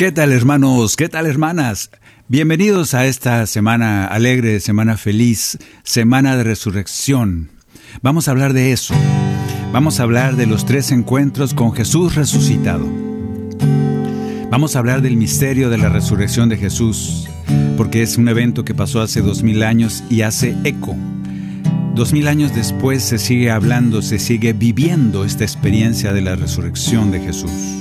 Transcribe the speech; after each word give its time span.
¿Qué 0.00 0.12
tal 0.12 0.32
hermanos? 0.32 0.96
¿Qué 0.96 1.10
tal 1.10 1.26
hermanas? 1.26 1.90
Bienvenidos 2.26 2.94
a 2.94 3.04
esta 3.04 3.46
semana 3.46 4.06
alegre, 4.06 4.58
semana 4.60 4.96
feliz, 4.96 5.58
semana 5.82 6.38
de 6.38 6.42
resurrección. 6.42 7.50
Vamos 8.00 8.26
a 8.26 8.30
hablar 8.30 8.54
de 8.54 8.72
eso. 8.72 8.94
Vamos 9.74 10.00
a 10.00 10.04
hablar 10.04 10.36
de 10.36 10.46
los 10.46 10.64
tres 10.64 10.90
encuentros 10.90 11.52
con 11.52 11.74
Jesús 11.74 12.14
resucitado. 12.14 12.88
Vamos 14.50 14.74
a 14.74 14.78
hablar 14.78 15.02
del 15.02 15.18
misterio 15.18 15.68
de 15.68 15.76
la 15.76 15.90
resurrección 15.90 16.48
de 16.48 16.56
Jesús, 16.56 17.28
porque 17.76 18.00
es 18.00 18.16
un 18.16 18.26
evento 18.28 18.64
que 18.64 18.74
pasó 18.74 19.02
hace 19.02 19.20
dos 19.20 19.42
mil 19.42 19.62
años 19.62 20.02
y 20.08 20.22
hace 20.22 20.56
eco. 20.64 20.96
Dos 21.94 22.14
mil 22.14 22.26
años 22.26 22.54
después 22.54 23.02
se 23.02 23.18
sigue 23.18 23.50
hablando, 23.50 24.00
se 24.00 24.18
sigue 24.18 24.54
viviendo 24.54 25.26
esta 25.26 25.44
experiencia 25.44 26.14
de 26.14 26.22
la 26.22 26.36
resurrección 26.36 27.10
de 27.10 27.20
Jesús. 27.20 27.79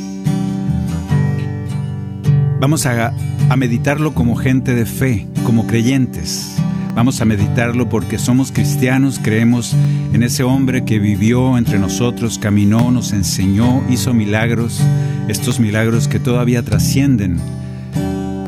Vamos 2.59 2.85
a, 2.85 3.13
a 3.49 3.55
meditarlo 3.55 4.13
como 4.13 4.35
gente 4.35 4.75
de 4.75 4.85
fe, 4.85 5.27
como 5.45 5.65
creyentes. 5.65 6.55
Vamos 6.93 7.21
a 7.21 7.25
meditarlo 7.25 7.88
porque 7.88 8.19
somos 8.19 8.52
cristianos, 8.52 9.19
creemos 9.23 9.73
en 10.11 10.23
ese 10.23 10.43
hombre 10.43 10.83
que 10.83 10.99
vivió 10.99 11.57
entre 11.57 11.80
nosotros, 11.80 12.37
caminó, 12.37 12.91
nos 12.91 13.13
enseñó, 13.13 13.81
hizo 13.89 14.13
milagros, 14.13 14.81
estos 15.30 15.61
milagros 15.61 16.09
que 16.09 16.19
todavía 16.19 16.61
trascienden 16.61 17.39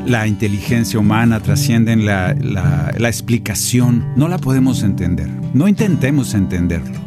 la 0.05 0.27
inteligencia 0.27 0.99
humana, 0.99 1.39
trascienden 1.39 2.05
la, 2.05 2.33
la, 2.33 2.91
la 2.97 3.07
explicación. 3.07 4.05
No 4.17 4.27
la 4.27 4.39
podemos 4.39 4.83
entender, 4.83 5.29
no 5.53 5.69
intentemos 5.69 6.33
entenderlo, 6.33 6.99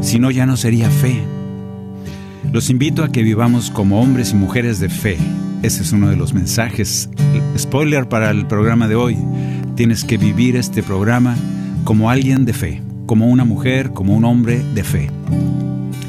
si 0.00 0.18
no 0.18 0.32
ya 0.32 0.46
no 0.46 0.56
sería 0.56 0.90
fe. 0.90 1.22
Los 2.50 2.70
invito 2.70 3.04
a 3.04 3.12
que 3.12 3.22
vivamos 3.22 3.70
como 3.70 4.00
hombres 4.00 4.32
y 4.32 4.34
mujeres 4.34 4.80
de 4.80 4.88
fe. 4.88 5.18
Ese 5.62 5.82
es 5.82 5.92
uno 5.92 6.08
de 6.08 6.16
los 6.16 6.32
mensajes. 6.32 7.10
Spoiler 7.58 8.08
para 8.08 8.30
el 8.30 8.46
programa 8.46 8.88
de 8.88 8.94
hoy. 8.94 9.18
Tienes 9.76 10.04
que 10.04 10.16
vivir 10.16 10.56
este 10.56 10.82
programa 10.82 11.36
como 11.84 12.08
alguien 12.08 12.46
de 12.46 12.54
fe, 12.54 12.82
como 13.04 13.28
una 13.28 13.44
mujer, 13.44 13.92
como 13.92 14.16
un 14.16 14.24
hombre 14.24 14.62
de 14.74 14.84
fe. 14.84 15.10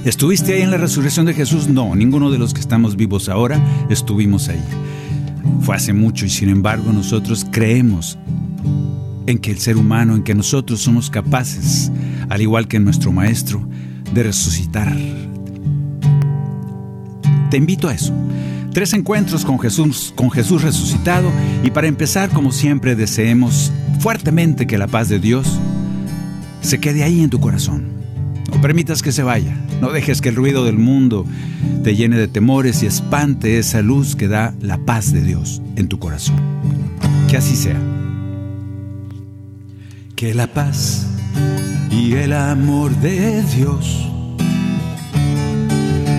¿Estuviste 0.06 0.54
ahí 0.54 0.62
en 0.62 0.72
la 0.72 0.78
resurrección 0.78 1.26
de 1.26 1.34
Jesús? 1.34 1.68
No, 1.68 1.96
ninguno 1.96 2.32
de 2.32 2.40
los 2.40 2.54
que 2.54 2.62
estamos 2.62 2.96
vivos 2.96 3.28
ahora 3.28 3.62
estuvimos 3.90 4.48
ahí. 4.48 4.64
Fue 5.60 5.76
hace 5.76 5.92
mucho 5.92 6.26
y 6.26 6.30
sin 6.30 6.48
embargo 6.48 6.94
nosotros 6.94 7.46
creemos 7.52 8.18
en 9.28 9.38
que 9.38 9.52
el 9.52 9.60
ser 9.60 9.76
humano, 9.76 10.16
en 10.16 10.24
que 10.24 10.34
nosotros 10.34 10.82
somos 10.82 11.10
capaces, 11.10 11.92
al 12.30 12.42
igual 12.42 12.70
que 12.70 12.80
nuestro 12.80 13.12
Maestro, 13.12 13.68
de 14.14 14.24
resucitar. 14.24 14.96
Te 17.50 17.58
invito 17.58 17.90
a 17.90 17.94
eso. 17.94 18.14
Tres 18.74 18.94
encuentros 18.94 19.44
con 19.44 19.60
Jesús, 19.60 20.14
con 20.16 20.32
Jesús 20.32 20.62
resucitado 20.62 21.30
y 21.62 21.72
para 21.72 21.88
empezar, 21.88 22.30
como 22.30 22.54
siempre, 22.54 22.96
deseemos 22.96 23.72
fuertemente 24.00 24.66
que 24.66 24.78
la 24.78 24.88
paz 24.88 25.10
de 25.10 25.20
Dios 25.20 25.60
se 26.62 26.80
quede 26.80 27.04
ahí 27.04 27.22
en 27.22 27.30
tu 27.30 27.42
corazón. 27.42 27.90
No 28.50 28.62
permitas 28.62 29.02
que 29.02 29.12
se 29.12 29.24
vaya, 29.24 29.56
no 29.82 29.92
dejes 29.92 30.22
que 30.22 30.30
el 30.30 30.36
ruido 30.36 30.64
del 30.64 30.78
mundo 30.78 31.26
te 31.84 31.96
llene 31.96 32.16
de 32.16 32.30
temores 32.30 32.82
y 32.84 32.86
espante 32.86 33.60
esa 33.60 33.82
luz 33.82 34.16
que 34.16 34.30
da 34.30 34.54
la 34.62 34.78
paz 34.78 35.12
de 35.12 35.22
Dios 35.22 35.62
en 35.76 35.90
tu 35.90 36.00
corazón. 36.00 36.38
Que 37.28 37.38
así 37.38 37.58
sea. 37.58 37.80
Que 40.16 40.34
la 40.34 40.48
paz 40.48 41.08
y 41.90 42.14
el 42.14 42.32
amor 42.32 42.96
de 42.98 43.44
Dios 43.44 44.11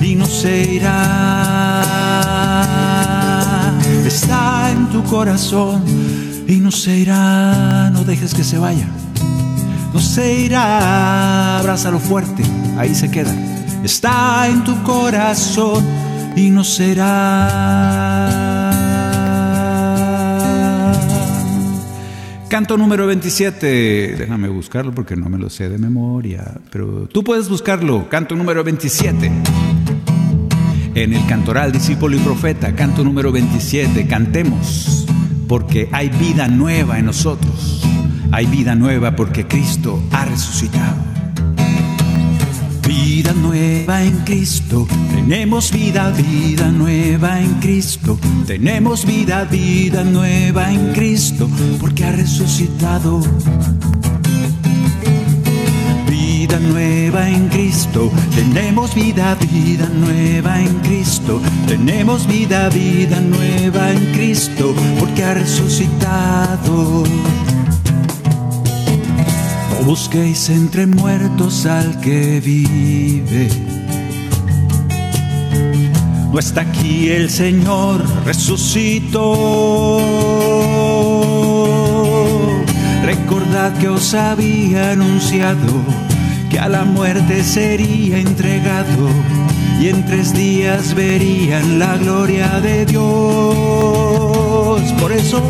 y 0.00 0.14
no 0.16 0.26
se 0.26 0.74
irá. 0.74 1.82
Está 4.04 4.70
en 4.70 4.88
tu 4.90 5.02
corazón 5.04 5.82
y 6.46 6.56
no 6.56 6.70
se 6.70 6.98
irá. 6.98 7.90
No 7.90 8.04
dejes 8.04 8.34
que 8.34 8.44
se 8.44 8.58
vaya. 8.58 8.86
No 9.92 10.00
se 10.00 10.34
irá. 10.34 11.58
Abrázalo 11.58 11.98
fuerte. 11.98 12.42
Ahí 12.76 12.94
se 12.94 13.10
queda. 13.10 13.34
Está 13.82 14.48
en 14.48 14.64
tu 14.64 14.82
corazón 14.82 15.84
y 16.36 16.50
no 16.50 16.64
se 16.64 16.90
Canto 22.48 22.76
número 22.76 23.06
27. 23.06 24.16
Déjame 24.16 24.48
buscarlo 24.48 24.94
porque 24.94 25.16
no 25.16 25.28
me 25.28 25.38
lo 25.38 25.50
sé 25.50 25.68
de 25.68 25.78
memoria. 25.78 26.60
Pero 26.70 27.08
tú 27.08 27.24
puedes 27.24 27.48
buscarlo. 27.48 28.08
Canto 28.08 28.36
número 28.36 28.62
27. 28.62 29.30
En 30.94 31.12
el 31.12 31.26
cantoral 31.26 31.72
Discípulo 31.72 32.16
y 32.16 32.20
Profeta, 32.20 32.74
canto 32.74 33.02
número 33.02 33.32
27. 33.32 34.06
Cantemos 34.06 35.06
porque 35.48 35.88
hay 35.90 36.08
vida 36.10 36.46
nueva 36.48 36.98
en 36.98 37.06
nosotros. 37.06 37.82
Hay 38.30 38.46
vida 38.46 38.74
nueva 38.74 39.16
porque 39.16 39.46
Cristo 39.46 40.02
ha 40.12 40.24
resucitado. 40.24 41.13
Vida 42.86 43.32
nueva 43.32 44.02
en 44.02 44.18
Cristo, 44.24 44.86
tenemos 45.10 45.72
vida, 45.72 46.10
vida 46.10 46.70
nueva 46.70 47.40
en 47.40 47.54
Cristo, 47.54 48.18
tenemos 48.46 49.06
vida, 49.06 49.44
vida 49.44 50.04
nueva 50.04 50.70
en 50.70 50.92
Cristo, 50.92 51.48
porque 51.80 52.04
ha 52.04 52.12
resucitado. 52.12 53.22
Vida 56.10 56.58
nueva 56.58 57.30
en 57.30 57.48
Cristo, 57.48 58.12
tenemos 58.34 58.94
vida, 58.94 59.34
vida 59.36 59.88
nueva 59.88 60.60
en 60.60 60.74
Cristo, 60.80 61.40
tenemos 61.66 62.26
vida, 62.26 62.68
vida 62.68 63.18
nueva 63.20 63.92
en 63.92 64.12
Cristo, 64.12 64.74
porque 64.98 65.24
ha 65.24 65.32
resucitado. 65.32 67.04
Busquéis 69.84 70.48
entre 70.48 70.86
muertos 70.86 71.66
al 71.66 72.00
que 72.00 72.40
vive, 72.40 73.48
No 76.32 76.38
está 76.38 76.62
aquí 76.62 77.10
el 77.10 77.28
Señor, 77.30 78.02
resucitó. 78.24 80.00
Recordad 83.04 83.76
que 83.78 83.88
os 83.88 84.14
había 84.14 84.92
anunciado 84.92 85.72
que 86.50 86.58
a 86.58 86.68
la 86.68 86.84
muerte 86.84 87.44
sería 87.44 88.18
entregado 88.18 89.08
y 89.80 89.88
en 89.88 90.04
tres 90.06 90.32
días 90.32 90.94
verían 90.94 91.78
la 91.78 91.96
gloria 91.98 92.60
de 92.60 92.86
Dios. 92.86 93.02
Por 95.00 95.12
eso, 95.12 95.42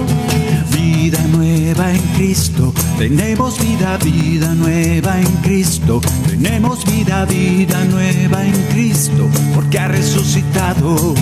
vida 0.72 1.18
nueva 1.30 1.92
en 1.92 2.02
Cristo, 2.16 2.72
tenemos 2.98 3.58
vida, 3.60 3.98
vida 3.98 4.54
nueva 4.54 5.20
en 5.20 5.32
Cristo, 5.42 6.00
tenemos 6.28 6.84
vida, 6.84 7.24
vida 7.24 7.84
nueva 7.84 8.44
en 8.44 8.62
Cristo, 8.72 9.28
porque 9.54 9.78
ha 9.78 9.88
resucitado 9.88 11.14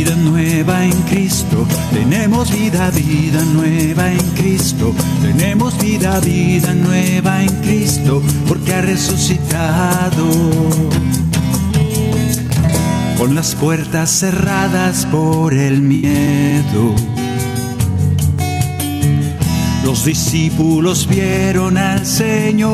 vida 0.00 0.14
nueva 0.16 0.84
en 0.84 1.02
Cristo, 1.02 1.66
tenemos 1.92 2.50
vida, 2.50 2.90
vida 2.90 3.44
nueva 3.44 4.10
en 4.10 4.30
Cristo, 4.30 4.94
tenemos 5.20 5.78
vida, 5.78 6.20
vida 6.20 6.74
nueva 6.74 7.42
en 7.42 7.54
Cristo, 7.62 8.22
porque 8.48 8.72
ha 8.72 8.80
resucitado. 8.80 10.26
Con 13.18 13.34
las 13.34 13.54
puertas 13.54 14.10
cerradas 14.10 15.06
por 15.06 15.52
el 15.52 15.82
miedo. 15.82 16.94
Los 19.90 20.04
discípulos 20.04 21.08
vieron 21.08 21.76
al 21.76 22.06
Señor. 22.06 22.70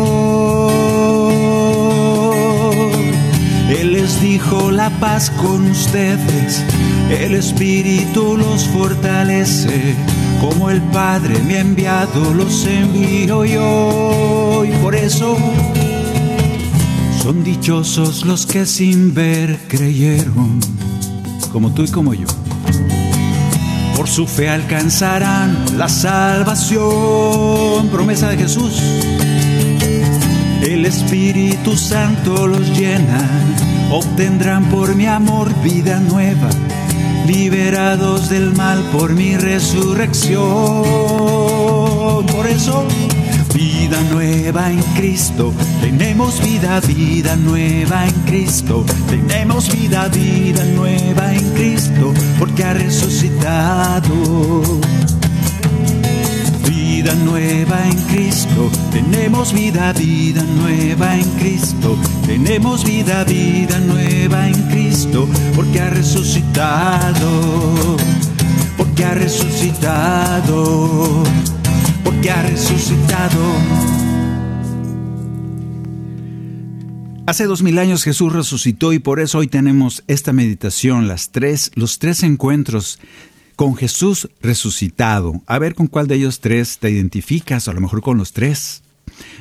Él 3.71 3.95
les 3.95 4.21
dijo 4.21 4.71
la 4.71 4.91
paz 5.01 5.31
con 5.31 5.71
ustedes 5.71 6.63
el 7.11 7.35
Espíritu 7.35 8.37
los 8.37 8.69
fortalece, 8.69 9.95
como 10.43 10.69
el 10.69 10.83
Padre 10.83 11.43
me 11.47 11.57
ha 11.57 11.61
enviado, 11.61 12.35
los 12.35 12.67
envío 12.67 13.47
yo. 13.47 14.63
Y 14.67 14.73
por 14.83 14.95
eso 14.95 15.39
son 17.23 17.43
dichosos 17.43 18.27
los 18.27 18.45
que 18.45 18.67
sin 18.67 19.15
ver 19.15 19.59
creyeron, 19.69 20.61
como 21.51 21.73
tú 21.73 21.83
y 21.83 21.89
como 21.89 22.13
yo. 22.13 22.27
Por 23.97 24.09
su 24.09 24.27
fe 24.27 24.49
alcanzarán 24.49 25.79
la 25.79 25.89
salvación, 25.89 27.89
promesa 27.89 28.29
de 28.29 28.37
Jesús. 28.37 28.81
El 30.63 30.85
Espíritu 30.85 31.77
Santo 31.77 32.47
los 32.47 32.79
llena, 32.79 33.29
obtendrán 33.91 34.67
por 34.67 34.95
mi 34.95 35.07
amor 35.07 35.53
vida 35.63 36.01
nueva 36.01 36.51
liberados 37.27 38.29
del 38.29 38.55
mal 38.55 38.81
por 38.93 39.15
mi 39.15 39.37
resurrección. 39.37 40.47
Por 42.27 42.47
eso, 42.47 42.87
vida 43.57 44.01
nueva 44.11 44.71
en 44.71 44.83
Cristo, 44.95 45.53
tenemos 45.81 46.43
vida, 46.43 46.79
vida 46.81 47.37
nueva 47.37 48.07
en 48.07 48.15
Cristo, 48.27 48.85
tenemos 49.09 49.75
vida, 49.75 50.09
vida 50.09 50.63
nueva 50.75 51.35
en 51.35 51.45
Cristo, 51.55 52.13
porque 52.39 52.65
ha 52.65 52.75
resucitado. 52.75 54.63
Vida 56.69 57.15
nueva 57.25 57.87
en 57.87 57.97
Cristo, 58.09 58.71
tenemos 58.91 59.53
vida, 59.53 59.93
vida 59.93 60.43
nueva 60.43 61.17
en 61.17 61.29
Cristo, 61.39 61.97
tenemos 62.27 62.85
vida, 62.85 63.25
vida 63.25 63.79
nueva 63.81 64.49
en 64.49 64.61
Cristo, 64.69 65.29
porque 65.55 65.81
ha 65.81 65.91
resucitado, 65.91 67.97
porque 68.77 69.05
ha 69.05 69.15
resucitado, 69.15 71.23
resucitado. 72.35 73.41
Hace 77.27 77.45
dos 77.45 77.63
mil 77.63 77.79
años 77.79 78.05
Jesús 78.05 78.33
resucitó 78.33 78.93
y 78.93 78.99
por 78.99 79.21
eso 79.21 79.39
hoy 79.39 79.49
tenemos 79.49 80.05
esta 80.07 80.33
meditación, 80.33 81.09
las 81.09 81.31
tres, 81.31 81.73
los 81.75 81.99
tres 81.99 82.23
encuentros 82.23 83.01
con 83.57 83.75
Jesús 83.75 84.29
resucitado. 84.41 85.43
A 85.47 85.59
ver 85.59 85.75
con 85.75 85.87
cuál 85.87 86.07
de 86.07 86.17
ellos 86.17 86.41
tres 86.41 86.79
te 86.79 86.91
identificas, 86.91 87.67
o 87.67 87.71
a 87.71 87.75
lo 87.75 87.81
mejor 87.81 88.03
con 88.03 88.19
los 88.19 88.33
tres. 88.33 88.83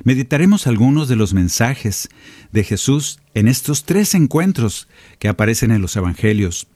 Meditaremos 0.04 0.68
algunos 0.68 1.08
de 1.08 1.16
los 1.16 1.34
mensajes 1.34 2.10
de 2.52 2.64
Jesús 2.64 3.20
en 3.34 3.48
estos 3.48 3.84
tres 3.84 4.16
encuentros 4.16 4.88
que 5.20 5.28
aparecen 5.28 5.72
en 5.72 5.82
los 5.82 5.96
Evangelios. 5.96 6.68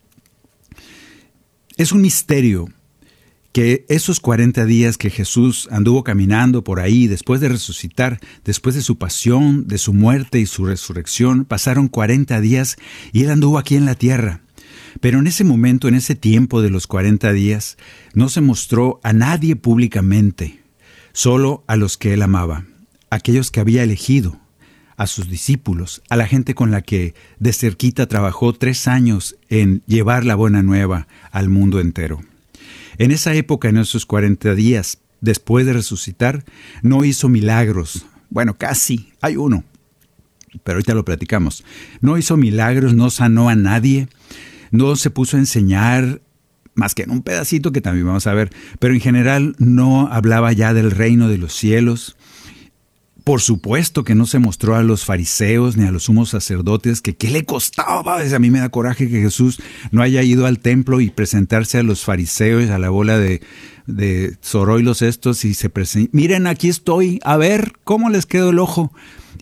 Es 1.76 1.92
un 1.92 2.02
misterio 2.02 2.68
que 3.52 3.84
esos 3.88 4.20
40 4.20 4.64
días 4.64 4.96
que 4.96 5.10
Jesús 5.10 5.68
anduvo 5.70 6.04
caminando 6.04 6.62
por 6.62 6.80
ahí 6.80 7.08
después 7.08 7.40
de 7.40 7.48
resucitar, 7.48 8.20
después 8.44 8.74
de 8.74 8.82
su 8.82 8.96
pasión, 8.96 9.66
de 9.66 9.78
su 9.78 9.92
muerte 9.92 10.38
y 10.38 10.46
su 10.46 10.64
resurrección, 10.64 11.44
pasaron 11.44 11.88
40 11.88 12.40
días 12.40 12.76
y 13.12 13.24
él 13.24 13.30
anduvo 13.30 13.58
aquí 13.58 13.76
en 13.76 13.86
la 13.86 13.94
tierra. 13.94 14.42
Pero 15.00 15.18
en 15.18 15.26
ese 15.26 15.44
momento, 15.44 15.88
en 15.88 15.94
ese 15.94 16.14
tiempo 16.14 16.62
de 16.62 16.70
los 16.70 16.86
40 16.86 17.32
días, 17.32 17.76
no 18.14 18.28
se 18.28 18.40
mostró 18.40 19.00
a 19.02 19.12
nadie 19.12 19.56
públicamente, 19.56 20.60
solo 21.12 21.64
a 21.66 21.76
los 21.76 21.96
que 21.96 22.14
él 22.14 22.22
amaba, 22.22 22.66
aquellos 23.10 23.50
que 23.50 23.60
había 23.60 23.82
elegido, 23.82 24.40
a 24.96 25.06
sus 25.06 25.30
discípulos, 25.30 26.02
a 26.10 26.16
la 26.16 26.26
gente 26.26 26.54
con 26.54 26.70
la 26.70 26.82
que 26.82 27.14
de 27.38 27.54
cerquita 27.54 28.06
trabajó 28.06 28.52
tres 28.52 28.86
años 28.86 29.36
en 29.48 29.82
llevar 29.86 30.26
la 30.26 30.34
buena 30.34 30.62
nueva 30.62 31.08
al 31.30 31.48
mundo 31.48 31.80
entero. 31.80 32.20
En 33.00 33.12
esa 33.12 33.32
época, 33.32 33.70
en 33.70 33.78
esos 33.78 34.04
40 34.04 34.54
días, 34.54 34.98
después 35.22 35.64
de 35.64 35.72
resucitar, 35.72 36.44
no 36.82 37.02
hizo 37.02 37.30
milagros. 37.30 38.04
Bueno, 38.28 38.58
casi, 38.58 39.14
hay 39.22 39.38
uno, 39.38 39.64
pero 40.64 40.76
ahorita 40.76 40.92
lo 40.92 41.06
platicamos. 41.06 41.64
No 42.02 42.18
hizo 42.18 42.36
milagros, 42.36 42.92
no 42.92 43.08
sanó 43.08 43.48
a 43.48 43.54
nadie, 43.54 44.08
no 44.70 44.96
se 44.96 45.08
puso 45.08 45.38
a 45.38 45.40
enseñar 45.40 46.20
más 46.74 46.94
que 46.94 47.04
en 47.04 47.10
un 47.10 47.22
pedacito 47.22 47.72
que 47.72 47.80
también 47.80 48.06
vamos 48.06 48.26
a 48.26 48.34
ver, 48.34 48.50
pero 48.78 48.92
en 48.92 49.00
general 49.00 49.56
no 49.56 50.08
hablaba 50.12 50.52
ya 50.52 50.74
del 50.74 50.90
reino 50.90 51.30
de 51.30 51.38
los 51.38 51.54
cielos. 51.54 52.18
Por 53.24 53.40
supuesto 53.40 54.04
que 54.04 54.14
no 54.14 54.26
se 54.26 54.38
mostró 54.38 54.76
a 54.76 54.82
los 54.82 55.04
fariseos 55.04 55.76
ni 55.76 55.86
a 55.86 55.90
los 55.90 56.04
sumos 56.04 56.30
sacerdotes 56.30 57.00
que 57.00 57.16
qué 57.16 57.30
le 57.30 57.44
costaba. 57.44 58.18
A 58.20 58.38
mí 58.38 58.50
me 58.50 58.60
da 58.60 58.68
coraje 58.68 59.08
que 59.08 59.20
Jesús 59.20 59.60
no 59.90 60.02
haya 60.02 60.22
ido 60.22 60.46
al 60.46 60.58
templo 60.58 61.00
y 61.00 61.10
presentarse 61.10 61.78
a 61.78 61.82
los 61.82 62.04
fariseos, 62.04 62.70
a 62.70 62.78
la 62.78 62.90
bola 62.90 63.18
de, 63.18 63.40
de 63.86 64.36
Zoroilos 64.42 65.02
estos 65.02 65.44
y 65.44 65.54
se 65.54 65.70
presenta. 65.70 66.10
Miren, 66.12 66.46
aquí 66.46 66.68
estoy, 66.68 67.20
a 67.24 67.36
ver 67.36 67.72
cómo 67.84 68.10
les 68.10 68.26
quedó 68.26 68.50
el 68.50 68.58
ojo 68.58 68.92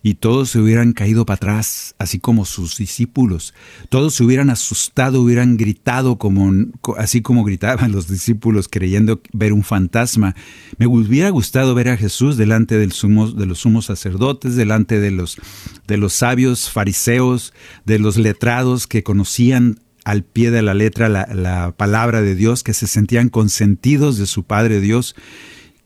y 0.03 0.15
todos 0.15 0.51
se 0.51 0.59
hubieran 0.59 0.93
caído 0.93 1.27
para 1.27 1.37
atrás, 1.37 1.95
así 1.99 2.19
como 2.19 2.45
sus 2.45 2.77
discípulos. 2.77 3.55
Todos 3.89 4.15
se 4.15 4.25
hubieran 4.25 4.51
asustado, 4.51 5.23
hubieran 5.23 5.57
gritado 5.57 6.17
como 6.17 6.53
así 6.97 7.23
como 7.23 7.45
gritaban 7.45 7.93
los 7.93 8.09
discípulos 8.09 8.69
creyendo 8.69 9.21
ver 9.33 9.53
un 9.53 9.65
fantasma. 9.65 10.35
Me 10.79 10.87
hubiera 10.87 11.31
gustado 11.31 11.75
ver 11.75 11.89
a 11.89 11.97
Jesús 11.97 12.37
delante 12.37 12.79
del 12.79 12.93
de 13.37 13.47
los 13.47 13.59
sumos 13.59 13.87
sacerdotes, 13.87 14.57
delante 14.57 15.01
de 15.01 15.11
los 15.11 15.39
de 15.87 15.97
los 15.97 16.13
sabios 16.13 16.71
fariseos, 16.71 17.53
de 17.85 17.99
los 17.99 18.17
letrados 18.17 18.87
que 18.87 19.03
conocían 19.03 19.81
al 20.05 20.25
pie 20.25 20.51
de 20.51 20.63
la 20.63 20.75
letra 20.75 21.09
la 21.09 21.75
palabra 21.77 22.23
de 22.23 22.35
Dios, 22.35 22.63
que 22.63 22.73
se 22.73 22.87
sentían 22.87 23.29
consentidos 23.29 24.17
de 24.17 24.27
su 24.27 24.45
Padre 24.45 24.81
Dios 24.81 25.15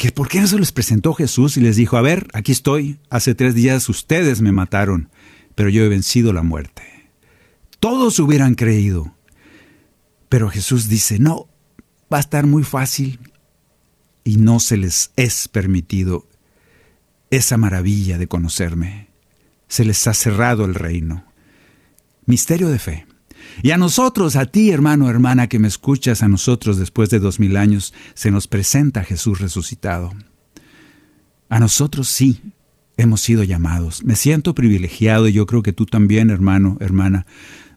que 0.03 0.11
por 0.11 0.27
qué 0.27 0.41
no 0.41 0.49
se 0.49 0.59
les 0.59 0.73
presentó 0.73 1.15
Jesús 1.15 1.57
y 1.57 1.61
les 1.61 1.77
dijo, 1.77 1.97
a 1.97 2.03
ver, 2.03 2.27
aquí 2.33 2.51
estoy, 2.51 2.99
hace 3.09 3.37
tres 3.37 3.55
días 3.55 3.89
ustedes 3.89 4.41
me 4.41 4.51
mataron, 4.51 5.11
pero 5.55 5.69
yo 5.69 5.85
he 5.85 5.89
vencido 5.89 6.33
la 6.33 6.43
muerte. 6.43 6.83
Todos 7.79 8.19
hubieran 8.19 8.57
creído. 8.57 9.15
Pero 10.29 10.51
Jesús 10.51 10.89
dice, 10.89 11.21
no, 11.21 11.47
va 12.13 12.17
a 12.17 12.21
estar 12.21 12.49
muy 12.49 12.65
fácil 12.65 13.21
y 14.25 14.39
no 14.39 14.59
se 14.59 14.77
les 14.77 15.13
es 15.15 15.47
permitido 15.47 16.27
esa 17.31 17.57
maravilla 17.57 18.19
de 18.19 18.27
conocerme. 18.27 19.07
Se 19.69 19.85
les 19.85 20.05
ha 20.09 20.15
cerrado 20.15 20.65
el 20.65 20.75
reino. 20.75 21.33
Misterio 22.27 22.71
de 22.71 22.81
fe. 22.81 23.07
Y 23.63 23.73
a 23.73 23.77
nosotros, 23.77 24.37
a 24.37 24.47
ti 24.47 24.71
hermano, 24.71 25.11
hermana, 25.11 25.49
que 25.49 25.59
me 25.59 25.69
escuchas, 25.69 26.23
a 26.23 26.29
nosotros 26.29 26.79
después 26.79 27.11
de 27.11 27.19
dos 27.19 27.41
mil 27.41 27.57
años, 27.57 27.93
se 28.15 28.31
nos 28.31 28.47
presenta 28.47 29.05
Jesús 29.05 29.41
resucitado. 29.41 30.13
A 31.49 31.61
nosotros 31.61 32.09
sí 32.09 32.41
hemos 32.97 33.21
sido 33.21 33.43
llamados. 33.43 34.05
Me 34.05 34.17
siento 34.17 34.55
privilegiado 34.55 35.29
y 35.29 35.33
yo 35.33 35.47
creo 35.47 35.63
que 35.63 35.73
tú 35.73 35.87
también, 35.87 36.31
hermano, 36.31 36.77
hermana, 36.81 37.27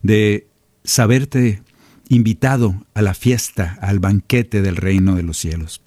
de 0.01 0.47
saberte 0.83 1.61
invitado 2.07 2.85
a 2.93 3.01
la 3.01 3.13
fiesta, 3.13 3.77
al 3.81 3.99
banquete 3.99 4.61
del 4.61 4.75
reino 4.75 5.15
de 5.15 5.23
los 5.23 5.37
cielos. 5.37 5.81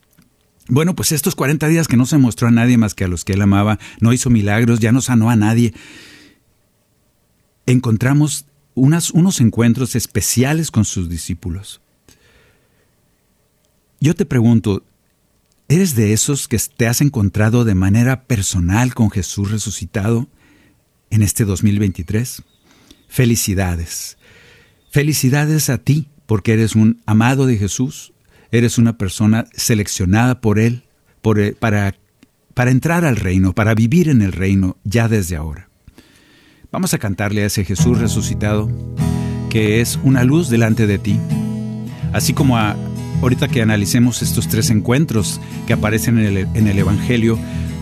Bueno, 0.68 0.94
pues 0.94 1.12
estos 1.12 1.34
40 1.34 1.66
días 1.68 1.88
que 1.88 1.96
no 1.96 2.04
se 2.04 2.18
mostró 2.18 2.48
a 2.48 2.50
nadie 2.50 2.76
más 2.76 2.94
que 2.94 3.04
a 3.04 3.08
los 3.08 3.24
que 3.24 3.32
él 3.32 3.42
amaba, 3.42 3.78
no 4.00 4.12
hizo 4.12 4.28
milagros, 4.28 4.80
ya 4.80 4.92
no 4.92 5.00
sanó 5.00 5.30
a 5.30 5.36
nadie, 5.36 5.72
encontramos 7.64 8.46
unas, 8.78 9.10
unos 9.10 9.40
encuentros 9.40 9.94
especiales 9.96 10.70
con 10.70 10.84
sus 10.84 11.08
discípulos. 11.08 11.80
Yo 14.00 14.14
te 14.14 14.24
pregunto, 14.24 14.84
¿eres 15.68 15.94
de 15.94 16.12
esos 16.12 16.48
que 16.48 16.58
te 16.76 16.86
has 16.86 17.00
encontrado 17.00 17.64
de 17.64 17.74
manera 17.74 18.24
personal 18.24 18.94
con 18.94 19.10
Jesús 19.10 19.50
resucitado 19.50 20.28
en 21.10 21.22
este 21.22 21.44
2023? 21.44 22.42
Felicidades. 23.08 24.16
Felicidades 24.90 25.68
a 25.68 25.78
ti, 25.78 26.08
porque 26.26 26.52
eres 26.52 26.74
un 26.74 27.02
amado 27.06 27.46
de 27.46 27.56
Jesús, 27.56 28.12
eres 28.50 28.78
una 28.78 28.96
persona 28.96 29.46
seleccionada 29.54 30.40
por 30.40 30.58
Él 30.58 30.84
por, 31.22 31.54
para, 31.56 31.94
para 32.54 32.70
entrar 32.70 33.04
al 33.04 33.16
reino, 33.16 33.54
para 33.54 33.74
vivir 33.74 34.08
en 34.08 34.22
el 34.22 34.32
reino 34.32 34.76
ya 34.84 35.08
desde 35.08 35.36
ahora. 35.36 35.67
Vamos 36.70 36.92
a 36.92 36.98
cantarle 36.98 37.42
a 37.42 37.46
ese 37.46 37.64
Jesús 37.64 37.98
resucitado, 37.98 38.68
que 39.48 39.80
es 39.80 39.98
una 40.04 40.22
luz 40.22 40.50
delante 40.50 40.86
de 40.86 40.98
ti, 40.98 41.18
así 42.12 42.34
como 42.34 42.58
a, 42.58 42.76
ahorita 43.22 43.48
que 43.48 43.62
analicemos 43.62 44.20
estos 44.20 44.48
tres 44.48 44.68
encuentros 44.68 45.40
que 45.66 45.72
aparecen 45.72 46.18
en 46.18 46.26
el, 46.26 46.36
en 46.54 46.68
el 46.68 46.78
Evangelio, 46.78 47.38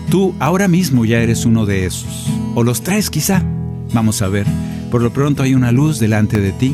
tú 0.09 0.33
ahora 0.39 0.69
mismo 0.69 1.03
ya 1.03 1.19
eres 1.19 1.45
uno 1.45 1.65
de 1.65 1.85
esos, 1.85 2.27
o 2.55 2.63
los 2.63 2.81
tres 2.81 3.09
quizá, 3.09 3.43
vamos 3.93 4.21
a 4.21 4.29
ver. 4.29 4.47
Por 4.89 5.01
lo 5.01 5.11
pronto 5.11 5.43
hay 5.43 5.53
una 5.53 5.73
luz 5.73 5.99
delante 5.99 6.39
de 6.39 6.53
ti. 6.53 6.73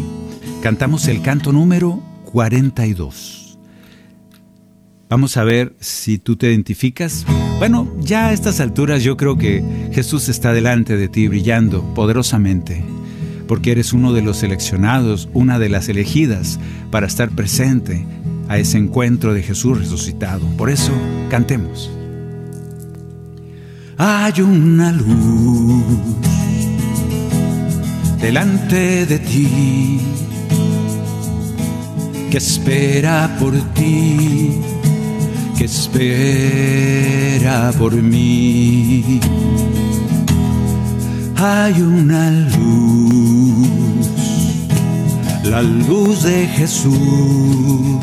Cantamos 0.62 1.08
el 1.08 1.24
canto 1.24 1.52
número 1.52 2.00
42. 2.26 3.58
Vamos 5.10 5.36
a 5.36 5.44
ver 5.44 5.76
si 5.80 6.20
tú 6.20 6.36
te 6.36 6.48
identificas. 6.52 7.26
Bueno, 7.60 7.88
ya 8.00 8.28
a 8.28 8.34
estas 8.34 8.60
alturas 8.60 9.04
yo 9.04 9.16
creo 9.16 9.38
que 9.38 9.64
Jesús 9.94 10.28
está 10.28 10.52
delante 10.54 10.98
de 10.98 11.08
ti 11.08 11.28
brillando 11.28 11.82
poderosamente, 11.94 12.84
porque 13.48 13.72
eres 13.72 13.94
uno 13.94 14.12
de 14.12 14.22
los 14.22 14.38
seleccionados, 14.38 15.30
una 15.34 15.60
de 15.60 15.70
las 15.70 15.88
elegidas 15.88 16.60
para 16.92 17.08
estar 17.08 17.30
presente 17.30 18.06
a 18.50 18.58
ese 18.58 18.78
encuentro 18.78 19.34
de 19.34 19.44
Jesús 19.44 19.80
resucitado. 19.80 20.46
Por 20.58 20.70
eso, 20.70 20.92
cantemos. 21.30 21.90
Hay 23.98 24.42
una 24.42 24.92
luz 24.92 25.84
delante 28.20 29.06
de 29.06 29.20
ti 29.20 30.00
que 32.32 32.38
espera 32.38 33.38
por 33.40 33.54
ti, 33.74 34.60
que 35.58 35.66
espera 35.66 37.58
por 37.78 37.94
mí. 37.94 39.20
Hay 41.36 41.82
una 41.82 42.30
luz, 42.32 44.08
la 45.44 45.62
luz 45.62 46.24
de 46.24 46.48
Jesús 46.48 48.00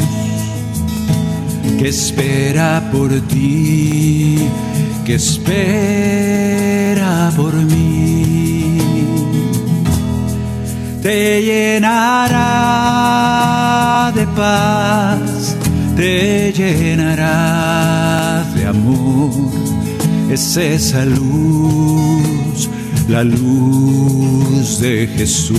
que 1.80 1.88
espera 1.88 2.88
por 2.92 3.11
ti, 3.28 4.38
que 5.07 5.14
espera 5.14 6.02
por 7.35 7.54
mí. 7.54 8.76
Te 11.02 11.40
llenará 11.42 12.50
de 14.14 14.26
paz, 14.26 15.50
te 16.00 16.52
llenará 16.52 18.42
de 18.54 18.66
amor. 18.66 19.30
Es 20.30 20.57
esa 20.57 21.04
luz, 21.04 22.71
la 23.07 23.23
luz 23.23 24.80
de 24.80 25.07
Jesús. 25.07 25.59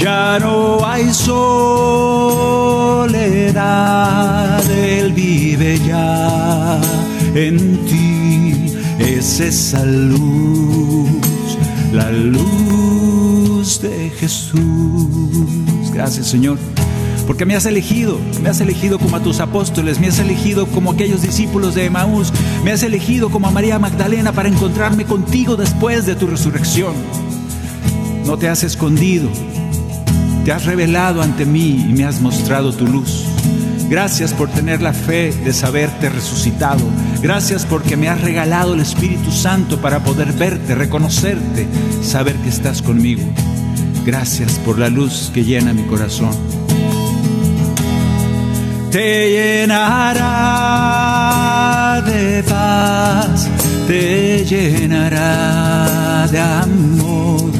Ya 0.00 0.38
no 0.38 0.86
hay 0.86 1.12
soledad, 1.12 1.90
Él 4.70 5.12
vive 5.12 5.80
ya 5.88 6.80
en 7.34 7.84
ti. 7.88 8.76
Es 9.00 9.40
esa 9.40 9.84
luz, 9.84 11.58
la 11.92 12.12
luz 12.12 13.80
de 13.82 14.10
Jesús. 14.20 15.90
Gracias 15.92 16.28
Señor, 16.28 16.58
porque 17.28 17.44
me 17.44 17.54
has 17.54 17.66
elegido, 17.66 18.18
me 18.42 18.48
has 18.48 18.58
elegido 18.62 18.98
como 18.98 19.16
a 19.16 19.22
tus 19.22 19.40
apóstoles, 19.40 20.00
me 20.00 20.06
has 20.06 20.18
elegido 20.18 20.66
como 20.66 20.92
aquellos 20.92 21.20
discípulos 21.20 21.74
de 21.74 21.84
Emaús, 21.84 22.32
me 22.64 22.72
has 22.72 22.82
elegido 22.82 23.28
como 23.28 23.46
a 23.46 23.50
María 23.50 23.78
Magdalena 23.78 24.32
para 24.32 24.48
encontrarme 24.48 25.04
contigo 25.04 25.54
después 25.54 26.06
de 26.06 26.14
tu 26.14 26.26
resurrección. 26.26 26.94
No 28.24 28.38
te 28.38 28.48
has 28.48 28.62
escondido, 28.62 29.28
te 30.46 30.52
has 30.52 30.64
revelado 30.64 31.20
ante 31.20 31.44
mí 31.44 31.84
y 31.86 31.92
me 31.92 32.06
has 32.06 32.22
mostrado 32.22 32.72
tu 32.72 32.86
luz. 32.86 33.26
Gracias 33.90 34.32
por 34.32 34.48
tener 34.48 34.80
la 34.80 34.94
fe 34.94 35.30
de 35.44 35.52
saberte 35.52 36.08
resucitado. 36.08 36.80
Gracias 37.20 37.66
porque 37.66 37.98
me 37.98 38.08
has 38.08 38.22
regalado 38.22 38.72
el 38.72 38.80
Espíritu 38.80 39.32
Santo 39.32 39.82
para 39.82 40.02
poder 40.02 40.32
verte, 40.32 40.74
reconocerte, 40.74 41.66
saber 42.02 42.36
que 42.36 42.48
estás 42.48 42.80
conmigo. 42.80 43.22
Gracias 44.06 44.52
por 44.60 44.78
la 44.78 44.88
luz 44.88 45.30
que 45.34 45.44
llena 45.44 45.74
mi 45.74 45.82
corazón. 45.82 46.57
Te 48.90 49.30
llenará 49.30 50.24
de 52.06 52.42
paz, 52.42 53.48
te 53.86 54.44
llenará 54.44 56.26
de 56.30 56.40
amor 56.40 57.58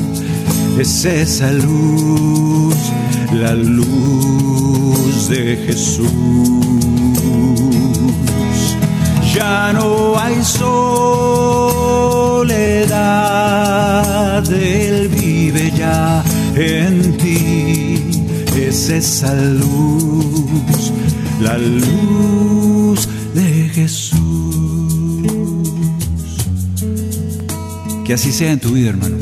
es 0.80 1.04
esa 1.04 1.50
luz, 1.52 2.76
la 3.32 3.52
luz 3.54 5.28
de 5.28 5.56
Jesús. 5.66 6.08
Ya 9.34 9.72
no 9.72 10.16
hay 10.18 10.42
soledad, 10.44 10.72
Él 14.52 15.08
vive 15.08 15.72
ya 15.76 16.22
en 16.54 17.16
ti. 17.16 18.04
Es 18.56 18.88
esa 18.88 19.34
luz, 19.34 20.27
la 21.40 21.58
luz 21.58 23.08
de 23.34 23.68
Jesús. 23.68 24.18
Que 28.04 28.14
así 28.14 28.32
sea 28.32 28.52
en 28.52 28.60
tu 28.60 28.70
vida, 28.70 28.90
hermano 28.90 29.16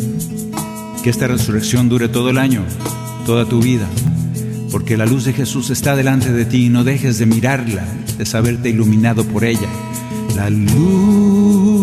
que 1.07 1.11
esta 1.11 1.29
resurrección 1.29 1.89
dure 1.89 2.09
todo 2.09 2.31
el 2.31 2.39
año, 2.39 2.65
toda 3.27 3.45
tu 3.45 3.63
vida, 3.63 3.87
porque 4.73 4.97
la 4.97 5.07
luz 5.07 5.25
de 5.25 5.33
Jesús 5.33 5.71
está 5.71 5.95
delante 5.95 6.33
de 6.33 6.45
ti 6.45 6.67
y 6.67 6.69
no 6.69 6.83
dejes 6.83 7.21
de 7.21 7.27
mirarla, 7.27 7.87
de 8.19 8.27
saberte 8.27 8.71
iluminado 8.71 9.25
por 9.25 9.45
ella. 9.45 9.69
La 10.35 10.51
luz 10.51 11.79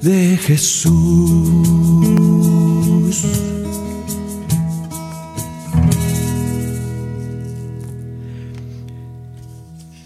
de 0.00 0.38
Jesús. 0.38 0.94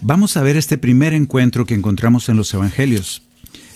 Vamos 0.07 0.37
a 0.37 0.43
ver 0.43 0.57
este 0.57 0.79
primer 0.79 1.15
encuentro 1.15 1.67
que 1.67 1.75
encontramos 1.75 2.29
en 2.29 2.37
los 2.37 2.53
Evangelios. 2.55 3.23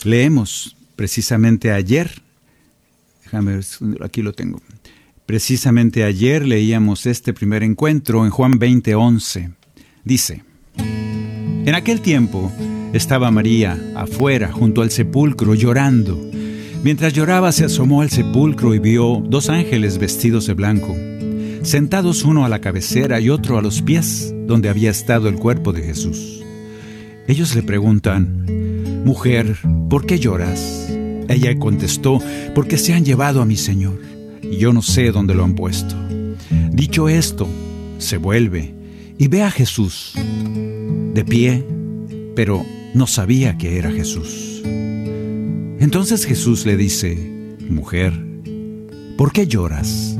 Leemos 0.05 0.77
precisamente 0.95 1.73
ayer 1.73 2.23
Déjame 3.31 3.57
ver, 3.57 3.65
aquí 4.03 4.23
lo 4.23 4.33
tengo. 4.33 4.63
Precisamente 5.27 6.05
ayer 6.05 6.47
leíamos 6.47 7.05
este 7.05 7.35
primer 7.35 7.63
encuentro 7.63 8.25
en 8.25 8.31
Juan 8.31 8.59
20:11. 8.59 9.53
Dice, 10.03 10.45
En 10.77 11.75
aquel 11.75 12.01
tiempo 12.01 12.51
estaba 12.95 13.31
María 13.31 13.79
afuera 13.95 14.51
junto 14.51 14.81
al 14.81 14.91
sepulcro 14.91 15.55
llorando. 15.55 16.19
Mientras 16.83 17.13
lloraba 17.13 17.53
se 17.53 17.67
asomó 17.67 18.01
al 18.01 18.09
sepulcro 18.09 18.75
y 18.75 18.79
vio 18.79 19.23
dos 19.27 19.51
ángeles 19.51 19.99
vestidos 19.99 20.47
de 20.47 20.55
blanco, 20.55 20.97
sentados 21.63 22.25
uno 22.25 22.47
a 22.47 22.49
la 22.49 22.61
cabecera 22.63 23.21
y 23.21 23.29
otro 23.29 23.59
a 23.59 23.63
los 23.63 23.83
pies, 23.83 24.35
donde 24.49 24.71
había 24.71 24.91
estado 24.91 25.29
el 25.29 25.37
cuerpo 25.37 25.73
de 25.73 25.83
Jesús. 25.83 26.43
Ellos 27.29 27.55
le 27.55 27.63
preguntan, 27.63 28.47
Mujer, 29.05 29.57
¿por 29.91 30.07
qué 30.07 30.19
lloras? 30.19 30.89
Ella 31.29 31.57
contestó, 31.59 32.19
porque 32.55 32.79
se 32.79 32.95
han 32.95 33.05
llevado 33.05 33.43
a 33.43 33.45
mi 33.45 33.57
Señor, 33.57 34.01
y 34.43 34.57
yo 34.57 34.73
no 34.73 34.81
sé 34.81 35.13
dónde 35.13 35.35
lo 35.35 35.45
han 35.45 35.55
puesto. 35.55 35.95
Dicho 36.73 37.11
esto, 37.11 37.47
se 37.99 38.17
vuelve 38.17 38.75
y 39.19 39.29
ve 39.29 39.43
a 39.43 39.51
Jesús, 39.51 40.15
de 40.17 41.25
pie, 41.25 41.65
pero 42.35 42.65
no 42.95 43.07
sabía 43.07 43.59
que 43.59 43.77
era 43.77 43.91
Jesús. 43.91 44.63
Entonces 44.65 46.25
Jesús 46.25 46.65
le 46.65 46.79
dice, 46.79 47.57
Mujer, 47.69 48.15
¿por 49.19 49.33
qué 49.33 49.47
lloras? 49.47 50.17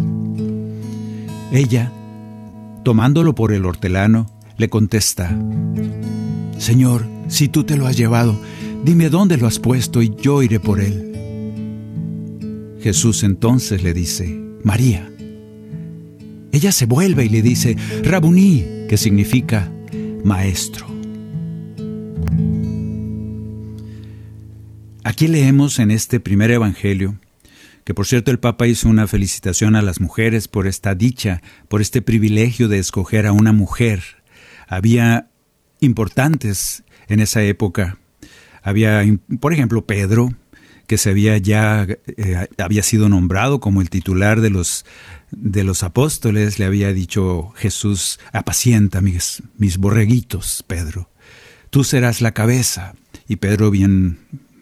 Ella, 1.51 1.91
tomándolo 2.89 3.35
por 3.35 3.53
el 3.53 3.67
hortelano, 3.67 4.27
le 4.57 4.71
contesta, 4.71 5.39
Señor, 6.57 7.07
si 7.29 7.49
tú 7.49 7.65
te 7.65 7.77
lo 7.77 7.87
has 7.87 7.99
llevado, 7.99 8.35
Dime 8.85 9.11
dónde 9.11 9.37
lo 9.37 9.47
has 9.47 9.59
puesto 9.59 10.03
y 10.03 10.15
yo 10.21 10.43
iré 10.43 10.61
por 10.61 10.81
él. 10.81 12.77
Jesús 12.81 13.25
entonces 13.25 13.83
le 13.83 13.93
dice, 13.93 14.41
María. 14.63 15.11
Ella 16.53 16.73
se 16.73 16.87
vuelve 16.87 17.27
y 17.27 17.29
le 17.29 17.43
dice, 17.43 17.77
Rabuní, 18.03 18.87
que 18.89 18.97
significa 18.97 19.71
maestro. 20.25 20.87
Aquí 25.05 25.27
leemos 25.27 25.79
en 25.79 25.91
este 25.91 26.21
primer 26.21 26.51
evangelio, 26.51 27.19
que 27.89 27.95
por 27.95 28.07
cierto 28.07 28.31
el 28.31 28.39
Papa 28.39 28.67
hizo 28.67 28.87
una 28.87 29.07
felicitación 29.07 29.75
a 29.75 29.81
las 29.81 29.99
mujeres 29.99 30.47
por 30.47 30.67
esta 30.67 30.95
dicha, 30.95 31.41
por 31.69 31.81
este 31.81 32.03
privilegio 32.03 32.69
de 32.69 32.79
escoger 32.79 33.27
a 33.27 33.33
una 33.33 33.53
mujer. 33.53 34.03
Había 34.67 35.31
importantes 35.81 36.85
en 37.09 37.21
esa 37.21 37.43
época. 37.43 37.97
Había, 38.63 39.03
por 39.41 39.55
ejemplo, 39.55 39.87
Pedro, 39.87 40.35
que 40.87 40.99
se 40.99 41.09
había 41.09 41.39
ya 41.39 41.87
eh, 42.19 42.49
había 42.59 42.83
sido 42.83 43.09
nombrado 43.09 43.59
como 43.59 43.81
el 43.81 43.89
titular 43.89 44.43
de 44.43 44.51
los 44.51 44.85
de 45.31 45.65
los 45.65 45.83
apóstoles, 45.83 46.59
le 46.59 46.67
había 46.67 46.93
dicho 46.93 47.55
Jesús, 47.57 48.21
apacienta 48.35 49.01
mis, 49.01 49.43
mis 49.57 49.79
borreguitos, 49.79 50.63
Pedro. 50.67 51.09
Tú 51.71 51.85
serás 51.85 52.21
la 52.21 52.33
cabeza. 52.33 52.95
Y 53.29 53.37
Pedro 53.37 53.71
bien 53.71 54.19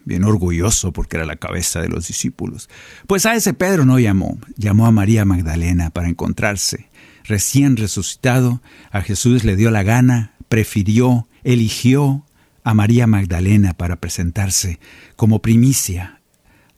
bien 0.07 0.23
orgulloso 0.23 0.93
porque 0.93 1.17
era 1.17 1.25
la 1.25 1.35
cabeza 1.35 1.81
de 1.81 1.89
los 1.89 2.07
discípulos. 2.07 2.69
Pues 3.05 3.25
a 3.25 3.35
ese 3.35 3.53
Pedro 3.53 3.85
no 3.85 3.99
llamó, 3.99 4.39
llamó 4.55 4.87
a 4.87 4.91
María 4.91 5.25
Magdalena 5.25 5.89
para 5.89 6.07
encontrarse. 6.07 6.89
Recién 7.25 7.75
resucitado, 7.75 8.61
a 8.91 9.01
Jesús 9.01 9.43
le 9.43 9.57
dio 9.57 9.69
la 9.69 9.83
gana, 9.83 10.33
prefirió, 10.47 11.27
eligió 11.43 12.25
a 12.63 12.73
María 12.73 13.05
Magdalena 13.05 13.73
para 13.73 13.97
presentarse 13.97 14.79
como 15.17 15.41
primicia 15.41 16.21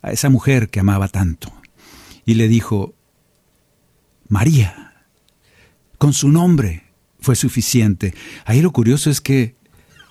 a 0.01 0.12
esa 0.12 0.29
mujer 0.29 0.69
que 0.69 0.79
amaba 0.79 1.07
tanto 1.07 1.53
y 2.25 2.33
le 2.33 2.48
dijo, 2.48 2.95
María, 4.27 5.05
con 5.98 6.13
su 6.13 6.29
nombre 6.29 6.83
fue 7.19 7.36
suficiente. 7.36 8.13
Ahí 8.45 8.62
lo 8.62 8.71
curioso 8.71 9.09
es 9.09 9.21
que 9.21 9.55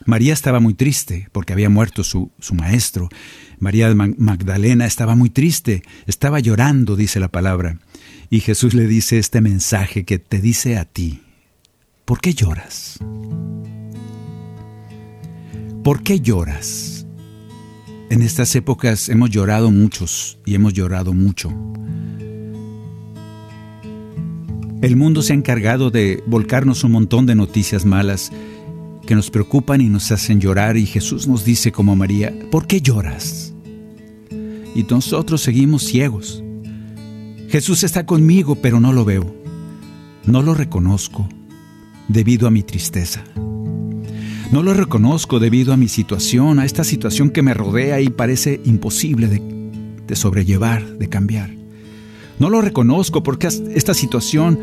María 0.09 0.33
estaba 0.33 0.59
muy 0.59 0.73
triste 0.73 1.29
porque 1.33 1.53
había 1.53 1.69
muerto 1.69 2.03
su, 2.03 2.31
su 2.39 2.55
maestro. 2.55 3.11
María 3.59 3.95
Magdalena 3.95 4.87
estaba 4.87 5.15
muy 5.15 5.29
triste, 5.29 5.83
estaba 6.07 6.41
llorando, 6.41 6.97
dice 6.97 7.21
la 7.21 7.29
palabra. 7.29 7.79
Y 8.31 8.41
Jesús 8.41 8.73
le 8.73 8.87
dice 8.87 9.19
este 9.19 9.43
mensaje 9.43 10.07
que 10.07 10.19
te 10.19 10.41
dice 10.41 10.79
a 10.79 10.87
ti, 10.87 11.21
¿por 12.07 12.23
qué 12.23 12.33
lloras? 12.33 12.99
¿Por 15.85 16.03
qué 16.03 16.21
lloras? 16.21 17.07
En 18.09 18.23
estas 18.23 18.57
épocas 18.57 19.11
hemos 19.11 19.29
llorado 19.29 19.71
muchos 19.71 20.39
y 20.47 20.55
hemos 20.55 20.73
llorado 20.73 21.13
mucho. 21.13 21.51
El 24.81 24.97
mundo 24.97 25.21
se 25.21 25.35
ha 25.35 25.37
encargado 25.37 25.91
de 25.91 26.23
volcarnos 26.27 26.83
un 26.83 26.93
montón 26.93 27.27
de 27.27 27.35
noticias 27.35 27.85
malas 27.85 28.33
que 29.09 29.15
nos 29.15 29.31
preocupan 29.31 29.81
y 29.81 29.89
nos 29.89 30.13
hacen 30.13 30.39
llorar 30.39 30.77
y 30.77 30.85
Jesús 30.85 31.27
nos 31.27 31.43
dice 31.43 31.73
como 31.73 31.97
María, 31.97 32.31
¿por 32.51 32.67
qué 32.67 32.83
lloras? 32.83 33.55
Y 34.75 34.83
nosotros 34.83 35.41
seguimos 35.41 35.83
ciegos. 35.85 36.45
Jesús 37.49 37.85
está 37.85 38.05
conmigo, 38.05 38.57
pero 38.57 38.81
no 38.81 38.93
lo 38.93 39.07
veo. 39.07 39.35
No 40.27 40.43
lo 40.43 40.53
reconozco 40.53 41.27
debido 42.09 42.47
a 42.47 42.51
mi 42.51 42.63
tristeza. 42.63 43.25
No 44.53 44.63
lo 44.63 44.75
reconozco 44.75 45.39
debido 45.39 45.73
a 45.73 45.79
mi 45.79 45.89
situación, 45.89 46.59
a 46.59 46.67
esta 46.67 46.85
situación 46.85 47.31
que 47.31 47.41
me 47.41 47.55
rodea 47.55 48.03
y 48.03 48.11
parece 48.11 48.61
imposible 48.67 49.27
de, 49.27 50.17
sobrellevar, 50.17 50.87
de 50.99 51.09
cambiar. 51.09 51.49
No 52.39 52.51
lo 52.51 52.61
reconozco 52.61 53.23
porque 53.23 53.47
esta 53.47 53.95
situación 53.95 54.59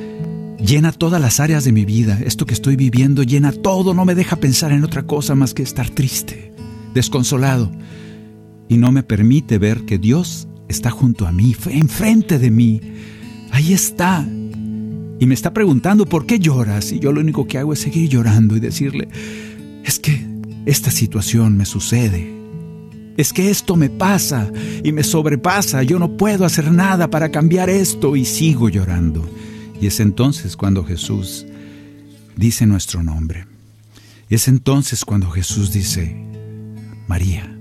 llena 0.65 0.91
todas 0.91 1.21
las 1.21 1.39
áreas 1.39 1.63
de 1.63 1.71
mi 1.71 1.85
vida. 1.85 2.19
Esto 2.25 2.45
que 2.45 2.53
estoy 2.53 2.75
viviendo 2.75 3.23
llena 3.23 3.51
todo, 3.51 3.93
no 3.93 4.05
me 4.05 4.15
deja 4.15 4.35
pensar 4.35 4.71
en 4.71 4.83
otra 4.83 5.03
cosa 5.03 5.35
más 5.35 5.53
que 5.53 5.63
estar 5.63 5.89
triste, 5.89 6.51
desconsolado. 6.93 7.71
Y 8.67 8.77
no 8.77 8.91
me 8.91 9.03
permite 9.03 9.57
ver 9.59 9.85
que 9.85 9.97
Dios 9.97 10.47
está 10.67 10.89
junto 10.89 11.27
a 11.27 11.31
mí, 11.31 11.55
enfrente 11.69 12.39
de 12.39 12.51
mí. 12.51 12.81
Ahí 13.51 13.73
está. 13.73 14.27
Y 15.19 15.25
me 15.25 15.33
está 15.33 15.53
preguntando, 15.53 16.05
¿por 16.05 16.25
qué 16.25 16.39
lloras? 16.39 16.91
Y 16.91 16.99
yo 16.99 17.11
lo 17.11 17.21
único 17.21 17.47
que 17.47 17.57
hago 17.57 17.73
es 17.73 17.79
seguir 17.79 18.09
llorando 18.09 18.57
y 18.57 18.59
decirle, 18.59 19.07
es 19.83 19.99
que 19.99 20.25
esta 20.65 20.91
situación 20.91 21.55
me 21.55 21.65
sucede. 21.65 22.33
Es 23.17 23.31
que 23.31 23.49
esto 23.49 23.77
me 23.77 23.89
pasa 23.89 24.51
y 24.83 24.91
me 24.91 25.03
sobrepasa. 25.03 25.83
Yo 25.83 25.99
no 25.99 26.17
puedo 26.17 26.43
hacer 26.43 26.69
nada 26.71 27.09
para 27.09 27.29
cambiar 27.29 27.69
esto 27.69 28.17
y 28.17 28.25
sigo 28.25 28.67
llorando. 28.67 29.25
Y 29.79 29.87
es 29.87 29.99
entonces 29.99 30.55
cuando 30.55 30.83
Jesús 30.83 31.45
dice 32.35 32.65
nuestro 32.65 33.03
nombre. 33.03 33.45
Es 34.29 34.47
entonces 34.47 35.05
cuando 35.05 35.29
Jesús 35.29 35.71
dice, 35.71 36.15
María. 37.07 37.51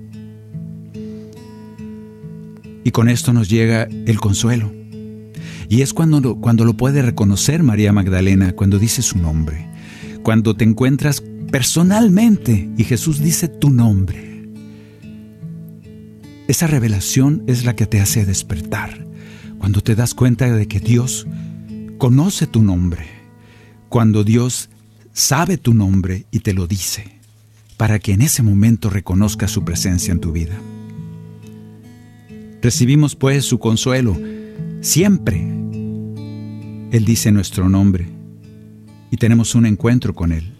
Y 2.84 2.90
con 2.90 3.08
esto 3.08 3.32
nos 3.32 3.48
llega 3.48 3.84
el 3.84 4.20
consuelo. 4.20 4.72
Y 5.68 5.82
es 5.82 5.92
cuando 5.92 6.20
lo, 6.20 6.36
cuando 6.36 6.64
lo 6.64 6.74
puede 6.74 7.02
reconocer 7.02 7.62
María 7.62 7.92
Magdalena, 7.92 8.52
cuando 8.52 8.78
dice 8.78 9.02
su 9.02 9.18
nombre. 9.18 9.68
Cuando 10.22 10.54
te 10.54 10.64
encuentras 10.64 11.22
personalmente 11.50 12.70
y 12.76 12.84
Jesús 12.84 13.20
dice 13.20 13.48
tu 13.48 13.70
nombre. 13.70 14.34
Esa 16.46 16.66
revelación 16.66 17.42
es 17.46 17.64
la 17.64 17.74
que 17.74 17.86
te 17.86 18.00
hace 18.00 18.26
despertar, 18.26 19.06
cuando 19.58 19.80
te 19.80 19.94
das 19.94 20.12
cuenta 20.14 20.50
de 20.50 20.68
que 20.68 20.78
Dios 20.78 21.26
conoce 22.04 22.46
tu 22.46 22.62
nombre, 22.62 23.06
cuando 23.88 24.24
Dios 24.24 24.68
sabe 25.14 25.56
tu 25.56 25.72
nombre 25.72 26.26
y 26.30 26.40
te 26.40 26.52
lo 26.52 26.66
dice, 26.66 27.18
para 27.78 27.98
que 27.98 28.12
en 28.12 28.20
ese 28.20 28.42
momento 28.42 28.90
reconozcas 28.90 29.50
su 29.50 29.64
presencia 29.64 30.12
en 30.12 30.20
tu 30.20 30.30
vida. 30.30 30.54
Recibimos 32.60 33.16
pues 33.16 33.46
su 33.46 33.58
consuelo 33.58 34.20
siempre. 34.82 35.40
Él 36.90 37.06
dice 37.06 37.32
nuestro 37.32 37.70
nombre 37.70 38.06
y 39.10 39.16
tenemos 39.16 39.54
un 39.54 39.64
encuentro 39.64 40.14
con 40.14 40.32
Él 40.32 40.52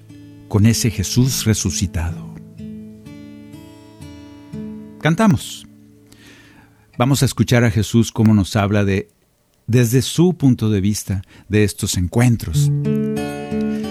con 0.49 0.65
ese 0.65 0.91
Jesús 0.91 1.45
resucitado. 1.45 2.35
Cantamos. 5.03 5.67
Vamos 6.97 7.23
a 7.23 7.27
escuchar 7.27 7.65
a 7.65 7.71
Jesús 7.71 8.13
cómo 8.13 8.33
nos 8.33 8.57
habla 8.57 8.87
de 8.87 9.14
desde 9.67 10.03
su 10.03 10.35
punto 10.35 10.71
de 10.71 10.81
vista 10.81 11.23
de 11.49 11.65
estos 11.65 11.97
encuentros. 11.97 12.71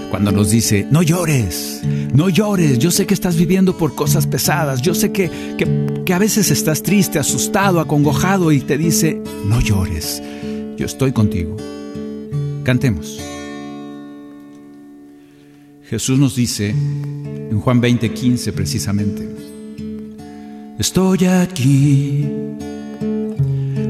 Cuando 0.09 0.31
nos 0.31 0.51
dice, 0.51 0.87
no 0.91 1.01
llores, 1.01 1.81
no 2.13 2.29
llores, 2.29 2.77
yo 2.77 2.91
sé 2.91 3.07
que 3.07 3.15
estás 3.15 3.35
viviendo 3.35 3.75
por 3.77 3.95
cosas 3.95 4.27
pesadas, 4.27 4.81
yo 4.81 4.93
sé 4.93 5.11
que, 5.11 5.29
que, 5.57 6.03
que 6.05 6.13
a 6.13 6.19
veces 6.19 6.51
estás 6.51 6.83
triste, 6.83 7.17
asustado, 7.17 7.79
acongojado 7.79 8.51
y 8.51 8.59
te 8.59 8.77
dice, 8.77 9.21
no 9.47 9.59
llores, 9.59 10.21
yo 10.77 10.85
estoy 10.85 11.13
contigo. 11.13 11.57
Cantemos. 12.63 13.19
Jesús 15.93 16.17
nos 16.17 16.35
dice 16.35 16.69
en 16.69 17.59
Juan 17.59 17.81
20:15 17.81 18.51
precisamente, 18.53 19.29
estoy 20.79 21.25
aquí, 21.25 22.25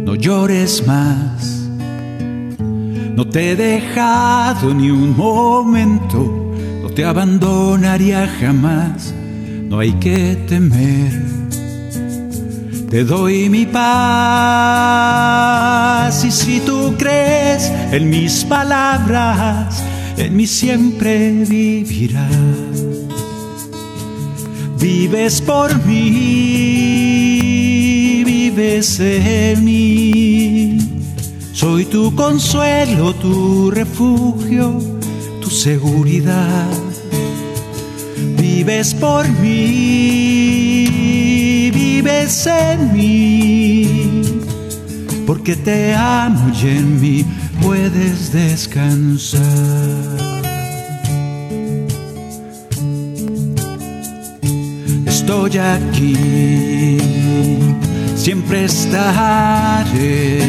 no 0.04 0.16
llores 0.16 0.86
más, 0.86 1.53
no 3.16 3.28
te 3.28 3.52
he 3.52 3.56
dejado 3.56 4.74
ni 4.74 4.90
un 4.90 5.16
momento, 5.16 6.52
no 6.82 6.90
te 6.90 7.06
abandonaría 7.06 8.28
jamás, 8.40 9.14
no 9.70 9.80
hay 9.80 9.94
que 9.94 10.36
temer. 10.48 11.34
Te 12.90 13.04
doy 13.04 13.50
mi 13.50 13.66
paz 13.66 13.84
y 16.24 16.32
si 16.32 16.60
tú 16.60 16.94
crees 16.98 17.72
en 17.92 18.10
mis 18.10 18.44
palabras, 18.46 19.84
en 20.18 20.36
mí 20.38 20.46
siempre 20.46 21.32
vivirá. 21.48 22.30
Vives 24.80 25.42
por 25.42 25.84
mí, 25.86 26.64
vives 28.26 29.00
en 29.00 29.66
mí. 29.66 30.63
Soy 31.64 31.86
tu 31.86 32.14
consuelo, 32.14 33.16
tu 33.16 33.72
refugio, 33.72 34.78
tu 35.40 35.50
seguridad. 35.50 36.68
Vives 38.38 38.94
por 38.94 39.26
mí, 39.40 40.90
vives 41.74 42.48
en 42.48 42.92
mí, 42.92 44.24
porque 45.26 45.56
te 45.56 45.96
amo 45.96 46.52
y 46.62 46.68
en 46.68 47.00
mí 47.00 47.24
puedes 47.62 48.34
descansar. 48.34 49.42
Estoy 55.06 55.58
aquí, 55.60 56.98
siempre 58.18 58.66
estaré. 58.66 60.44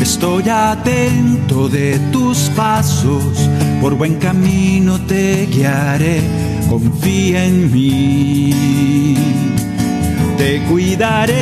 Estoy 0.00 0.48
atento 0.48 1.68
de 1.68 1.98
tus 2.12 2.50
pasos, 2.56 3.48
por 3.80 3.94
buen 3.94 4.14
camino 4.16 5.00
te 5.00 5.46
guiaré, 5.46 6.20
confía 6.68 7.44
en 7.44 7.72
mí. 7.72 9.16
Te 10.36 10.62
cuidaré 10.62 11.34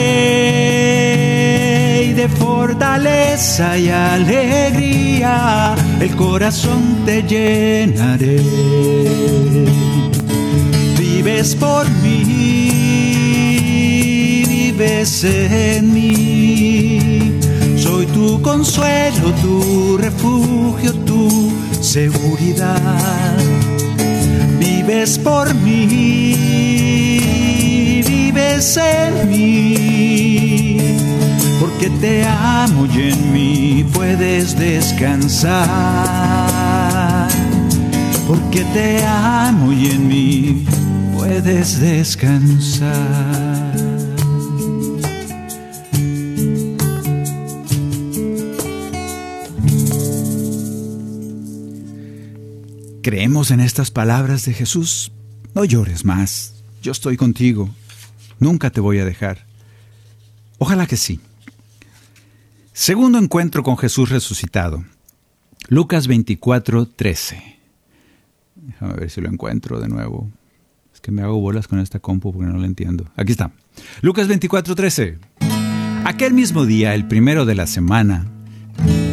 y 2.08 2.12
de 2.14 2.28
fortaleza 2.28 3.78
y 3.78 3.88
alegría 3.90 5.74
el 6.00 6.16
corazón 6.16 7.04
te 7.04 7.22
llenaré. 7.22 8.40
Vives 10.98 11.54
por 11.56 11.88
mí, 12.02 12.72
vives 14.48 15.24
en 15.24 15.92
mí. 15.92 16.75
Consuelo, 18.46 19.32
tu 19.42 19.98
refugio, 19.98 20.94
tu 21.04 21.52
seguridad. 21.80 23.34
Vives 24.60 25.18
por 25.18 25.52
mí, 25.52 26.36
vives 28.06 28.76
en 28.76 29.28
mí. 29.28 30.78
Porque 31.58 31.90
te 32.00 32.24
amo 32.24 32.86
y 32.86 33.10
en 33.10 33.32
mí 33.32 33.84
puedes 33.92 34.56
descansar. 34.56 35.66
Porque 38.28 38.62
te 38.72 39.04
amo 39.04 39.72
y 39.72 39.90
en 39.90 40.06
mí 40.06 40.64
puedes 41.18 41.80
descansar. 41.80 43.45
¿Creemos 53.46 53.60
en 53.62 53.64
estas 53.64 53.92
palabras 53.92 54.44
de 54.44 54.54
Jesús? 54.54 55.12
No 55.54 55.64
llores 55.64 56.04
más, 56.04 56.64
yo 56.82 56.90
estoy 56.90 57.16
contigo, 57.16 57.70
nunca 58.40 58.70
te 58.70 58.80
voy 58.80 58.98
a 58.98 59.04
dejar. 59.04 59.46
Ojalá 60.58 60.88
que 60.88 60.96
sí. 60.96 61.20
Segundo 62.72 63.18
encuentro 63.18 63.62
con 63.62 63.78
Jesús 63.78 64.08
resucitado. 64.08 64.84
Lucas 65.68 66.08
24, 66.08 66.88
13. 66.88 67.58
Déjame 68.56 68.94
ver 68.94 69.10
si 69.10 69.20
lo 69.20 69.28
encuentro 69.28 69.78
de 69.78 69.88
nuevo. 69.88 70.28
Es 70.92 71.00
que 71.00 71.12
me 71.12 71.22
hago 71.22 71.38
bolas 71.38 71.68
con 71.68 71.78
esta 71.78 72.00
compu 72.00 72.32
porque 72.32 72.50
no 72.50 72.58
lo 72.58 72.64
entiendo. 72.64 73.08
Aquí 73.14 73.30
está. 73.30 73.52
Lucas 74.00 74.26
24, 74.26 74.74
13. 74.74 75.18
Aquel 76.04 76.34
mismo 76.34 76.66
día, 76.66 76.96
el 76.96 77.06
primero 77.06 77.44
de 77.44 77.54
la 77.54 77.68
semana, 77.68 78.26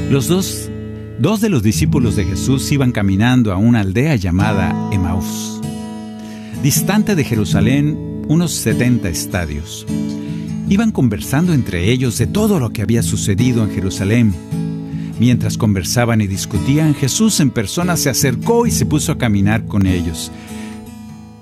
los 0.10 0.28
dos 0.28 0.72
Dos 1.20 1.42
de 1.42 1.50
los 1.50 1.62
discípulos 1.62 2.16
de 2.16 2.26
Jesús 2.26 2.72
iban 2.72 2.92
caminando 2.92 3.54
a 3.54 3.58
una 3.58 3.82
aldea 3.82 4.16
llamada 4.16 4.90
Emaús, 4.92 5.62
distante 6.64 7.16
de 7.16 7.24
Jerusalén 7.24 8.24
unos 8.28 8.52
70 8.54 9.10
estadios. 9.10 9.86
Iban 10.70 10.92
conversando 10.92 11.54
entre 11.54 11.92
ellos 11.92 12.18
de 12.18 12.26
todo 12.26 12.60
lo 12.60 12.72
que 12.72 12.82
había 12.82 13.04
sucedido 13.04 13.64
en 13.64 13.72
Jerusalén. 13.72 14.34
Mientras 15.20 15.58
conversaban 15.58 16.20
y 16.20 16.28
discutían, 16.28 16.96
Jesús 16.96 17.40
en 17.40 17.52
persona 17.52 17.96
se 17.96 18.10
acercó 18.10 18.66
y 18.66 18.72
se 18.72 18.86
puso 18.86 19.12
a 19.12 19.18
caminar 19.18 19.66
con 19.66 19.86
ellos. 19.86 20.32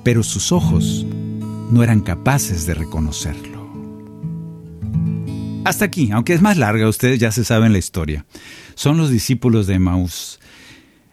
Pero 0.04 0.22
sus 0.24 0.52
ojos 0.52 1.06
no 1.72 1.82
eran 1.82 2.02
capaces 2.02 2.66
de 2.66 2.74
reconocerlo. 2.74 3.51
Hasta 5.64 5.86
aquí, 5.86 6.12
aunque 6.12 6.34
es 6.34 6.42
más 6.42 6.58
larga, 6.58 6.88
ustedes 6.90 7.20
ya 7.20 7.32
se 7.32 7.44
saben 7.44 7.72
la 7.72 7.78
historia 7.78 8.26
son 8.82 8.98
los 8.98 9.12
discípulos 9.12 9.68
de 9.68 9.78
Maús. 9.78 10.40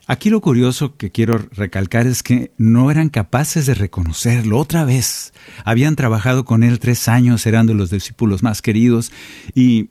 Aquí 0.07 0.31
lo 0.31 0.41
curioso 0.41 0.97
que 0.97 1.11
quiero 1.11 1.37
recalcar 1.53 2.07
es 2.07 2.23
que 2.23 2.51
no 2.57 2.91
eran 2.91 3.11
capaces 3.11 3.67
de 3.67 3.75
reconocerlo 3.75 4.59
otra 4.59 4.87
vez. 4.87 5.35
Habían 5.67 5.95
trabajado 5.95 6.47
con 6.47 6.63
él 6.63 6.79
tres 6.79 7.09
años, 7.09 7.47
eran 7.47 7.67
de 7.67 7.75
los 7.75 7.91
discípulos 7.91 8.43
más 8.43 8.63
queridos, 8.63 9.13
y 9.55 9.91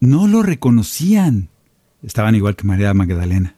no 0.00 0.28
lo 0.28 0.42
reconocían. 0.42 1.48
Estaban 2.02 2.34
igual 2.34 2.56
que 2.56 2.66
María 2.66 2.92
Magdalena. 2.92 3.56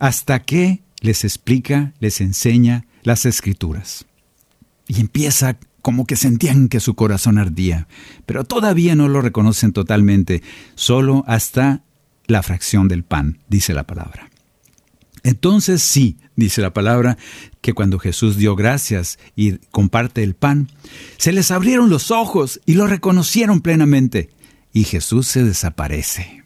Hasta 0.00 0.40
que 0.40 0.82
les 1.00 1.22
explica, 1.22 1.94
les 2.00 2.20
enseña 2.20 2.86
las 3.04 3.26
escrituras. 3.26 4.06
Y 4.88 5.00
empieza 5.00 5.56
como 5.82 6.06
que 6.06 6.16
sentían 6.16 6.68
que 6.68 6.80
su 6.80 6.94
corazón 6.94 7.38
ardía, 7.38 7.88
pero 8.26 8.44
todavía 8.44 8.94
no 8.94 9.08
lo 9.08 9.20
reconocen 9.20 9.72
totalmente, 9.72 10.42
solo 10.74 11.24
hasta 11.26 11.82
la 12.26 12.42
fracción 12.42 12.88
del 12.88 13.04
pan, 13.04 13.38
dice 13.48 13.74
la 13.74 13.86
palabra. 13.86 14.30
Entonces 15.22 15.82
sí, 15.82 16.16
dice 16.36 16.62
la 16.62 16.72
palabra, 16.72 17.18
que 17.60 17.72
cuando 17.72 17.98
Jesús 17.98 18.36
dio 18.36 18.54
gracias 18.54 19.18
y 19.34 19.58
comparte 19.70 20.22
el 20.22 20.34
pan, 20.34 20.68
se 21.16 21.32
les 21.32 21.50
abrieron 21.50 21.90
los 21.90 22.10
ojos 22.10 22.60
y 22.66 22.74
lo 22.74 22.86
reconocieron 22.86 23.60
plenamente, 23.60 24.30
y 24.72 24.84
Jesús 24.84 25.26
se 25.26 25.42
desaparece. 25.42 26.44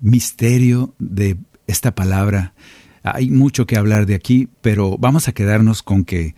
Misterio 0.00 0.94
de 0.98 1.38
esta 1.66 1.94
palabra. 1.94 2.54
Hay 3.02 3.30
mucho 3.30 3.66
que 3.66 3.76
hablar 3.76 4.06
de 4.06 4.14
aquí, 4.14 4.48
pero 4.60 4.98
vamos 4.98 5.28
a 5.28 5.32
quedarnos 5.32 5.82
con 5.82 6.04
que 6.04 6.34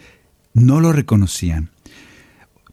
no 0.59 0.81
lo 0.81 0.93
reconocían. 0.93 1.71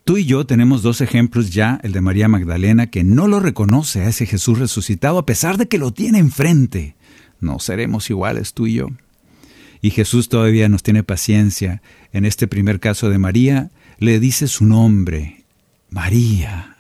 Tú 0.04 0.18
y 0.18 0.26
yo 0.26 0.46
tenemos 0.46 0.84
dos 0.84 1.02
ejemplos 1.02 1.50
ya, 1.50 1.80
el 1.82 1.92
de 1.92 2.02
María 2.02 2.28
Magdalena, 2.28 2.88
que 2.88 3.04
no 3.04 3.28
lo 3.28 3.40
reconoce 3.40 4.02
a 4.02 4.10
ese 4.10 4.28
Jesús 4.28 4.60
resucitado 4.60 5.18
a 5.18 5.26
pesar 5.26 5.58
de 5.58 5.68
que 5.68 5.80
lo 5.80 5.92
tiene 5.92 6.20
enfrente. 6.20 6.96
No 7.40 7.60
seremos 7.60 8.10
iguales 8.10 8.54
tú 8.54 8.68
y 8.68 8.76
yo. 8.76 8.88
Y 9.82 9.90
Jesús 9.90 10.30
todavía 10.30 10.70
nos 10.70 10.84
tiene 10.84 11.04
paciencia. 11.04 11.82
En 12.12 12.26
este 12.26 12.48
primer 12.48 12.80
caso 12.80 13.10
de 13.10 13.18
María, 13.18 13.72
le 13.98 14.20
dice 14.20 14.48
su 14.48 14.66
nombre, 14.66 15.46
María. 15.90 16.76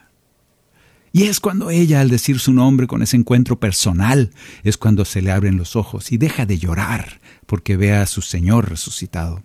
Y 1.11 1.23
es 1.23 1.39
cuando 1.39 1.69
ella, 1.69 2.01
al 2.01 2.09
decir 2.09 2.39
su 2.39 2.51
nombre 2.51 2.87
con 2.87 3.01
ese 3.01 3.15
encuentro 3.15 3.59
personal, 3.59 4.31
es 4.63 4.77
cuando 4.77 5.05
se 5.05 5.21
le 5.21 5.31
abren 5.31 5.57
los 5.57 5.75
ojos 5.75 6.11
y 6.11 6.17
deja 6.17 6.45
de 6.45 6.57
llorar 6.57 7.21
porque 7.45 7.77
ve 7.77 7.93
a 7.93 8.05
su 8.05 8.21
Señor 8.21 8.69
resucitado. 8.69 9.41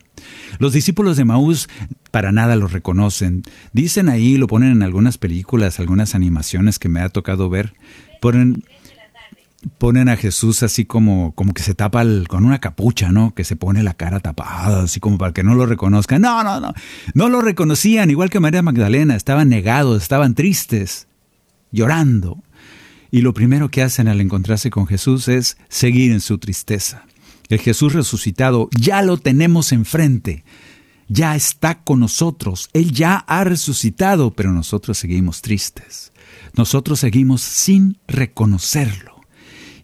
Los 0.59 0.73
discípulos 0.73 1.17
de 1.17 1.25
Maús 1.25 1.69
para 2.11 2.33
nada 2.33 2.57
lo 2.57 2.67
reconocen. 2.67 3.43
Dicen 3.73 4.09
ahí, 4.09 4.37
lo 4.37 4.47
ponen 4.47 4.73
en 4.73 4.83
algunas 4.83 5.19
películas, 5.19 5.81
algunas 5.81 6.15
animaciones 6.15 6.79
que 6.79 6.89
me 6.89 7.01
ha 7.01 7.09
tocado 7.09 7.49
ver, 7.49 7.75
ponen, 8.21 8.65
ponen 9.79 10.09
a 10.09 10.17
Jesús 10.17 10.63
así 10.63 10.85
como, 10.85 11.33
como 11.35 11.55
que 11.55 11.63
se 11.63 11.75
tapa 11.75 12.05
con 12.29 12.45
una 12.45 12.61
capucha, 12.61 13.13
¿no? 13.13 13.35
Que 13.35 13.45
se 13.45 13.57
pone 13.57 13.83
la 13.83 13.95
cara 13.95 14.21
tapada, 14.21 14.83
así 14.83 15.01
como 15.01 15.19
para 15.19 15.33
que 15.33 15.43
no 15.43 15.55
lo 15.55 15.67
reconozcan. 15.67 16.23
No, 16.23 16.43
no, 16.43 16.61
no. 16.61 16.73
No 17.15 17.29
lo 17.29 17.41
reconocían, 17.41 18.11
igual 18.11 18.31
que 18.31 18.41
María 18.41 18.63
Magdalena. 18.63 19.17
Estaban 19.17 19.49
negados, 19.49 20.03
estaban 20.03 20.35
tristes, 20.35 21.07
llorando. 21.73 22.43
Y 23.11 23.23
lo 23.23 23.35
primero 23.35 23.71
que 23.71 23.83
hacen 23.83 24.09
al 24.09 24.21
encontrarse 24.21 24.71
con 24.71 24.87
Jesús 24.87 25.29
es 25.29 25.57
seguir 25.69 26.13
en 26.13 26.21
su 26.21 26.39
tristeza. 26.39 27.05
El 27.51 27.59
Jesús 27.59 27.93
resucitado 27.93 28.71
ya 28.79 29.03
lo 29.03 29.19
tenemos 29.19 29.73
enfrente, 29.73 30.45
ya 31.09 31.35
está 31.35 31.83
con 31.83 31.99
nosotros, 31.99 32.71
Él 32.73 32.93
ya 32.93 33.17
ha 33.17 33.43
resucitado, 33.43 34.31
pero 34.31 34.53
nosotros 34.53 34.97
seguimos 34.99 35.43
tristes, 35.43 36.13
nosotros 36.57 37.01
seguimos 37.01 37.43
sin 37.43 37.99
reconocerlo. 38.07 39.21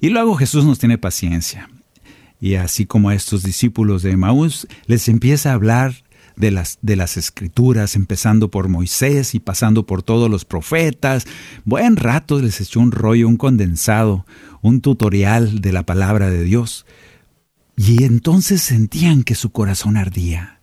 Y 0.00 0.11
luego 0.11 0.37
Jesús 0.37 0.64
nos 0.64 0.79
tiene 0.79 0.96
paciencia. 0.96 1.68
Y 2.40 2.55
así 2.55 2.87
como 2.87 3.09
a 3.09 3.14
estos 3.14 3.42
discípulos 3.42 4.02
de 4.02 4.16
Maús 4.16 4.68
les 4.87 5.09
empieza 5.09 5.50
a 5.50 5.55
hablar 5.55 6.05
de 6.37 6.52
las, 6.52 6.79
de 6.83 6.94
las 6.94 7.16
escrituras, 7.16 7.96
empezando 7.96 8.50
por 8.50 8.68
Moisés 8.68 9.35
y 9.35 9.40
pasando 9.40 9.87
por 9.87 10.05
todos 10.05 10.31
los 10.31 10.44
profetas. 10.44 11.26
Buen 11.64 11.96
rato 11.96 12.40
les 12.40 12.61
echó 12.61 12.79
un 12.79 12.92
rollo, 12.92 13.26
un 13.26 13.38
condensado, 13.38 14.24
un 14.62 14.83
tutorial 14.83 15.61
de 15.61 15.72
la 15.72 15.85
palabra 15.85 16.31
de 16.31 16.44
Dios. 16.44 16.87
Y 17.76 18.04
entonces 18.04 18.62
sentían 18.62 19.22
que 19.22 19.34
su 19.34 19.50
corazón 19.50 19.96
ardía. 19.96 20.56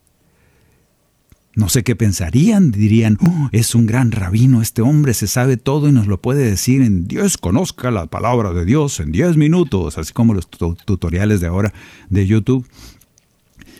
No 1.56 1.70
sé 1.70 1.84
qué 1.84 1.96
pensarían, 1.96 2.72
dirían, 2.72 3.20
oh, 3.22 3.50
es 3.52 3.76
un 3.76 3.86
gran 3.86 4.12
rabino, 4.12 4.64
este 4.64 4.82
hombre 4.82 5.14
se 5.14 5.28
sabe 5.28 5.56
todo 5.56 5.88
y 5.88 5.92
nos 5.92 6.08
lo 6.08 6.20
puede 6.20 6.44
decir 6.44 6.82
en 6.82 7.08
Dios 7.08 7.38
conozca 7.38 7.92
la 7.92 8.08
palabra 8.08 8.54
de 8.54 8.66
Dios 8.66 9.00
en 9.00 9.12
10 9.12 9.38
minutos, 9.38 10.00
así 10.00 10.14
como 10.14 10.34
los 10.34 10.50
tutoriales 10.50 11.42
de 11.42 11.48
ahora 11.48 11.72
de 12.10 12.26
YouTube. 12.26 12.68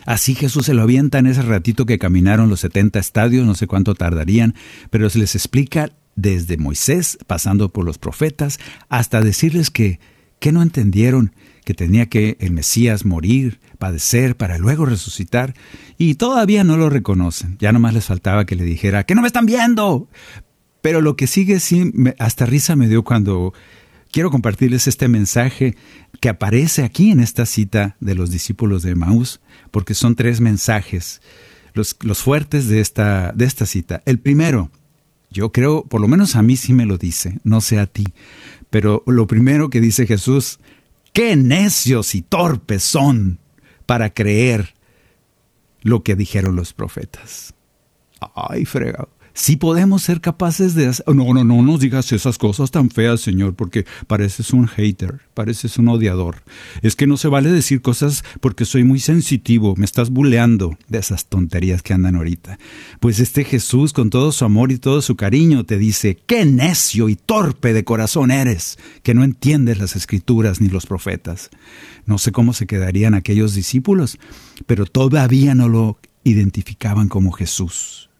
Así 0.06 0.36
Jesús 0.36 0.66
se 0.66 0.74
lo 0.74 0.82
avienta 0.82 1.18
en 1.18 1.26
ese 1.26 1.42
ratito 1.42 1.84
que 1.84 1.98
caminaron 1.98 2.48
los 2.48 2.60
70 2.60 3.00
estadios, 3.00 3.44
no 3.44 3.56
sé 3.56 3.66
cuánto 3.66 3.96
tardarían, 3.96 4.54
pero 4.90 5.10
se 5.10 5.18
les 5.18 5.34
explica 5.34 5.90
desde 6.14 6.56
Moisés, 6.56 7.18
pasando 7.26 7.70
por 7.70 7.84
los 7.84 7.98
profetas, 7.98 8.60
hasta 8.88 9.20
decirles 9.20 9.70
que, 9.70 9.98
que 10.38 10.52
no 10.52 10.62
entendieron, 10.62 11.32
que 11.64 11.74
tenía 11.74 12.06
que 12.06 12.36
el 12.40 12.52
Mesías 12.52 13.04
morir, 13.04 13.58
padecer 13.78 14.36
para 14.36 14.58
luego 14.58 14.86
resucitar, 14.86 15.54
y 15.98 16.14
todavía 16.14 16.62
no 16.62 16.76
lo 16.76 16.90
reconocen. 16.90 17.56
Ya 17.58 17.72
nomás 17.72 17.94
les 17.94 18.04
faltaba 18.04 18.44
que 18.44 18.54
le 18.54 18.64
dijera, 18.64 19.04
que 19.04 19.14
no 19.14 19.22
me 19.22 19.26
están 19.26 19.46
viendo. 19.46 20.08
Pero 20.82 21.00
lo 21.00 21.16
que 21.16 21.26
sigue, 21.26 21.60
sí, 21.60 21.92
hasta 22.18 22.44
risa 22.44 22.76
me 22.76 22.88
dio 22.88 23.02
cuando 23.02 23.54
quiero 24.12 24.30
compartirles 24.30 24.86
este 24.86 25.08
mensaje 25.08 25.74
que 26.20 26.28
aparece 26.28 26.84
aquí 26.84 27.10
en 27.10 27.20
esta 27.20 27.46
cita 27.46 27.96
de 28.00 28.14
los 28.14 28.30
discípulos 28.30 28.82
de 28.82 28.94
Maús, 28.94 29.40
porque 29.70 29.94
son 29.94 30.14
tres 30.14 30.40
mensajes, 30.40 31.22
los, 31.72 31.96
los 32.02 32.22
fuertes 32.22 32.68
de 32.68 32.80
esta, 32.80 33.32
de 33.32 33.46
esta 33.46 33.64
cita. 33.66 34.02
El 34.04 34.20
primero, 34.20 34.70
yo 35.30 35.50
creo, 35.50 35.84
por 35.84 36.00
lo 36.00 36.06
menos 36.06 36.36
a 36.36 36.42
mí 36.42 36.56
sí 36.56 36.74
me 36.74 36.86
lo 36.86 36.98
dice, 36.98 37.40
no 37.42 37.60
sé 37.60 37.80
a 37.80 37.86
ti, 37.86 38.04
pero 38.70 39.02
lo 39.06 39.26
primero 39.26 39.70
que 39.70 39.80
dice 39.80 40.06
Jesús, 40.06 40.60
qué 41.14 41.36
necios 41.36 42.14
y 42.14 42.20
torpes 42.20 42.84
son 42.84 43.38
para 43.86 44.12
creer 44.12 44.74
lo 45.80 46.02
que 46.02 46.14
dijeron 46.16 46.56
los 46.56 46.74
profetas. 46.74 47.54
Ay, 48.34 48.66
fregado 48.66 49.08
si 49.34 49.56
podemos 49.56 50.02
ser 50.02 50.20
capaces 50.20 50.74
de 50.74 50.86
hacer... 50.86 51.04
No, 51.14 51.34
no, 51.34 51.42
no 51.42 51.60
nos 51.60 51.80
digas 51.80 52.10
esas 52.12 52.38
cosas 52.38 52.70
tan 52.70 52.88
feas, 52.88 53.20
Señor, 53.20 53.54
porque 53.54 53.84
pareces 54.06 54.52
un 54.52 54.68
hater, 54.68 55.20
pareces 55.34 55.76
un 55.76 55.88
odiador. 55.88 56.44
Es 56.82 56.94
que 56.94 57.08
no 57.08 57.16
se 57.16 57.26
vale 57.26 57.50
decir 57.50 57.82
cosas 57.82 58.24
porque 58.40 58.64
soy 58.64 58.84
muy 58.84 59.00
sensitivo, 59.00 59.74
me 59.76 59.84
estás 59.84 60.10
buleando 60.10 60.78
de 60.88 60.98
esas 60.98 61.26
tonterías 61.26 61.82
que 61.82 61.92
andan 61.92 62.14
ahorita. 62.14 62.58
Pues 63.00 63.18
este 63.18 63.44
Jesús, 63.44 63.92
con 63.92 64.08
todo 64.08 64.30
su 64.30 64.44
amor 64.44 64.70
y 64.70 64.78
todo 64.78 65.02
su 65.02 65.16
cariño, 65.16 65.64
te 65.64 65.78
dice, 65.78 66.16
qué 66.26 66.44
necio 66.44 67.08
y 67.08 67.16
torpe 67.16 67.72
de 67.72 67.82
corazón 67.82 68.30
eres, 68.30 68.78
que 69.02 69.14
no 69.14 69.24
entiendes 69.24 69.78
las 69.78 69.96
escrituras 69.96 70.60
ni 70.60 70.68
los 70.68 70.86
profetas. 70.86 71.50
No 72.06 72.18
sé 72.18 72.30
cómo 72.30 72.52
se 72.52 72.66
quedarían 72.66 73.14
aquellos 73.14 73.54
discípulos, 73.54 74.18
pero 74.66 74.86
todavía 74.86 75.56
no 75.56 75.68
lo 75.68 75.98
identificaban 76.22 77.08
como 77.08 77.32
Jesús. 77.32 78.10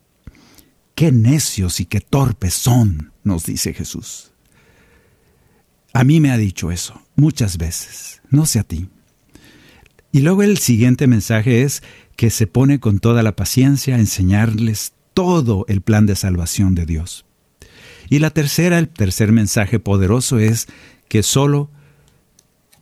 Qué 0.95 1.11
necios 1.11 1.81
y 1.81 1.87
qué 1.87 2.01
torpes 2.01 2.55
son, 2.55 3.13
nos 3.25 3.47
dice 3.47 3.75
Jesús. 3.75 4.33
A 5.93 6.05
mí 6.05 6.21
me 6.21 6.31
ha 6.31 6.37
dicho 6.37 6.71
eso 6.71 7.01
muchas 7.17 7.59
veces, 7.59 8.21
no 8.31 8.47
sé 8.47 8.59
a 8.59 8.65
ti. 8.65 8.89
Y 10.13 10.21
luego 10.21 10.43
el 10.43 10.59
siguiente 10.59 11.07
mensaje 11.07 11.63
es 11.63 11.83
que 12.17 12.31
se 12.31 12.47
pone 12.47 12.79
con 12.79 13.01
toda 13.01 13.23
la 13.23 13.35
paciencia 13.35 13.97
a 13.97 13.99
enseñarles 13.99 14.93
todo 15.15 15.65
el 15.69 15.81
plan 15.81 16.07
de 16.07 16.17
salvación 16.17 16.75
de 16.75 16.87
Dios. 16.87 17.25
Y 18.09 18.19
la 18.19 18.31
tercera, 18.31 18.79
el 18.79 18.89
tercer 18.89 19.33
mensaje 19.33 19.81
poderoso 19.81 20.39
es 20.39 20.69
que 21.09 21.23
solo 21.23 21.71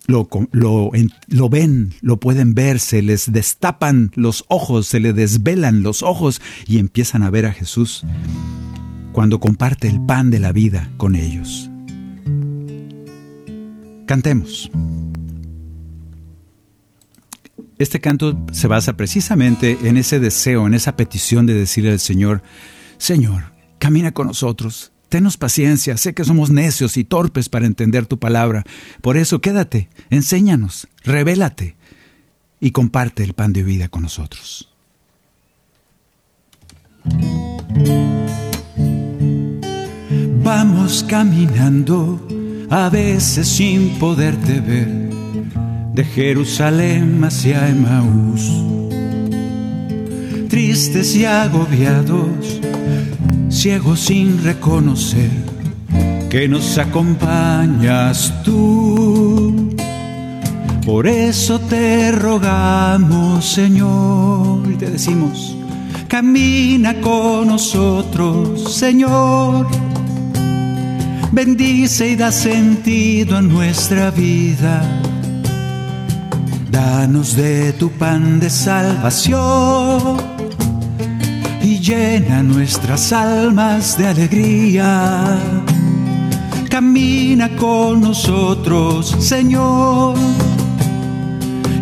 lo, 0.06 0.28
lo, 0.50 1.48
ven, 1.48 1.94
lo 2.00 2.18
pueden 2.18 2.54
ver, 2.54 2.80
se 2.80 3.02
les 3.02 3.32
destapan 3.32 4.10
los 4.14 4.44
ojos, 4.48 4.86
se 4.86 5.00
les 5.00 5.14
desvelan 5.14 5.82
los 5.82 6.02
ojos 6.02 6.40
y 6.66 6.78
empiezan 6.78 7.22
a 7.22 7.30
ver 7.30 7.46
a 7.46 7.52
Jesús 7.52 8.04
cuando 9.12 9.40
comparte 9.40 9.88
el 9.88 10.00
pan 10.00 10.30
de 10.30 10.40
la 10.40 10.52
vida 10.52 10.90
con 10.96 11.14
ellos. 11.14 11.70
Cantemos. 14.06 14.70
Este 17.78 18.00
canto 18.00 18.38
se 18.52 18.68
basa 18.68 18.96
precisamente 18.96 19.76
en 19.82 19.96
ese 19.96 20.20
deseo, 20.20 20.66
en 20.66 20.74
esa 20.74 20.96
petición 20.96 21.46
de 21.46 21.54
decirle 21.54 21.90
al 21.90 22.00
Señor, 22.00 22.42
Señor, 22.96 23.52
camina 23.78 24.12
con 24.12 24.28
nosotros, 24.28 24.92
Tenos 25.12 25.36
paciencia, 25.36 25.98
sé 25.98 26.14
que 26.14 26.24
somos 26.24 26.48
necios 26.48 26.96
y 26.96 27.04
torpes 27.04 27.50
para 27.50 27.66
entender 27.66 28.06
tu 28.06 28.18
palabra. 28.18 28.64
Por 29.02 29.18
eso 29.18 29.42
quédate, 29.42 29.90
enséñanos, 30.08 30.88
revélate 31.04 31.76
y 32.60 32.70
comparte 32.70 33.22
el 33.22 33.34
pan 33.34 33.52
de 33.52 33.62
vida 33.62 33.88
con 33.88 34.04
nosotros. 34.04 34.70
Vamos 40.42 41.04
caminando, 41.06 42.26
a 42.70 42.88
veces 42.88 43.48
sin 43.48 43.98
poderte 43.98 44.60
ver, 44.60 44.88
de 45.92 46.04
Jerusalén 46.04 47.22
hacia 47.22 47.68
Emaús. 47.68 48.50
Tristes 50.48 51.14
y 51.16 51.26
agobiados, 51.26 52.62
ciego 53.52 53.94
sin 53.96 54.42
reconocer 54.42 55.30
que 56.30 56.48
nos 56.48 56.78
acompañas 56.78 58.32
tú. 58.42 59.76
Por 60.86 61.06
eso 61.06 61.60
te 61.60 62.10
rogamos, 62.10 63.44
Señor, 63.44 64.68
y 64.72 64.76
te 64.76 64.90
decimos, 64.90 65.54
camina 66.08 67.00
con 67.00 67.48
nosotros, 67.48 68.74
Señor. 68.74 69.68
Bendice 71.30 72.08
y 72.08 72.16
da 72.16 72.32
sentido 72.32 73.36
a 73.36 73.42
nuestra 73.42 74.10
vida. 74.10 74.82
Danos 76.70 77.36
de 77.36 77.74
tu 77.74 77.90
pan 77.90 78.40
de 78.40 78.48
salvación 78.48 80.31
llena 81.82 82.44
nuestras 82.44 83.12
almas 83.12 83.98
de 83.98 84.06
alegría. 84.06 85.36
Camina 86.70 87.56
con 87.56 88.00
nosotros, 88.00 89.16
Señor, 89.18 90.14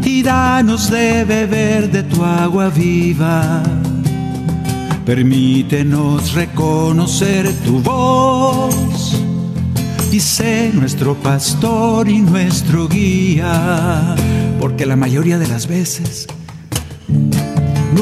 y 0.02 0.22
danos 0.22 0.90
de 0.90 1.24
beber 1.24 1.90
de 1.90 2.02
tu 2.04 2.24
agua 2.24 2.70
viva. 2.70 3.62
Permítenos 5.04 6.32
reconocer 6.32 7.52
tu 7.64 7.80
voz 7.80 9.20
y 10.10 10.18
sé 10.18 10.70
nuestro 10.72 11.14
pastor 11.14 12.08
y 12.08 12.20
nuestro 12.20 12.88
guía, 12.88 14.16
porque 14.58 14.86
la 14.86 14.96
mayoría 14.96 15.38
de 15.38 15.46
las 15.46 15.66
veces 15.66 16.26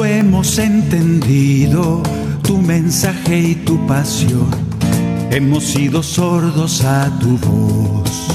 hemos 0.05 0.59
entendido 0.59 2.03
tu 2.43 2.59
mensaje 2.59 3.39
y 3.41 3.55
tu 3.55 3.87
pasión. 3.87 4.49
Hemos 5.31 5.65
sido 5.65 6.03
sordos 6.03 6.85
a 6.85 7.11
tu 7.19 7.37
voz. 7.39 8.29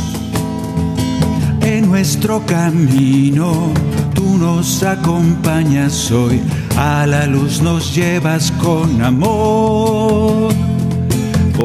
En 1.62 1.88
nuestro 1.90 2.46
camino 2.46 3.72
tú 4.14 4.38
nos 4.38 4.84
acompañas 4.84 6.12
hoy. 6.12 6.42
A 6.78 7.06
la 7.08 7.26
luz 7.26 7.62
nos 7.62 7.96
llevas 7.96 8.52
con 8.52 9.02
amor. 9.02 10.73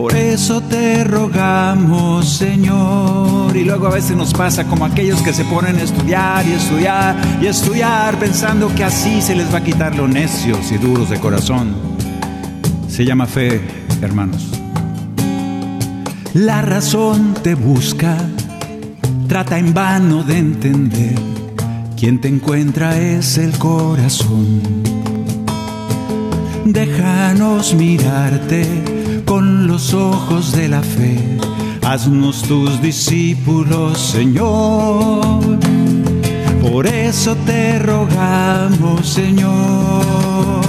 Por 0.00 0.14
eso 0.14 0.60
te 0.60 1.02
rogamos, 1.02 2.28
Señor. 2.28 3.56
Y 3.56 3.64
luego 3.64 3.88
a 3.88 3.90
veces 3.90 4.16
nos 4.16 4.32
pasa 4.32 4.62
como 4.62 4.84
aquellos 4.84 5.20
que 5.22 5.32
se 5.32 5.44
ponen 5.44 5.74
a 5.74 5.82
estudiar 5.82 6.46
y 6.46 6.52
estudiar 6.52 7.16
y 7.42 7.46
estudiar 7.46 8.16
pensando 8.16 8.72
que 8.76 8.84
así 8.84 9.20
se 9.20 9.34
les 9.34 9.52
va 9.52 9.58
a 9.58 9.64
quitar 9.64 9.96
lo 9.96 10.06
necios 10.06 10.70
y 10.70 10.78
duros 10.78 11.10
de 11.10 11.18
corazón. 11.18 11.74
Se 12.88 13.04
llama 13.04 13.26
fe, 13.26 13.60
hermanos. 14.00 14.46
La 16.32 16.62
razón 16.62 17.34
te 17.42 17.56
busca, 17.56 18.16
trata 19.26 19.58
en 19.58 19.74
vano 19.74 20.22
de 20.22 20.38
entender. 20.38 21.18
Quien 21.96 22.20
te 22.20 22.28
encuentra 22.28 22.96
es 22.96 23.36
el 23.36 23.50
corazón. 23.58 24.62
Déjanos 26.64 27.74
mirarte 27.74 28.97
con 29.28 29.66
los 29.66 29.92
ojos 29.92 30.52
de 30.52 30.68
la 30.68 30.82
fe. 30.82 31.18
Haznos 31.84 32.42
tus 32.42 32.80
discípulos, 32.80 33.98
Señor. 33.98 35.58
Por 36.62 36.86
eso 36.86 37.36
te 37.44 37.78
rogamos, 37.78 39.06
Señor. 39.06 40.62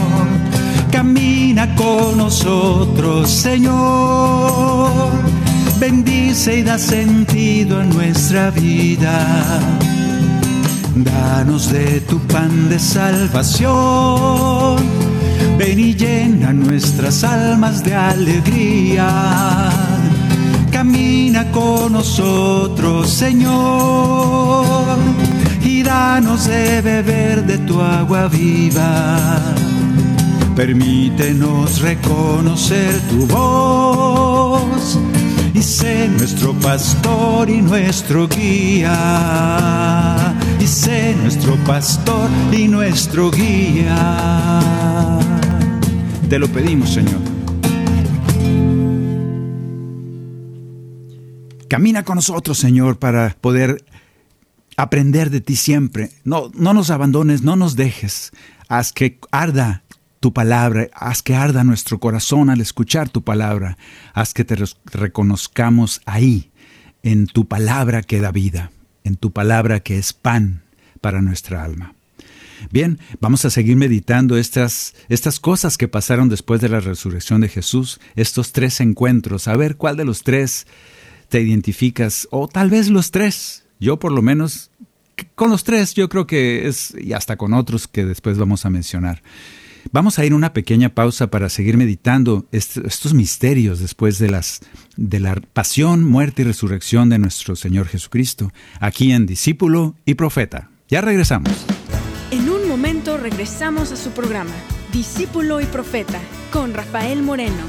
Camina 0.91 1.73
con 1.75 2.17
nosotros, 2.17 3.29
Señor. 3.29 4.91
Bendice 5.79 6.59
y 6.59 6.63
da 6.63 6.77
sentido 6.77 7.79
a 7.79 7.85
nuestra 7.85 8.51
vida. 8.51 9.61
Danos 10.95 11.71
de 11.71 12.01
tu 12.01 12.19
pan 12.27 12.67
de 12.67 12.77
salvación 12.77 13.69
Ven 15.59 15.77
y 15.77 15.93
llena 15.93 16.53
nuestras 16.53 17.21
almas 17.25 17.83
de 17.83 17.93
alegría. 17.93 19.69
Camina 20.71 21.51
con 21.51 21.91
nosotros, 21.91 23.09
Señor, 23.09 24.97
y 25.61 25.83
danos 25.83 26.45
de 26.47 26.81
beber 26.81 27.45
de 27.45 27.57
tu 27.57 27.81
agua 27.81 28.29
viva. 28.29 29.37
Permítenos 30.55 31.81
reconocer 31.81 32.97
tu 33.09 33.27
voz 33.27 34.97
y 35.53 35.61
sé 35.61 36.07
nuestro 36.07 36.53
pastor 36.53 37.49
y 37.49 37.61
nuestro 37.61 38.29
guía. 38.29 38.95
Y 40.57 40.67
sé 40.67 41.17
nuestro 41.21 41.57
pastor 41.65 42.29
y 42.53 42.69
nuestro 42.69 43.29
guía. 43.29 44.99
Te 46.29 46.37
lo 46.37 46.47
pedimos, 46.47 46.93
Señor. 46.93 47.19
Camina 51.67 52.03
con 52.03 52.17
nosotros, 52.17 52.59
Señor, 52.59 52.99
para 52.99 53.35
poder 53.41 53.83
aprender 54.77 55.31
de 55.31 55.41
ti 55.41 55.55
siempre. 55.55 56.11
No, 56.23 56.51
no 56.53 56.75
nos 56.75 56.91
abandones, 56.91 57.41
no 57.41 57.55
nos 57.55 57.75
dejes. 57.75 58.31
Haz 58.67 58.93
que 58.93 59.19
arda 59.31 59.83
tu 60.19 60.31
palabra, 60.31 60.87
haz 60.93 61.23
que 61.23 61.35
arda 61.35 61.63
nuestro 61.63 61.99
corazón 61.99 62.51
al 62.51 62.61
escuchar 62.61 63.09
tu 63.09 63.23
palabra, 63.23 63.79
haz 64.13 64.35
que 64.35 64.43
te 64.43 64.55
reconozcamos 64.85 66.01
ahí, 66.05 66.51
en 67.01 67.25
tu 67.25 67.47
palabra 67.47 68.03
que 68.03 68.19
da 68.19 68.31
vida, 68.31 68.71
en 69.03 69.15
tu 69.15 69.31
palabra 69.31 69.79
que 69.79 69.97
es 69.97 70.13
pan 70.13 70.61
para 71.01 71.21
nuestra 71.21 71.63
alma. 71.63 71.95
Bien, 72.71 72.99
vamos 73.19 73.45
a 73.45 73.49
seguir 73.49 73.75
meditando 73.75 74.37
estas, 74.37 74.95
estas 75.07 75.39
cosas 75.39 75.77
que 75.77 75.87
pasaron 75.87 76.29
después 76.29 76.61
de 76.61 76.69
la 76.69 76.79
resurrección 76.79 77.41
de 77.41 77.49
Jesús, 77.49 77.99
estos 78.15 78.51
tres 78.51 78.79
encuentros, 78.79 79.47
a 79.47 79.55
ver 79.55 79.77
cuál 79.77 79.97
de 79.97 80.05
los 80.05 80.23
tres 80.23 80.67
te 81.29 81.41
identificas, 81.41 82.27
o 82.31 82.47
tal 82.47 82.69
vez 82.69 82.89
los 82.89 83.11
tres. 83.11 83.65
Yo 83.79 83.97
por 83.99 84.11
lo 84.11 84.21
menos, 84.21 84.71
con 85.35 85.49
los 85.49 85.63
tres, 85.63 85.93
yo 85.93 86.09
creo 86.09 86.27
que 86.27 86.67
es, 86.67 86.93
y 86.99 87.13
hasta 87.13 87.37
con 87.37 87.53
otros 87.53 87.87
que 87.87 88.05
después 88.05 88.37
vamos 88.37 88.65
a 88.65 88.69
mencionar. 88.69 89.21
Vamos 89.91 90.19
a 90.19 90.25
ir 90.25 90.33
una 90.33 90.53
pequeña 90.53 90.89
pausa 90.89 91.31
para 91.31 91.49
seguir 91.49 91.77
meditando 91.77 92.45
estos 92.51 93.13
misterios 93.13 93.79
después 93.79 94.19
de, 94.19 94.29
las, 94.29 94.61
de 94.97 95.19
la 95.19 95.35
pasión, 95.53 96.03
muerte 96.03 96.41
y 96.41 96.45
resurrección 96.45 97.09
de 97.09 97.17
nuestro 97.17 97.55
Señor 97.55 97.87
Jesucristo, 97.87 98.51
aquí 98.79 99.11
en 99.11 99.25
Discípulo 99.25 99.95
y 100.05 100.15
Profeta. 100.15 100.69
Ya 100.89 101.01
regresamos. 101.01 101.65
Regresamos 103.29 103.91
a 103.91 103.95
su 103.95 104.09
programa, 104.09 104.55
Discípulo 104.91 105.61
y 105.61 105.65
Profeta, 105.65 106.19
con 106.51 106.73
Rafael 106.73 107.21
Moreno. 107.21 107.61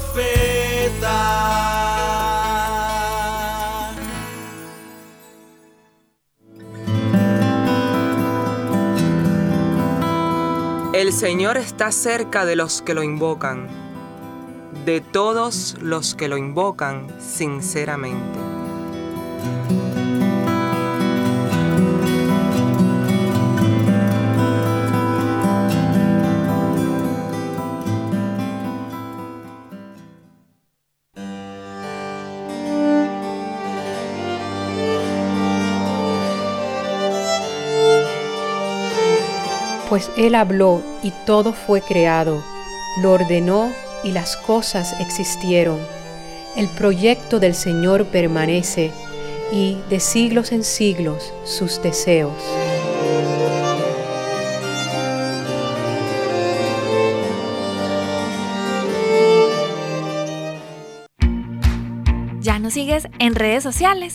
El 10.95 11.13
Señor 11.13 11.59
está 11.59 11.93
cerca 11.93 12.47
de 12.47 12.57
los 12.57 12.81
que 12.81 12.95
lo 12.95 13.03
invocan, 13.03 13.69
de 14.87 15.03
todos 15.03 15.77
los 15.83 16.15
que 16.15 16.29
lo 16.29 16.39
invocan 16.39 17.09
sinceramente. 17.21 18.39
Pues 39.89 40.11
Él 40.17 40.35
habló 40.35 40.83
y 41.03 41.13
todo 41.25 41.53
fue 41.53 41.81
creado, 41.81 42.43
lo 43.01 43.13
ordenó 43.13 43.73
y 44.05 44.13
las 44.13 44.37
cosas 44.37 44.95
existieron. 45.01 45.79
El 46.57 46.69
proyecto 46.69 47.41
del 47.41 47.55
Señor 47.55 48.07
permanece 48.07 48.91
y 49.53 49.79
de 49.89 50.01
siglos 50.01 50.53
en 50.53 50.63
siglos 50.65 51.33
sus 51.45 51.81
deseos. 51.83 52.33
¿Ya 62.41 62.59
nos 62.59 62.75
sigues 62.75 63.09
en 63.19 63.35
redes 63.35 63.63
sociales? 63.63 64.15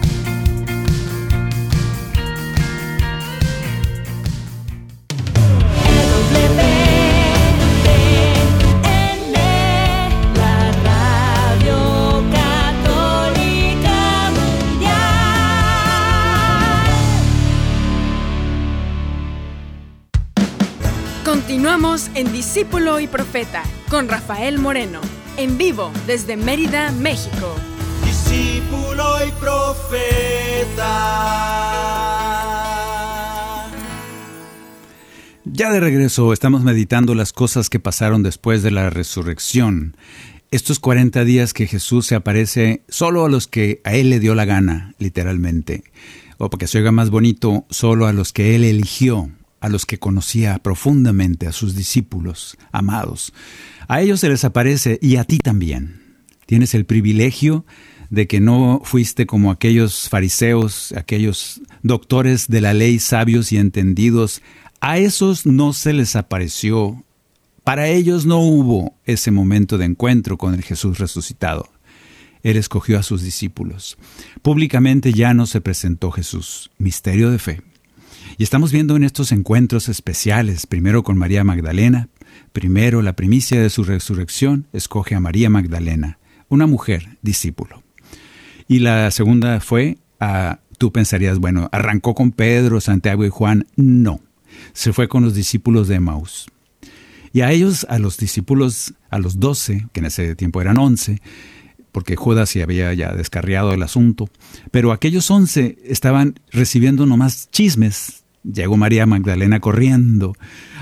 Continuamos 21.25 22.09
en 22.15 22.33
Discípulo 22.33 22.99
y 22.99 23.05
Profeta 23.05 23.61
con 23.91 24.09
Rafael 24.09 24.57
Moreno, 24.57 25.01
en 25.37 25.55
vivo 25.55 25.91
desde 26.07 26.35
Mérida, 26.35 26.91
México. 26.93 27.55
Discípulo 28.03 29.03
y 29.27 29.31
Profeta. 29.39 29.67
Ya 35.45 35.71
de 35.71 35.79
regreso, 35.79 36.33
estamos 36.33 36.63
meditando 36.63 37.13
las 37.13 37.33
cosas 37.33 37.69
que 37.69 37.79
pasaron 37.79 38.23
después 38.23 38.63
de 38.63 38.71
la 38.71 38.89
resurrección. 38.89 39.95
Estos 40.49 40.79
40 40.79 41.23
días 41.23 41.53
que 41.53 41.67
Jesús 41.67 42.07
se 42.07 42.15
aparece 42.15 42.81
solo 42.89 43.25
a 43.25 43.29
los 43.29 43.45
que 43.45 43.79
a 43.83 43.93
Él 43.93 44.09
le 44.09 44.19
dio 44.19 44.33
la 44.33 44.45
gana, 44.45 44.95
literalmente. 44.97 45.83
O 46.39 46.49
porque 46.49 46.65
se 46.65 46.79
oiga 46.79 46.91
más 46.91 47.11
bonito, 47.11 47.67
solo 47.69 48.07
a 48.07 48.13
los 48.13 48.33
que 48.33 48.55
Él 48.55 48.63
eligió 48.63 49.29
a 49.61 49.69
los 49.69 49.85
que 49.85 49.99
conocía 49.99 50.57
profundamente, 50.59 51.47
a 51.47 51.51
sus 51.53 51.75
discípulos 51.75 52.57
amados. 52.71 53.31
A 53.87 54.01
ellos 54.01 54.19
se 54.19 54.27
les 54.27 54.43
aparece 54.43 54.99
y 55.01 55.15
a 55.15 55.23
ti 55.23 55.37
también. 55.37 56.01
Tienes 56.47 56.73
el 56.73 56.85
privilegio 56.85 57.65
de 58.09 58.27
que 58.27 58.41
no 58.41 58.81
fuiste 58.83 59.25
como 59.25 59.51
aquellos 59.51 60.09
fariseos, 60.09 60.91
aquellos 60.97 61.61
doctores 61.83 62.47
de 62.49 62.59
la 62.59 62.73
ley 62.73 62.99
sabios 62.99 63.53
y 63.53 63.57
entendidos. 63.57 64.41
A 64.81 64.97
esos 64.97 65.45
no 65.45 65.71
se 65.73 65.93
les 65.93 66.15
apareció. 66.15 67.05
Para 67.63 67.87
ellos 67.87 68.25
no 68.25 68.39
hubo 68.39 68.97
ese 69.05 69.29
momento 69.29 69.77
de 69.77 69.85
encuentro 69.85 70.37
con 70.37 70.55
el 70.55 70.63
Jesús 70.63 70.97
resucitado. 70.97 71.69
Él 72.43 72.57
escogió 72.57 72.97
a 72.97 73.03
sus 73.03 73.21
discípulos. 73.21 73.97
Públicamente 74.41 75.13
ya 75.13 75.35
no 75.35 75.45
se 75.45 75.61
presentó 75.61 76.09
Jesús. 76.09 76.71
Misterio 76.79 77.29
de 77.29 77.37
fe. 77.37 77.61
Y 78.37 78.43
estamos 78.43 78.71
viendo 78.71 78.95
en 78.95 79.03
estos 79.03 79.31
encuentros 79.31 79.89
especiales, 79.89 80.65
primero 80.65 81.03
con 81.03 81.17
María 81.17 81.43
Magdalena, 81.43 82.09
primero 82.53 83.01
la 83.01 83.15
primicia 83.15 83.61
de 83.61 83.69
su 83.69 83.83
resurrección, 83.83 84.67
escoge 84.73 85.15
a 85.15 85.19
María 85.19 85.49
Magdalena, 85.49 86.17
una 86.49 86.65
mujer 86.65 87.17
discípulo. 87.21 87.83
Y 88.67 88.79
la 88.79 89.11
segunda 89.11 89.59
fue 89.59 89.97
a, 90.19 90.59
tú 90.77 90.91
pensarías, 90.91 91.39
bueno, 91.39 91.69
arrancó 91.71 92.15
con 92.15 92.31
Pedro, 92.31 92.79
Santiago 92.79 93.25
y 93.25 93.29
Juan. 93.29 93.67
No, 93.75 94.21
se 94.73 94.93
fue 94.93 95.07
con 95.07 95.23
los 95.23 95.35
discípulos 95.35 95.87
de 95.87 95.99
Maús. 95.99 96.47
Y 97.33 97.41
a 97.41 97.51
ellos, 97.51 97.85
a 97.89 97.99
los 97.99 98.17
discípulos, 98.17 98.93
a 99.09 99.19
los 99.19 99.39
doce, 99.39 99.87
que 99.93 99.99
en 99.99 100.07
ese 100.07 100.35
tiempo 100.35 100.61
eran 100.61 100.77
once, 100.77 101.21
porque 101.91 102.15
Judas 102.15 102.49
se 102.49 102.63
había 102.63 102.93
ya 102.93 103.13
descarriado 103.13 103.73
el 103.73 103.83
asunto, 103.83 104.29
pero 104.71 104.91
aquellos 104.91 105.29
once 105.29 105.77
estaban 105.83 106.39
recibiendo 106.51 107.05
nomás 107.05 107.49
chismes 107.51 108.20
Llegó 108.43 108.75
María 108.77 109.05
Magdalena 109.05 109.59
corriendo. 109.59 110.33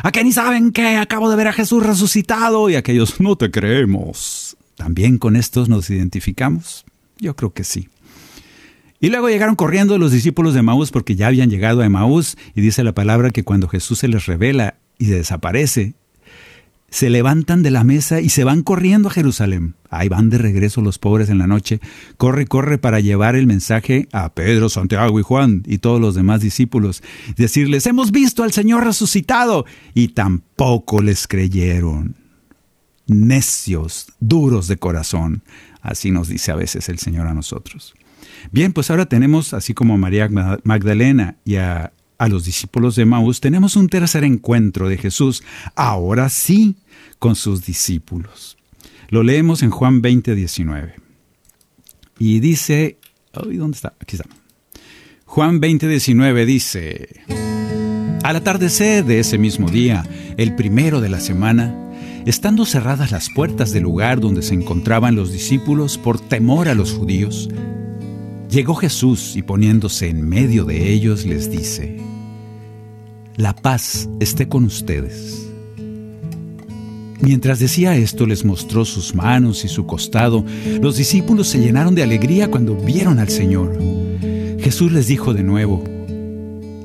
¿A 0.01 0.11
qué 0.11 0.23
ni 0.23 0.31
saben 0.31 0.71
que 0.71 0.95
acabo 0.97 1.29
de 1.29 1.35
ver 1.35 1.47
a 1.47 1.53
Jesús 1.53 1.85
resucitado? 1.85 2.69
Y 2.69 2.75
aquellos, 2.75 3.19
no 3.19 3.35
te 3.35 3.51
creemos. 3.51 4.57
¿También 4.75 5.17
con 5.17 5.35
estos 5.35 5.67
nos 5.67 5.89
identificamos? 5.89 6.85
Yo 7.17 7.35
creo 7.35 7.51
que 7.51 7.65
sí. 7.65 7.89
Y 9.01 9.09
luego 9.09 9.29
llegaron 9.29 9.55
corriendo 9.55 9.97
los 9.97 10.11
discípulos 10.11 10.53
de 10.53 10.61
Maús 10.61 10.91
porque 10.91 11.15
ya 11.15 11.27
habían 11.27 11.49
llegado 11.49 11.81
a 11.81 11.89
Maús 11.89 12.37
y 12.55 12.61
dice 12.61 12.83
la 12.83 12.93
palabra 12.93 13.31
que 13.31 13.43
cuando 13.43 13.67
Jesús 13.67 13.99
se 13.99 14.07
les 14.07 14.25
revela 14.25 14.75
y 14.97 15.05
desaparece, 15.05 15.93
se 16.89 17.09
levantan 17.09 17.63
de 17.63 17.71
la 17.71 17.83
mesa 17.83 18.21
y 18.21 18.29
se 18.29 18.43
van 18.43 18.63
corriendo 18.63 19.09
a 19.09 19.11
Jerusalén. 19.11 19.75
Ahí 19.89 20.07
van 20.09 20.29
de 20.29 20.37
regreso 20.37 20.81
los 20.81 20.99
pobres 20.99 21.29
en 21.29 21.39
la 21.39 21.47
noche. 21.47 21.79
Corre, 22.17 22.45
corre 22.45 22.77
para 22.77 22.99
llevar 22.99 23.35
el 23.35 23.47
mensaje 23.47 24.07
a 24.11 24.33
Pedro, 24.33 24.69
Santiago 24.69 25.19
y 25.19 25.23
Juan 25.23 25.63
y 25.65 25.79
todos 25.79 25.99
los 25.99 26.15
demás 26.15 26.41
discípulos. 26.41 27.01
Decirles, 27.37 27.85
hemos 27.87 28.11
visto 28.11 28.43
al 28.43 28.51
Señor 28.51 28.83
resucitado. 28.83 29.65
Y 29.93 30.09
tampoco 30.09 31.01
les 31.01 31.27
creyeron. 31.27 32.15
necios, 33.07 34.11
duros 34.19 34.67
de 34.67 34.77
corazón. 34.77 35.43
Así 35.81 36.11
nos 36.11 36.27
dice 36.27 36.51
a 36.51 36.55
veces 36.55 36.89
el 36.89 36.99
Señor 36.99 37.27
a 37.27 37.33
nosotros. 37.33 37.95
Bien, 38.51 38.73
pues 38.73 38.89
ahora 38.89 39.07
tenemos, 39.07 39.53
así 39.53 39.73
como 39.73 39.95
a 39.95 39.97
María 39.97 40.29
Magdalena 40.63 41.37
y 41.45 41.55
a, 41.55 41.91
a 42.19 42.27
los 42.27 42.45
discípulos 42.45 42.95
de 42.95 43.05
Maús, 43.05 43.39
tenemos 43.39 43.75
un 43.75 43.87
tercer 43.87 44.23
encuentro 44.23 44.89
de 44.89 44.97
Jesús, 44.97 45.41
ahora 45.75 46.29
sí, 46.29 46.75
con 47.17 47.35
sus 47.35 47.65
discípulos. 47.65 48.57
Lo 49.07 49.23
leemos 49.23 49.63
en 49.63 49.71
Juan 49.71 50.01
20, 50.01 50.35
19. 50.35 50.95
Y 52.19 52.41
dice, 52.41 52.97
¿dónde 53.33 53.75
está? 53.75 53.93
Aquí 53.99 54.17
está. 54.17 54.29
Juan 55.25 55.59
20, 55.59 55.87
19 55.87 56.45
dice, 56.45 57.21
al 58.23 58.35
atardecer 58.35 59.05
de 59.05 59.19
ese 59.19 59.37
mismo 59.37 59.69
día, 59.69 60.03
el 60.37 60.55
primero 60.55 60.99
de 61.01 61.09
la 61.09 61.21
semana, 61.21 61.73
estando 62.25 62.65
cerradas 62.65 63.11
las 63.11 63.29
puertas 63.29 63.71
del 63.71 63.83
lugar 63.83 64.19
donde 64.19 64.41
se 64.41 64.55
encontraban 64.55 65.15
los 65.15 65.31
discípulos 65.31 65.97
por 65.97 66.19
temor 66.19 66.67
a 66.67 66.75
los 66.75 66.91
judíos, 66.91 67.49
llegó 68.49 68.75
Jesús 68.75 69.35
y 69.35 69.43
poniéndose 69.43 70.09
en 70.09 70.27
medio 70.27 70.65
de 70.65 70.91
ellos 70.91 71.25
les 71.25 71.51
dice, 71.51 71.97
La 73.35 73.55
paz 73.55 74.09
esté 74.19 74.47
con 74.47 74.63
ustedes. 74.65 75.45
Mientras 77.21 77.59
decía 77.59 77.95
esto 77.97 78.25
les 78.25 78.45
mostró 78.45 78.85
sus 78.85 79.13
manos 79.13 79.65
y 79.65 79.67
su 79.67 79.85
costado. 79.85 80.45
Los 80.81 80.95
discípulos 80.97 81.47
se 81.47 81.59
llenaron 81.59 81.93
de 81.93 82.03
alegría 82.03 82.49
cuando 82.49 82.75
vieron 82.75 83.19
al 83.19 83.29
Señor. 83.29 83.77
Jesús 84.59 84.91
les 84.91 85.07
dijo 85.07 85.33
de 85.33 85.43
nuevo, 85.43 85.83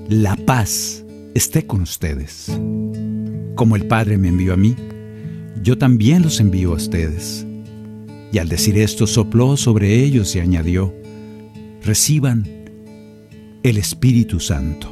La 0.09 0.37
paz 0.37 1.05
esté 1.35 1.67
con 1.67 1.83
ustedes. 1.83 2.51
Como 3.55 3.77
el 3.77 3.87
Padre 3.87 4.19
me 4.19 4.29
envió 4.29 4.55
a 4.55 4.57
mí, 4.57 4.75
yo 5.63 5.79
también 5.79 6.23
los 6.23 6.41
envío 6.41 6.73
a 6.73 6.77
ustedes. 6.77 7.47
Y 8.33 8.39
al 8.39 8.49
decir 8.49 8.77
esto 8.77 9.07
sopló 9.07 9.57
sobre 9.57 10.03
ellos 10.03 10.35
y 10.35 10.41
añadió, 10.41 10.93
reciban 11.85 12.49
el 13.63 13.77
Espíritu 13.77 14.41
Santo. 14.41 14.91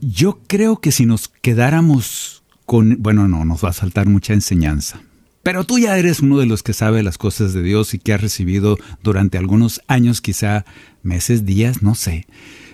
Yo 0.00 0.40
creo 0.46 0.80
que 0.80 0.92
si 0.92 1.06
nos 1.06 1.28
quedáramos 1.28 2.42
con, 2.66 2.96
bueno, 3.00 3.28
no, 3.28 3.44
nos 3.44 3.64
va 3.64 3.70
a 3.70 3.74
saltar 3.74 4.06
mucha 4.06 4.32
enseñanza. 4.32 5.00
Pero 5.42 5.64
tú 5.64 5.78
ya 5.78 5.98
eres 5.98 6.20
uno 6.20 6.38
de 6.38 6.46
los 6.46 6.62
que 6.62 6.72
sabe 6.72 7.02
las 7.02 7.18
cosas 7.18 7.52
de 7.52 7.62
Dios 7.62 7.92
y 7.92 7.98
que 7.98 8.14
has 8.14 8.20
recibido 8.20 8.78
durante 9.02 9.36
algunos 9.36 9.82
años, 9.88 10.22
quizá 10.22 10.64
meses, 11.02 11.44
días, 11.44 11.82
no 11.82 11.94
sé. 11.94 12.26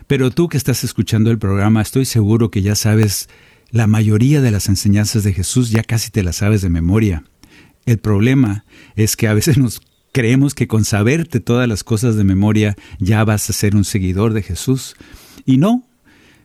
Pero 0.07 0.31
tú 0.31 0.49
que 0.49 0.57
estás 0.57 0.85
escuchando 0.85 1.31
el 1.31 1.39
programa, 1.39 1.83
estoy 1.83 2.05
seguro 2.05 2.51
que 2.51 2.63
ya 2.63 2.77
sabes 2.77 3.29
la 3.71 3.87
mayoría 3.87 4.41
de 4.41 4.51
las 4.51 4.69
enseñanzas 4.69 5.25
de 5.25 5.33
Jesús, 5.33 5.71
ya 5.71 5.83
casi 5.83 6.11
te 6.11 6.23
las 6.23 6.37
sabes 6.37 6.63
de 6.63 6.69
memoria. 6.69 7.25
El 7.87 7.99
problema 7.99 8.65
es 8.97 9.17
que 9.17 9.29
a 9.29 9.35
veces 9.35 9.59
nos 9.59 9.81
creemos 10.13 10.55
que 10.55 10.69
con 10.69 10.85
saberte 10.85 11.41
todas 11.41 11.69
las 11.69 11.85
cosas 11.85 12.17
de 12.17 12.25
memoria 12.25 12.77
ya 12.99 13.25
vas 13.25 13.49
a 13.49 13.53
ser 13.53 13.77
un 13.77 13.85
seguidor 13.85 14.33
de 14.33 14.43
Jesús. 14.43 14.97
Y 15.47 15.59
no, 15.59 15.85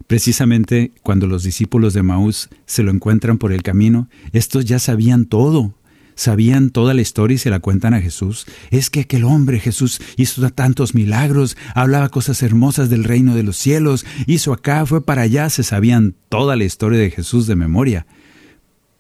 Precisamente 0.08 0.92
cuando 1.02 1.26
los 1.26 1.44
discípulos 1.44 1.94
de 1.94 2.04
Maús 2.04 2.50
se 2.68 2.84
lo 2.84 2.92
encuentran 2.92 3.38
por 3.40 3.52
el 3.52 3.64
camino, 3.64 4.08
estos 4.34 4.66
ya 4.66 4.78
sabían 4.78 5.26
todo, 5.26 5.74
sabían 6.14 6.70
toda 6.70 6.94
la 6.94 7.02
historia 7.02 7.36
y 7.36 7.40
se 7.40 7.50
la 7.50 7.60
cuentan 7.60 7.96
a 7.96 8.02
Jesús. 8.02 8.46
Es 8.70 8.92
que 8.92 9.02
aquel 9.02 9.24
hombre 9.24 9.60
Jesús 9.60 10.00
hizo 10.16 10.48
tantos 10.52 10.94
milagros, 10.94 11.58
hablaba 11.74 12.10
cosas 12.10 12.44
hermosas 12.44 12.90
del 12.90 13.04
reino 13.04 13.36
de 13.36 13.42
los 13.42 13.58
cielos, 13.58 14.06
hizo 14.28 14.54
acá, 14.54 14.86
fue 14.86 15.04
para 15.04 15.24
allá, 15.24 15.50
se 15.50 15.64
sabían 15.64 16.16
toda 16.30 16.56
la 16.56 16.66
historia 16.66 17.00
de 17.00 17.10
Jesús 17.10 17.48
de 17.48 17.56
memoria. 17.56 18.06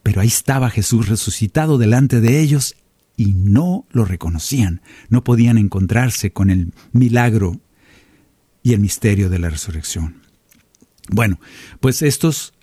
Pero 0.05 0.21
ahí 0.21 0.27
estaba 0.27 0.69
Jesús 0.69 1.09
resucitado 1.09 1.79
delante 1.79 2.21
de 2.21 2.39
ellos 2.39 2.75
y 3.17 3.33
no 3.33 3.87
lo 3.89 4.05
reconocían, 4.05 4.83
no 5.09 5.23
podían 5.23 5.57
encontrarse 5.57 6.31
con 6.31 6.51
el 6.51 6.73
milagro 6.91 7.59
y 8.61 8.73
el 8.73 8.81
misterio 8.81 9.31
de 9.31 9.39
la 9.39 9.49
resurrección. 9.49 10.21
Bueno, 11.09 11.39
pues 11.79 12.03
estos, 12.03 12.53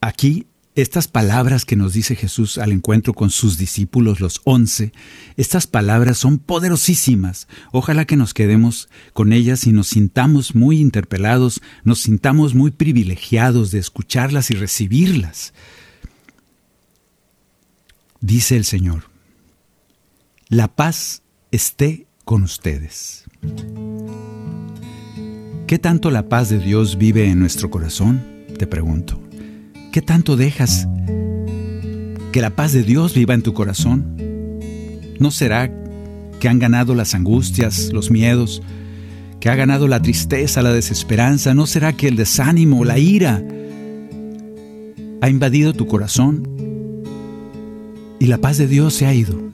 aquí, 0.00 0.46
estas 0.76 1.08
palabras 1.08 1.66
que 1.66 1.76
nos 1.76 1.92
dice 1.92 2.16
Jesús 2.16 2.56
al 2.56 2.72
encuentro 2.72 3.12
con 3.12 3.28
sus 3.28 3.58
discípulos, 3.58 4.20
los 4.20 4.40
once, 4.44 4.94
estas 5.36 5.66
palabras 5.66 6.16
son 6.16 6.38
poderosísimas. 6.38 7.48
Ojalá 7.70 8.06
que 8.06 8.16
nos 8.16 8.32
quedemos 8.32 8.88
con 9.12 9.34
ellas 9.34 9.66
y 9.66 9.72
nos 9.72 9.88
sintamos 9.88 10.54
muy 10.54 10.80
interpelados, 10.80 11.60
nos 11.84 11.98
sintamos 11.98 12.54
muy 12.54 12.70
privilegiados 12.70 13.72
de 13.72 13.78
escucharlas 13.78 14.50
y 14.50 14.54
recibirlas. 14.54 15.52
Dice 18.20 18.54
el 18.56 18.66
Señor, 18.66 19.04
la 20.50 20.68
paz 20.68 21.22
esté 21.52 22.06
con 22.26 22.42
ustedes. 22.42 23.24
¿Qué 25.66 25.78
tanto 25.78 26.10
la 26.10 26.28
paz 26.28 26.50
de 26.50 26.58
Dios 26.58 26.98
vive 26.98 27.30
en 27.30 27.38
nuestro 27.38 27.70
corazón? 27.70 28.22
Te 28.58 28.66
pregunto. 28.66 29.18
¿Qué 29.90 30.02
tanto 30.02 30.36
dejas 30.36 30.86
que 32.30 32.42
la 32.42 32.50
paz 32.50 32.72
de 32.72 32.82
Dios 32.82 33.14
viva 33.14 33.32
en 33.32 33.42
tu 33.42 33.54
corazón? 33.54 34.18
¿No 35.18 35.30
será 35.30 35.72
que 36.40 36.48
han 36.48 36.58
ganado 36.58 36.94
las 36.94 37.14
angustias, 37.14 37.90
los 37.90 38.10
miedos, 38.10 38.60
que 39.40 39.48
ha 39.48 39.54
ganado 39.54 39.88
la 39.88 40.02
tristeza, 40.02 40.60
la 40.60 40.74
desesperanza? 40.74 41.54
¿No 41.54 41.66
será 41.66 41.94
que 41.94 42.08
el 42.08 42.16
desánimo, 42.16 42.84
la 42.84 42.98
ira 42.98 43.42
ha 45.22 45.28
invadido 45.30 45.72
tu 45.72 45.86
corazón 45.86 46.49
y 48.20 48.26
la 48.26 48.38
paz 48.38 48.58
de 48.58 48.68
Dios 48.68 48.94
se 48.94 49.06
ha 49.06 49.14
ido? 49.14 49.50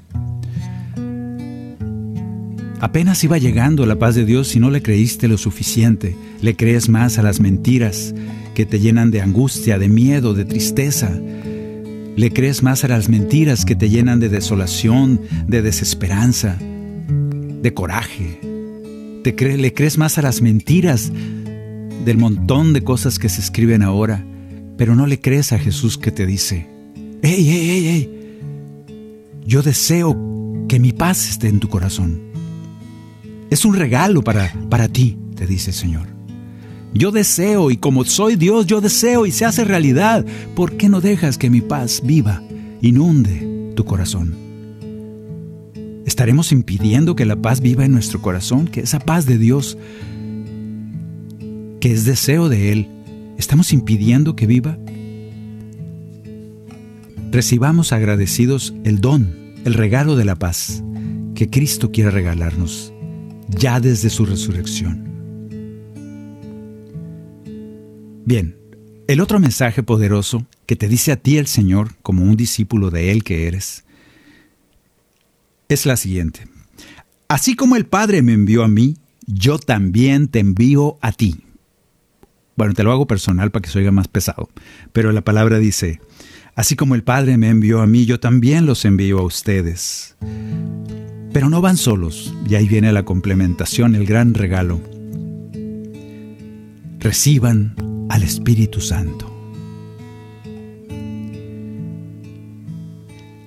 Apenas 2.80 3.24
iba 3.24 3.38
llegando 3.38 3.86
la 3.86 3.98
paz 3.98 4.14
de 4.14 4.26
Dios 4.26 4.48
si 4.48 4.60
no 4.60 4.70
le 4.70 4.82
creíste 4.82 5.28
lo 5.28 5.38
suficiente, 5.38 6.14
le 6.42 6.56
crees 6.56 6.90
más 6.90 7.18
a 7.18 7.22
las 7.22 7.40
mentiras 7.40 8.14
que 8.54 8.66
te 8.66 8.80
llenan 8.80 9.10
de 9.10 9.22
angustia, 9.22 9.78
de 9.78 9.88
miedo, 9.88 10.34
de 10.34 10.44
tristeza. 10.44 11.10
Le 12.16 12.30
crees 12.32 12.62
más 12.62 12.84
a 12.84 12.88
las 12.88 13.08
mentiras 13.08 13.64
que 13.64 13.76
te 13.76 13.88
llenan 13.88 14.20
de 14.20 14.28
desolación, 14.28 15.20
de 15.46 15.62
desesperanza, 15.62 16.58
de 16.58 17.72
coraje. 17.72 18.40
Te 19.24 19.56
le 19.56 19.72
crees 19.72 19.96
más 19.96 20.18
a 20.18 20.22
las 20.22 20.42
mentiras 20.42 21.12
del 22.04 22.18
montón 22.18 22.72
de 22.72 22.82
cosas 22.82 23.18
que 23.18 23.28
se 23.28 23.40
escriben 23.40 23.82
ahora, 23.82 24.24
pero 24.76 24.94
no 24.94 25.06
le 25.06 25.20
crees 25.20 25.52
a 25.52 25.58
Jesús 25.58 25.98
que 25.98 26.10
te 26.10 26.26
dice, 26.26 26.66
¡Ey, 27.22 27.48
ey, 27.50 27.70
ey, 27.70 27.88
ey! 27.88 28.15
Yo 29.46 29.62
deseo 29.62 30.16
que 30.68 30.80
mi 30.80 30.92
paz 30.92 31.30
esté 31.30 31.46
en 31.46 31.60
tu 31.60 31.68
corazón. 31.68 32.20
Es 33.48 33.64
un 33.64 33.74
regalo 33.74 34.22
para, 34.22 34.52
para 34.68 34.88
ti, 34.88 35.16
te 35.36 35.46
dice 35.46 35.70
el 35.70 35.76
Señor. 35.76 36.08
Yo 36.92 37.12
deseo 37.12 37.70
y 37.70 37.76
como 37.76 38.04
soy 38.04 38.34
Dios, 38.34 38.66
yo 38.66 38.80
deseo 38.80 39.24
y 39.24 39.30
se 39.30 39.44
hace 39.44 39.64
realidad. 39.64 40.26
¿Por 40.56 40.76
qué 40.76 40.88
no 40.88 41.00
dejas 41.00 41.38
que 41.38 41.48
mi 41.48 41.60
paz 41.60 42.02
viva, 42.04 42.42
inunde 42.82 43.72
tu 43.76 43.84
corazón? 43.84 44.34
¿Estaremos 46.06 46.50
impidiendo 46.50 47.14
que 47.14 47.24
la 47.24 47.36
paz 47.36 47.60
viva 47.60 47.84
en 47.84 47.92
nuestro 47.92 48.20
corazón? 48.20 48.66
Que 48.66 48.80
esa 48.80 48.98
paz 48.98 49.26
de 49.26 49.38
Dios, 49.38 49.78
que 51.78 51.92
es 51.92 52.04
deseo 52.04 52.48
de 52.48 52.72
Él, 52.72 52.88
¿estamos 53.38 53.72
impidiendo 53.72 54.34
que 54.34 54.46
viva? 54.46 54.76
Recibamos 57.30 57.92
agradecidos 57.92 58.74
el 58.84 59.00
don, 59.00 59.54
el 59.64 59.74
regalo 59.74 60.16
de 60.16 60.24
la 60.24 60.36
paz 60.36 60.82
que 61.34 61.50
Cristo 61.50 61.92
quiere 61.92 62.10
regalarnos 62.10 62.92
ya 63.48 63.80
desde 63.80 64.10
su 64.10 64.26
resurrección. 64.26 65.04
Bien, 68.24 68.56
el 69.06 69.20
otro 69.20 69.38
mensaje 69.38 69.82
poderoso 69.82 70.46
que 70.66 70.76
te 70.76 70.88
dice 70.88 71.12
a 71.12 71.16
ti 71.16 71.38
el 71.38 71.46
Señor 71.46 71.94
como 72.02 72.24
un 72.24 72.36
discípulo 72.36 72.90
de 72.90 73.12
Él 73.12 73.22
que 73.22 73.46
eres, 73.46 73.84
es 75.68 75.86
la 75.86 75.96
siguiente. 75.96 76.48
Así 77.28 77.56
como 77.56 77.76
el 77.76 77.86
Padre 77.86 78.22
me 78.22 78.32
envió 78.32 78.64
a 78.64 78.68
mí, 78.68 78.96
yo 79.26 79.58
también 79.58 80.28
te 80.28 80.38
envío 80.38 80.98
a 81.00 81.12
ti. 81.12 81.42
Bueno, 82.56 82.72
te 82.74 82.82
lo 82.82 82.92
hago 82.92 83.06
personal 83.06 83.50
para 83.50 83.62
que 83.62 83.70
se 83.70 83.78
oiga 83.78 83.90
más 83.90 84.08
pesado, 84.08 84.48
pero 84.92 85.12
la 85.12 85.22
palabra 85.22 85.58
dice, 85.58 86.00
así 86.56 86.74
como 86.74 86.94
el 86.94 87.04
Padre 87.04 87.36
me 87.36 87.50
envió 87.50 87.80
a 87.80 87.86
mí, 87.86 88.06
yo 88.06 88.18
también 88.18 88.66
los 88.66 88.84
envío 88.84 89.18
a 89.18 89.22
ustedes. 89.22 90.16
Pero 91.32 91.50
no 91.50 91.60
van 91.60 91.76
solos, 91.76 92.34
y 92.48 92.54
ahí 92.54 92.66
viene 92.66 92.92
la 92.92 93.04
complementación, 93.04 93.94
el 93.94 94.06
gran 94.06 94.32
regalo. 94.34 94.80
Reciban 96.98 97.76
al 98.08 98.22
Espíritu 98.22 98.80
Santo. 98.80 99.32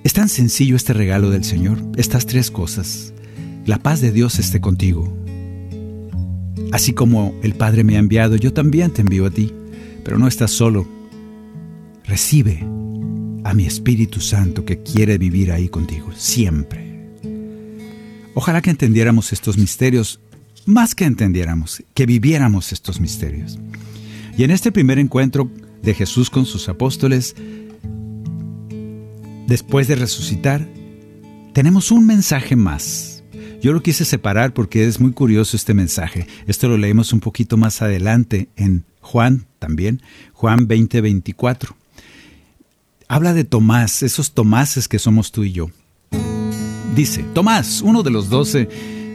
Es 0.04 0.12
tan 0.12 0.28
sencillo 0.28 0.76
este 0.76 0.92
regalo 0.92 1.30
del 1.30 1.44
Señor, 1.44 1.78
estas 1.96 2.26
tres 2.26 2.50
cosas. 2.50 3.12
La 3.66 3.78
paz 3.78 4.00
de 4.00 4.12
Dios 4.12 4.38
esté 4.38 4.60
contigo. 4.60 5.12
Así 6.72 6.92
como 6.92 7.34
el 7.42 7.54
Padre 7.54 7.82
me 7.82 7.96
ha 7.96 7.98
enviado, 7.98 8.36
yo 8.36 8.52
también 8.52 8.92
te 8.92 9.02
envío 9.02 9.26
a 9.26 9.30
ti. 9.30 9.52
Pero 10.04 10.18
no 10.18 10.28
estás 10.28 10.52
solo, 10.52 10.88
recibe 12.04 12.64
a 13.50 13.54
mi 13.54 13.66
Espíritu 13.66 14.20
Santo 14.20 14.64
que 14.64 14.80
quiere 14.80 15.18
vivir 15.18 15.50
ahí 15.50 15.68
contigo, 15.68 16.12
siempre. 16.14 17.10
Ojalá 18.34 18.62
que 18.62 18.70
entendiéramos 18.70 19.32
estos 19.32 19.58
misterios, 19.58 20.20
más 20.66 20.94
que 20.94 21.04
entendiéramos, 21.04 21.82
que 21.92 22.06
viviéramos 22.06 22.72
estos 22.72 23.00
misterios. 23.00 23.58
Y 24.38 24.44
en 24.44 24.52
este 24.52 24.70
primer 24.70 25.00
encuentro 25.00 25.50
de 25.82 25.94
Jesús 25.94 26.30
con 26.30 26.46
sus 26.46 26.68
apóstoles, 26.68 27.34
después 29.48 29.88
de 29.88 29.96
resucitar, 29.96 30.68
tenemos 31.52 31.90
un 31.90 32.06
mensaje 32.06 32.54
más. 32.54 33.24
Yo 33.60 33.72
lo 33.72 33.82
quise 33.82 34.04
separar 34.04 34.54
porque 34.54 34.86
es 34.86 35.00
muy 35.00 35.10
curioso 35.10 35.56
este 35.56 35.74
mensaje. 35.74 36.28
Esto 36.46 36.68
lo 36.68 36.78
leemos 36.78 37.12
un 37.12 37.18
poquito 37.18 37.56
más 37.56 37.82
adelante 37.82 38.48
en 38.54 38.84
Juan 39.00 39.46
también, 39.58 40.02
Juan 40.34 40.68
20:24. 40.68 41.79
Habla 43.12 43.34
de 43.34 43.42
Tomás, 43.42 44.04
esos 44.04 44.30
Tomáses 44.30 44.86
que 44.86 45.00
somos 45.00 45.32
tú 45.32 45.42
y 45.42 45.50
yo. 45.50 45.66
Dice, 46.94 47.24
Tomás, 47.34 47.82
uno 47.82 48.04
de 48.04 48.10
los 48.12 48.30
doce, 48.30 48.68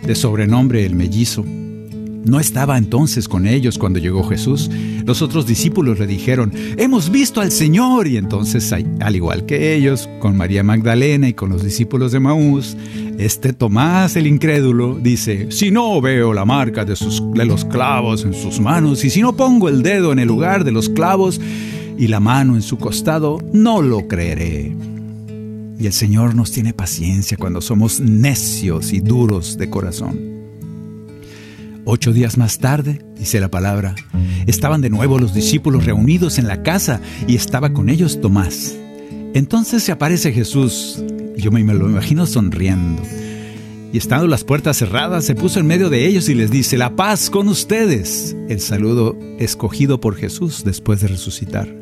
de 0.03 0.15
sobrenombre 0.15 0.85
el 0.85 0.95
mellizo, 0.95 1.45
no 1.45 2.41
estaba 2.41 2.77
entonces 2.77 3.29
con 3.29 3.47
ellos 3.47 3.77
cuando 3.77 3.99
llegó 3.99 4.27
Jesús. 4.27 4.69
Los 5.05 5.21
otros 5.21 5.47
discípulos 5.47 5.97
le 5.97 6.07
dijeron, 6.07 6.51
hemos 6.75 7.09
visto 7.09 7.39
al 7.39 7.53
Señor. 7.53 8.07
Y 8.07 8.17
entonces, 8.17 8.73
al 8.73 9.15
igual 9.15 9.45
que 9.45 9.73
ellos, 9.75 10.09
con 10.19 10.35
María 10.35 10.61
Magdalena 10.61 11.29
y 11.29 11.33
con 11.33 11.51
los 11.51 11.63
discípulos 11.63 12.11
de 12.11 12.19
Maús, 12.19 12.75
este 13.17 13.53
Tomás 13.53 14.17
el 14.17 14.27
incrédulo 14.27 14.99
dice, 15.01 15.53
si 15.53 15.71
no 15.71 16.01
veo 16.01 16.33
la 16.33 16.43
marca 16.43 16.83
de, 16.83 16.95
de 17.33 17.45
los 17.45 17.63
clavos 17.63 18.25
en 18.25 18.33
sus 18.33 18.59
manos 18.59 19.05
y 19.05 19.09
si 19.09 19.21
no 19.21 19.37
pongo 19.37 19.69
el 19.69 19.83
dedo 19.83 20.11
en 20.11 20.19
el 20.19 20.27
lugar 20.27 20.65
de 20.65 20.73
los 20.73 20.89
clavos 20.89 21.39
y 21.97 22.07
la 22.07 22.19
mano 22.19 22.55
en 22.55 22.61
su 22.61 22.77
costado, 22.77 23.39
no 23.53 23.81
lo 23.81 24.07
creeré. 24.07 24.75
Y 25.79 25.85
el 25.85 25.93
Señor 25.93 26.35
nos 26.35 26.51
tiene 26.51 26.73
paciencia 26.73 27.37
cuando 27.37 27.61
somos 27.61 27.99
necios 27.99 28.93
y 28.93 28.99
duros 28.99 29.57
de 29.57 29.69
corazón. 29.69 30.19
Ocho 31.85 32.13
días 32.13 32.37
más 32.37 32.57
tarde, 32.57 33.05
dice 33.17 33.39
la 33.39 33.49
palabra, 33.49 33.93
estaban 34.47 34.81
de 34.81 34.89
nuevo 34.89 35.19
los 35.19 35.33
discípulos 35.33 35.85
reunidos 35.85 36.39
en 36.39 36.47
la 36.47 36.63
casa 36.63 36.99
y 37.27 37.35
estaba 37.35 37.73
con 37.73 37.89
ellos 37.89 38.19
Tomás. 38.21 38.75
Entonces 39.33 39.83
se 39.83 39.91
aparece 39.91 40.31
Jesús, 40.31 41.03
yo 41.37 41.51
me 41.51 41.63
lo 41.63 41.89
imagino 41.89 42.25
sonriendo. 42.25 43.03
Y 43.95 43.97
estando 43.97 44.27
las 44.27 44.43
puertas 44.43 44.75
cerradas, 44.75 45.23
se 45.23 45.35
puso 45.35 45.61
en 45.61 45.67
medio 45.67 45.89
de 45.89 46.05
ellos 46.05 46.27
y 46.27 46.33
les 46.33 46.51
dice, 46.51 46.77
la 46.77 46.97
paz 46.97 47.29
con 47.29 47.47
ustedes. 47.47 48.35
El 48.49 48.59
saludo 48.59 49.17
escogido 49.39 50.01
por 50.01 50.17
Jesús 50.17 50.65
después 50.65 50.99
de 50.99 51.07
resucitar. 51.07 51.73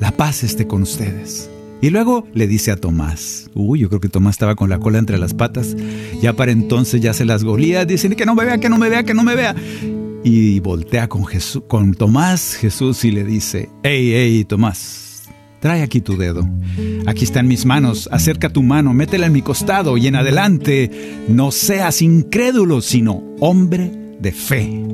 La 0.00 0.10
paz 0.10 0.44
esté 0.44 0.66
con 0.66 0.80
ustedes. 0.80 1.50
Y 1.82 1.90
luego 1.90 2.26
le 2.32 2.46
dice 2.46 2.70
a 2.70 2.76
Tomás, 2.76 3.50
uy, 3.52 3.80
yo 3.80 3.90
creo 3.90 4.00
que 4.00 4.08
Tomás 4.08 4.36
estaba 4.36 4.54
con 4.54 4.70
la 4.70 4.78
cola 4.78 4.98
entre 4.98 5.18
las 5.18 5.34
patas, 5.34 5.76
ya 6.22 6.32
para 6.32 6.52
entonces 6.52 7.02
ya 7.02 7.12
se 7.12 7.26
las 7.26 7.44
golía, 7.44 7.84
dicen 7.84 8.14
que 8.14 8.24
no 8.24 8.34
me 8.34 8.46
vea, 8.46 8.56
que 8.56 8.70
no 8.70 8.78
me 8.78 8.88
vea, 8.88 9.02
que 9.02 9.12
no 9.12 9.22
me 9.22 9.34
vea. 9.34 9.54
Y 10.24 10.60
voltea 10.60 11.10
con, 11.10 11.26
Jesús, 11.26 11.64
con 11.68 11.92
Tomás 11.92 12.54
Jesús 12.54 13.04
y 13.04 13.10
le 13.10 13.24
dice, 13.24 13.68
hey, 13.82 14.12
hey, 14.14 14.46
Tomás, 14.48 15.07
trae 15.60 15.82
aquí 15.82 16.00
tu 16.00 16.16
dedo, 16.16 16.48
aquí 17.06 17.24
están 17.24 17.48
mis 17.48 17.66
manos, 17.66 18.08
acerca 18.12 18.50
tu 18.50 18.62
mano, 18.62 18.94
métela 18.94 19.26
en 19.26 19.32
mi 19.32 19.42
costado 19.42 19.96
y 19.96 20.06
en 20.06 20.16
adelante 20.16 21.24
no 21.28 21.50
seas 21.50 22.02
incrédulo, 22.02 22.80
sino 22.80 23.22
hombre 23.40 23.90
de 24.20 24.32
fe. 24.32 24.84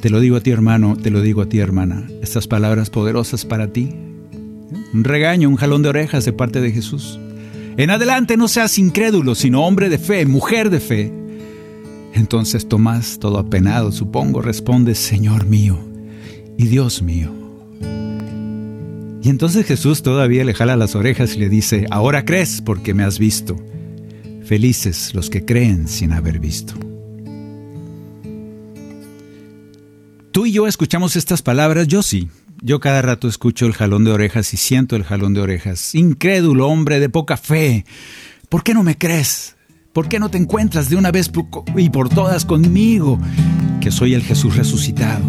Te 0.00 0.10
lo 0.10 0.20
digo 0.20 0.36
a 0.36 0.40
ti 0.40 0.50
hermano, 0.50 0.96
te 0.96 1.10
lo 1.10 1.20
digo 1.20 1.42
a 1.42 1.48
ti 1.48 1.58
hermana, 1.58 2.06
estas 2.22 2.46
palabras 2.46 2.90
poderosas 2.90 3.44
para 3.44 3.72
ti 3.72 3.94
un 4.92 5.04
regaño, 5.04 5.48
un 5.48 5.56
jalón 5.56 5.82
de 5.82 5.88
orejas 5.88 6.24
de 6.24 6.32
parte 6.32 6.60
de 6.60 6.72
Jesús. 6.72 7.18
En 7.76 7.90
adelante 7.90 8.36
no 8.36 8.48
seas 8.48 8.78
incrédulo, 8.78 9.34
sino 9.34 9.66
hombre 9.66 9.88
de 9.88 9.98
fe, 9.98 10.24
mujer 10.26 10.70
de 10.70 10.80
fe. 10.80 11.12
Entonces 12.14 12.66
Tomás, 12.66 13.18
todo 13.18 13.38
apenado, 13.38 13.92
supongo, 13.92 14.40
responde, 14.40 14.94
Señor 14.94 15.46
mío 15.46 15.78
y 16.56 16.66
Dios 16.66 17.02
mío. 17.02 17.45
Y 19.26 19.28
entonces 19.28 19.66
Jesús 19.66 20.04
todavía 20.04 20.44
le 20.44 20.54
jala 20.54 20.76
las 20.76 20.94
orejas 20.94 21.34
y 21.34 21.40
le 21.40 21.48
dice, 21.48 21.84
ahora 21.90 22.24
crees 22.24 22.62
porque 22.62 22.94
me 22.94 23.02
has 23.02 23.18
visto. 23.18 23.56
Felices 24.44 25.16
los 25.16 25.30
que 25.30 25.44
creen 25.44 25.88
sin 25.88 26.12
haber 26.12 26.38
visto. 26.38 26.74
Tú 30.30 30.46
y 30.46 30.52
yo 30.52 30.68
escuchamos 30.68 31.16
estas 31.16 31.42
palabras, 31.42 31.88
yo 31.88 32.04
sí, 32.04 32.28
yo 32.62 32.78
cada 32.78 33.02
rato 33.02 33.26
escucho 33.26 33.66
el 33.66 33.72
jalón 33.72 34.04
de 34.04 34.12
orejas 34.12 34.54
y 34.54 34.58
siento 34.58 34.94
el 34.94 35.02
jalón 35.02 35.34
de 35.34 35.40
orejas. 35.40 35.96
Incrédulo, 35.96 36.68
hombre 36.68 37.00
de 37.00 37.08
poca 37.08 37.36
fe. 37.36 37.84
¿Por 38.48 38.62
qué 38.62 38.74
no 38.74 38.84
me 38.84 38.96
crees? 38.96 39.56
¿Por 39.92 40.08
qué 40.08 40.20
no 40.20 40.30
te 40.30 40.38
encuentras 40.38 40.88
de 40.88 40.94
una 40.94 41.10
vez 41.10 41.32
y 41.76 41.90
por 41.90 42.10
todas 42.10 42.44
conmigo, 42.44 43.18
que 43.80 43.90
soy 43.90 44.14
el 44.14 44.22
Jesús 44.22 44.54
resucitado? 44.54 45.24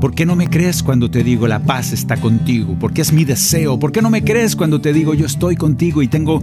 ¿Por 0.00 0.14
qué 0.14 0.24
no 0.24 0.36
me 0.36 0.46
crees 0.46 0.84
cuando 0.84 1.10
te 1.10 1.24
digo 1.24 1.48
la 1.48 1.58
paz 1.58 1.92
está 1.92 2.16
contigo? 2.16 2.76
Porque 2.78 3.00
es 3.00 3.12
mi 3.12 3.24
deseo. 3.24 3.80
¿Por 3.80 3.90
qué 3.90 4.00
no 4.00 4.10
me 4.10 4.22
crees 4.22 4.54
cuando 4.54 4.80
te 4.80 4.92
digo 4.92 5.12
yo 5.12 5.26
estoy 5.26 5.56
contigo 5.56 6.02
y 6.02 6.08
tengo 6.08 6.40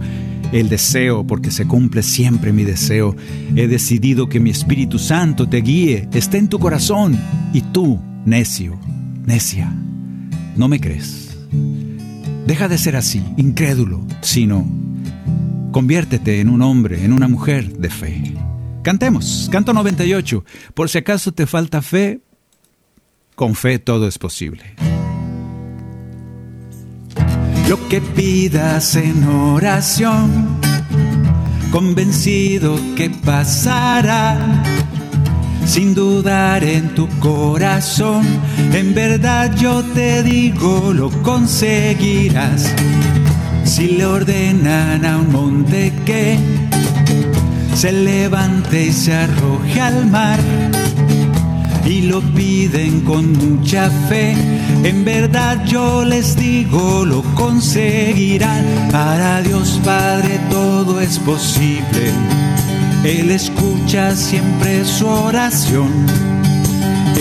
el 0.52 0.68
deseo? 0.68 1.26
Porque 1.26 1.50
se 1.50 1.66
cumple 1.66 2.02
siempre 2.02 2.52
mi 2.52 2.64
deseo. 2.64 3.16
He 3.54 3.66
decidido 3.66 4.28
que 4.28 4.40
mi 4.40 4.50
Espíritu 4.50 4.98
Santo 4.98 5.48
te 5.48 5.62
guíe, 5.62 6.06
esté 6.12 6.36
en 6.36 6.48
tu 6.48 6.58
corazón 6.58 7.18
y 7.54 7.62
tú, 7.62 7.98
necio, 8.26 8.78
necia, 9.24 9.72
no 10.54 10.68
me 10.68 10.78
crees. 10.78 11.38
Deja 12.46 12.68
de 12.68 12.76
ser 12.76 12.94
así, 12.94 13.24
incrédulo, 13.38 14.06
sino 14.20 14.66
conviértete 15.72 16.40
en 16.40 16.50
un 16.50 16.60
hombre, 16.60 17.06
en 17.06 17.14
una 17.14 17.26
mujer 17.26 17.78
de 17.78 17.88
fe. 17.88 18.34
Cantemos, 18.82 19.48
canto 19.50 19.72
98. 19.72 20.44
Por 20.74 20.90
si 20.90 20.98
acaso 20.98 21.32
te 21.32 21.46
falta 21.46 21.80
fe, 21.82 22.20
con 23.36 23.54
fe 23.54 23.78
todo 23.78 24.08
es 24.08 24.18
posible. 24.18 24.64
Lo 27.68 27.88
que 27.88 28.00
pidas 28.00 28.96
en 28.96 29.24
oración, 29.24 30.58
convencido 31.70 32.78
que 32.96 33.10
pasará 33.10 34.38
sin 35.66 35.94
dudar 35.94 36.64
en 36.64 36.94
tu 36.94 37.08
corazón. 37.20 38.24
En 38.72 38.94
verdad 38.94 39.54
yo 39.56 39.84
te 39.84 40.22
digo, 40.22 40.92
lo 40.94 41.10
conseguirás. 41.22 42.72
Si 43.64 43.88
le 43.88 44.06
ordenan 44.06 45.04
a 45.04 45.18
un 45.18 45.32
monte 45.32 45.92
que 46.06 46.38
se 47.74 47.92
levante 47.92 48.86
y 48.86 48.92
se 48.92 49.12
arroje 49.12 49.80
al 49.80 50.06
mar 50.06 50.38
y 51.86 52.02
lo 52.02 52.20
piden 52.20 53.00
con 53.02 53.32
mucha 53.32 53.90
fe. 54.08 54.34
En 54.84 55.04
verdad 55.04 55.64
yo 55.64 56.04
les 56.04 56.36
digo, 56.36 57.04
lo 57.04 57.22
conseguirán. 57.34 58.64
Para 58.92 59.42
Dios 59.42 59.80
Padre 59.84 60.40
todo 60.50 61.00
es 61.00 61.18
posible 61.18 62.12
él 63.06 63.30
escucha 63.30 64.16
siempre 64.16 64.84
su 64.84 65.06
oración. 65.06 65.92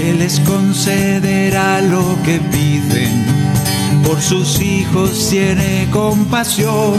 Él 0.03 0.18
les 0.18 0.39
concederá 0.39 1.80
lo 1.82 2.18
que 2.24 2.39
piden. 2.39 3.24
Por 4.03 4.20
sus 4.20 4.59
hijos 4.61 5.30
tiene 5.30 5.88
compasión. 5.91 6.95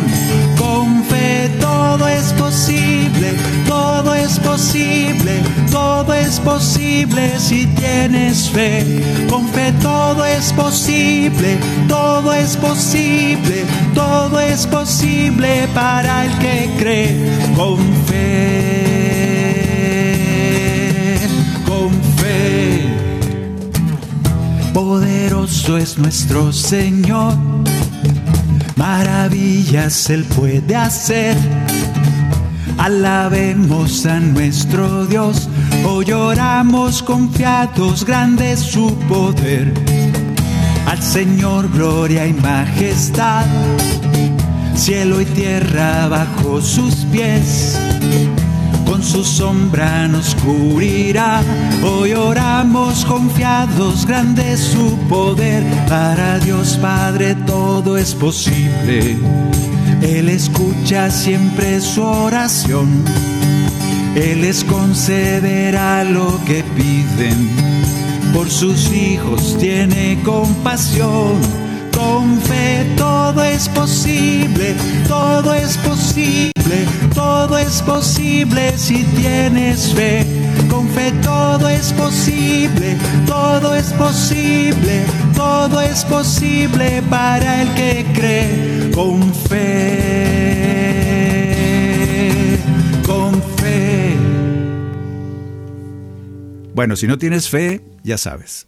Fe 1.46 1.58
todo 1.60 2.08
es 2.08 2.32
posible, 2.32 3.34
todo 3.66 4.14
es 4.14 4.38
posible, 4.38 5.42
todo 5.70 6.12
es 6.12 6.40
posible 6.40 7.38
si 7.38 7.66
tienes 7.66 8.50
fe. 8.50 9.02
Con 9.28 9.48
fe 9.48 9.72
todo 9.82 10.24
es 10.24 10.52
posible, 10.52 11.58
todo 11.88 12.32
es 12.32 12.56
posible, 12.56 13.64
todo 13.94 14.40
es 14.40 14.66
posible 14.66 15.68
para 15.74 16.24
el 16.24 16.38
que 16.38 16.70
cree. 16.78 17.16
Con 17.56 17.78
fe. 18.06 18.96
Poderoso 24.72 25.78
es 25.78 25.96
nuestro 25.96 26.52
Señor, 26.52 27.32
maravillas 28.76 30.08
Él 30.10 30.24
puede 30.24 30.76
hacer. 30.76 31.36
Alabemos 32.78 34.06
a 34.06 34.20
nuestro 34.20 35.06
Dios, 35.06 35.48
hoy 35.84 36.12
oramos 36.12 37.02
confiados, 37.02 38.04
grande 38.04 38.56
su 38.56 38.94
poder. 39.08 39.72
Al 40.86 41.02
Señor 41.02 41.68
gloria 41.72 42.26
y 42.26 42.32
majestad, 42.34 43.44
cielo 44.76 45.20
y 45.20 45.24
tierra 45.24 46.06
bajo 46.08 46.60
sus 46.60 46.94
pies 47.06 47.76
su 49.06 49.24
sombra 49.24 50.08
nos 50.08 50.34
cubrirá. 50.34 51.40
Hoy 51.82 52.12
oramos 52.12 53.04
confiados, 53.04 54.04
grande 54.04 54.52
es 54.52 54.60
su 54.60 54.96
poder. 55.08 55.62
Para 55.88 56.38
Dios 56.40 56.76
Padre 56.82 57.36
todo 57.46 57.96
es 57.96 58.14
posible. 58.14 59.16
Él 60.02 60.28
escucha 60.28 61.10
siempre 61.10 61.80
su 61.80 62.02
oración. 62.02 63.04
Él 64.16 64.42
les 64.42 64.64
concederá 64.64 66.02
lo 66.02 66.40
que 66.44 66.64
piden. 66.74 67.48
Por 68.34 68.50
sus 68.50 68.92
hijos 68.92 69.56
tiene 69.58 70.18
compasión 70.24 71.66
con 71.96 72.38
fe 72.42 72.86
todo 72.96 73.42
es 73.42 73.68
posible, 73.70 74.74
todo 75.08 75.54
es 75.54 75.78
posible, 75.78 76.52
todo 77.14 77.58
es 77.58 77.82
posible 77.82 78.76
si 78.76 79.04
tienes 79.04 79.92
fe. 79.94 80.24
Con 80.70 80.88
fe 80.88 81.12
todo 81.22 81.68
es 81.68 81.92
posible, 81.92 82.96
todo 83.26 83.74
es 83.74 83.92
posible, 83.92 85.04
todo 85.34 85.80
es 85.80 86.04
posible 86.04 87.02
para 87.08 87.62
el 87.62 87.74
que 87.74 88.06
cree. 88.14 88.90
Con 88.94 89.34
fe, 89.34 89.78
con 93.06 93.42
fe. 93.56 94.16
Bueno, 96.74 96.96
si 96.96 97.06
no 97.06 97.18
tienes 97.18 97.48
fe, 97.48 97.82
ya 98.02 98.18
sabes 98.18 98.66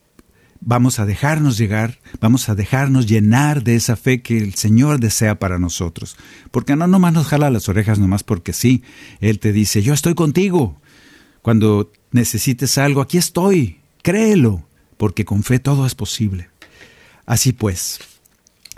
vamos 0.60 0.98
a 0.98 1.06
dejarnos 1.06 1.58
llegar, 1.58 1.98
vamos 2.20 2.48
a 2.48 2.54
dejarnos 2.54 3.06
llenar 3.06 3.62
de 3.62 3.76
esa 3.76 3.96
fe 3.96 4.22
que 4.22 4.38
el 4.38 4.54
Señor 4.54 5.00
desea 5.00 5.38
para 5.38 5.58
nosotros. 5.58 6.16
Porque 6.50 6.76
no 6.76 6.86
nomás 6.86 7.12
nos 7.12 7.26
jala 7.26 7.50
las 7.50 7.68
orejas, 7.68 7.98
nomás 7.98 8.22
porque 8.22 8.52
sí. 8.52 8.82
Él 9.20 9.38
te 9.38 9.52
dice, 9.52 9.82
yo 9.82 9.94
estoy 9.94 10.14
contigo. 10.14 10.80
Cuando 11.42 11.92
necesites 12.10 12.78
algo, 12.78 13.00
aquí 13.00 13.18
estoy. 13.18 13.80
Créelo, 14.02 14.66
porque 14.96 15.24
con 15.24 15.42
fe 15.42 15.58
todo 15.58 15.86
es 15.86 15.94
posible. 15.94 16.50
Así 17.26 17.52
pues, 17.52 18.00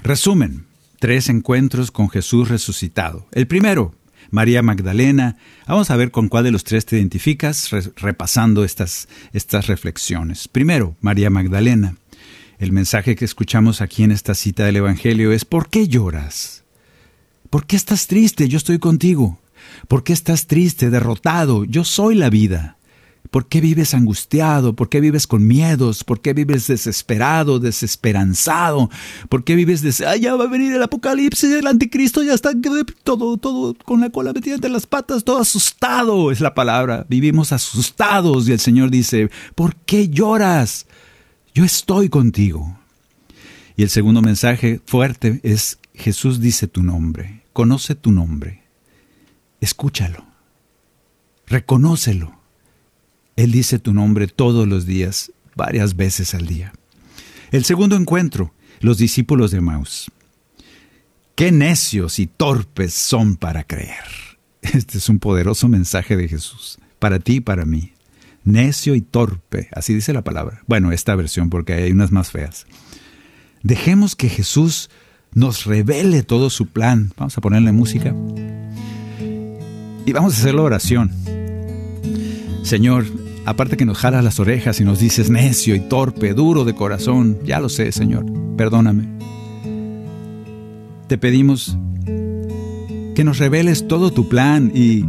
resumen, 0.03 0.67
tres 0.99 1.29
encuentros 1.29 1.91
con 1.91 2.09
Jesús 2.09 2.49
resucitado. 2.49 3.27
El 3.33 3.47
primero, 3.47 3.95
María 4.31 4.63
Magdalena. 4.63 5.37
Vamos 5.67 5.91
a 5.91 5.97
ver 5.97 6.11
con 6.11 6.29
cuál 6.29 6.45
de 6.45 6.51
los 6.51 6.65
tres 6.65 6.87
te 6.87 6.97
identificas 6.97 7.71
repasando 7.97 8.65
estas, 8.65 9.09
estas 9.33 9.67
reflexiones. 9.67 10.49
Primero, 10.49 10.97
María 11.01 11.31
Magdalena. 11.31 11.97
El 12.59 12.73
mensaje 12.73 13.17
que 13.17 13.25
escuchamos 13.25 13.81
aquí 13.81 14.03
en 14.03 14.13
esta 14.13 14.35
cita 14.35 14.65
del 14.65 14.77
Evangelio 14.77 15.33
es 15.33 15.45
¿por 15.45 15.71
qué 15.71 15.89
lloras? 15.89 16.65
¿Por 17.49 17.67
qué 17.67 17.77
estás 17.77 18.07
triste? 18.07 18.49
Yo 18.49 18.59
estoy 18.59 18.79
contigo. 18.79 19.39
¿Por 19.89 20.05
qué 20.05 20.13
estás 20.13 20.47
triste, 20.47 20.91
derrotado? 20.91 21.65
Yo 21.65 21.85
soy 21.85 22.15
la 22.15 22.31
vida. 22.31 22.77
¿Por 23.31 23.47
qué 23.47 23.61
vives 23.61 23.95
angustiado? 23.95 24.75
¿Por 24.75 24.89
qué 24.89 25.01
vives 25.01 25.27
con 25.29 25.47
miedos? 25.47 26.03
¿Por 26.03 26.21
qué 26.21 26.33
vives 26.33 26.67
desesperado, 26.67 27.61
desesperanzado? 27.61 28.91
¿Por 29.29 29.45
qué 29.45 29.55
vives 29.55 29.83
de, 29.83 30.07
ah, 30.07 30.17
ya 30.17 30.35
va 30.35 30.45
a 30.45 30.49
venir 30.49 30.73
el 30.73 30.83
apocalipsis, 30.83 31.51
el 31.53 31.67
anticristo 31.67 32.25
ya 32.25 32.35
está 32.35 32.51
todo, 33.05 33.37
todo 33.37 33.75
con 33.85 34.01
la 34.01 34.11
cola 34.11 34.33
metida 34.33 34.57
entre 34.57 34.71
las 34.71 34.87
patas, 34.87 35.23
todo 35.23 35.39
asustado 35.39 36.33
es 36.33 36.41
la 36.41 36.55
palabra. 36.55 37.07
Vivimos 37.09 37.53
asustados 37.53 38.49
y 38.49 38.53
el 38.53 38.61
Señor 38.61 38.91
dice, 38.91 39.31
¿por 39.55 39.77
qué 39.77 40.09
lloras? 40.09 40.87
Yo 41.55 41.65
estoy 41.65 42.09
contigo. 42.09 42.79
Y 43.77 43.83
el 43.83 43.91
segundo 43.91 44.23
mensaje 44.23 44.81
fuerte 44.85 45.41
es, 45.45 45.79
Jesús 45.95 46.41
dice 46.41 46.67
tu 46.67 46.83
nombre, 46.83 47.45
conoce 47.53 47.95
tu 47.95 48.11
nombre, 48.11 48.65
escúchalo, 49.61 50.25
reconócelo 51.47 52.40
él 53.37 53.53
dice 53.53 53.79
tu 53.79 53.93
nombre 53.93 54.27
todos 54.27 54.67
los 54.69 54.87
días, 54.87 55.33
varias 55.57 55.97
veces 55.97 56.35
al 56.35 56.47
día. 56.47 56.73
El 57.51 57.65
segundo 57.65 57.97
encuentro, 57.97 58.53
los 58.81 58.99
discípulos 58.99 59.51
de 59.51 59.61
Maus. 59.61 60.11
Qué 61.35 61.53
necios 61.53 62.19
y 62.19 62.27
torpes 62.27 62.95
son 62.95 63.37
para 63.37 63.65
creer. 63.65 64.05
Este 64.63 64.99
es 64.99 65.09
un 65.09 65.19
poderoso 65.19 65.69
mensaje 65.69 66.17
de 66.17 66.29
Jesús, 66.29 66.79
para 66.99 67.19
ti 67.19 67.37
y 67.37 67.41
para 67.41 67.65
mí. 67.65 67.93
Necio 68.45 68.95
y 68.95 69.01
torpe, 69.01 69.69
así 69.73 69.95
dice 69.95 70.13
la 70.13 70.23
palabra. 70.23 70.63
Bueno, 70.67 70.93
esta 70.93 71.15
versión, 71.15 71.51
porque 71.51 71.75
hay 71.75 71.93
unas 71.93 72.13
más 72.13 72.31
feas. 72.31 72.67
Dejemos 73.63 74.17
que 74.17 74.29
Jesús 74.29 74.91
nos 75.35 75.65
revele 75.65 76.23
todo 76.23 76.51
su 76.51 76.67
plan. 76.67 77.13
Vamos 77.17 77.37
a 77.37 77.41
ponerle 77.41 77.73
música. 77.73 78.15
Y 80.07 80.13
vamos 80.13 80.35
a 80.35 80.39
hacer 80.39 80.55
la 80.55 80.63
oración. 80.63 81.13
Señor, 82.63 83.07
Aparte 83.51 83.77
que 83.77 83.85
nos 83.85 83.99
jalas 83.99 84.23
las 84.23 84.39
orejas 84.39 84.81
y 84.81 84.85
nos 84.85 85.01
dices 85.01 85.29
necio 85.29 85.75
y 85.75 85.81
torpe, 85.81 86.35
duro 86.35 86.65
de 86.65 86.73
corazón, 86.73 87.41
ya 87.45 87.59
lo 87.59 87.69
sé, 87.69 87.91
Señor, 87.91 88.25
perdóname. 88.57 89.09
Te 91.09 91.19
pedimos 91.19 91.77
que 93.17 93.25
nos 93.25 93.39
reveles 93.39 93.89
todo 93.89 94.13
tu 94.13 94.29
plan 94.29 94.71
y 94.73 95.05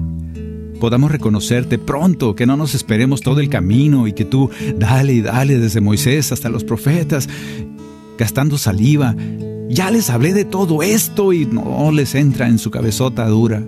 podamos 0.80 1.12
reconocerte 1.12 1.78
pronto, 1.78 2.36
que 2.36 2.48
no 2.48 2.58
nos 2.58 2.74
esperemos 2.74 3.22
todo 3.22 3.42
el 3.42 3.48
camino 3.48 4.08
y 4.08 4.14
que 4.14 4.26
tú 4.26 4.50
dale 4.76 5.14
y 5.14 5.22
dale 5.22 5.60
desde 5.60 5.80
Moisés 5.80 6.32
hasta 6.32 6.50
los 6.50 6.64
profetas, 6.64 7.30
gastando 8.18 8.58
saliva. 8.58 9.16
Ya 9.70 9.92
les 9.92 10.10
hablé 10.10 10.34
de 10.34 10.46
todo 10.46 10.82
esto 10.82 11.32
y 11.32 11.46
no 11.46 11.92
les 11.92 12.16
entra 12.16 12.48
en 12.48 12.58
su 12.58 12.72
cabezota 12.72 13.28
dura. 13.28 13.62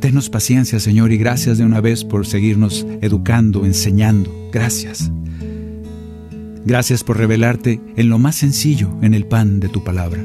Tenos 0.00 0.30
paciencia, 0.30 0.80
Señor, 0.80 1.12
y 1.12 1.18
gracias 1.18 1.58
de 1.58 1.64
una 1.64 1.82
vez 1.82 2.04
por 2.04 2.26
seguirnos 2.26 2.86
educando, 3.02 3.66
enseñando. 3.66 4.32
Gracias. 4.50 5.10
Gracias 6.64 7.04
por 7.04 7.18
revelarte 7.18 7.80
en 7.96 8.08
lo 8.08 8.18
más 8.18 8.36
sencillo, 8.36 8.96
en 9.02 9.12
el 9.12 9.26
pan 9.26 9.60
de 9.60 9.68
tu 9.68 9.84
palabra. 9.84 10.24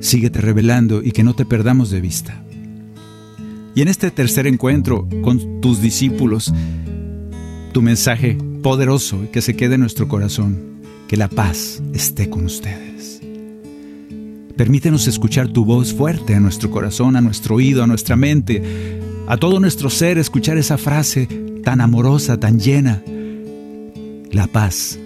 Síguete 0.00 0.42
revelando 0.42 1.02
y 1.02 1.12
que 1.12 1.24
no 1.24 1.34
te 1.34 1.46
perdamos 1.46 1.90
de 1.90 2.02
vista. 2.02 2.44
Y 3.74 3.80
en 3.80 3.88
este 3.88 4.10
tercer 4.10 4.46
encuentro 4.46 5.08
con 5.22 5.62
tus 5.62 5.80
discípulos, 5.80 6.52
tu 7.72 7.80
mensaje 7.80 8.36
poderoso 8.62 9.24
y 9.24 9.28
que 9.28 9.40
se 9.40 9.56
quede 9.56 9.76
en 9.76 9.80
nuestro 9.80 10.08
corazón, 10.08 10.82
que 11.08 11.16
la 11.16 11.28
paz 11.28 11.82
esté 11.94 12.28
con 12.28 12.44
ustedes. 12.44 13.17
Permítenos 14.58 15.06
escuchar 15.06 15.46
tu 15.46 15.64
voz 15.64 15.94
fuerte 15.94 16.34
a 16.34 16.40
nuestro 16.40 16.68
corazón, 16.68 17.14
a 17.14 17.20
nuestro 17.20 17.54
oído, 17.54 17.84
a 17.84 17.86
nuestra 17.86 18.16
mente, 18.16 18.60
a 19.28 19.36
todo 19.36 19.60
nuestro 19.60 19.88
ser, 19.88 20.18
escuchar 20.18 20.58
esa 20.58 20.76
frase 20.76 21.28
tan 21.62 21.80
amorosa, 21.80 22.40
tan 22.40 22.58
llena. 22.58 23.00
La 24.32 24.48
paz 24.48 24.98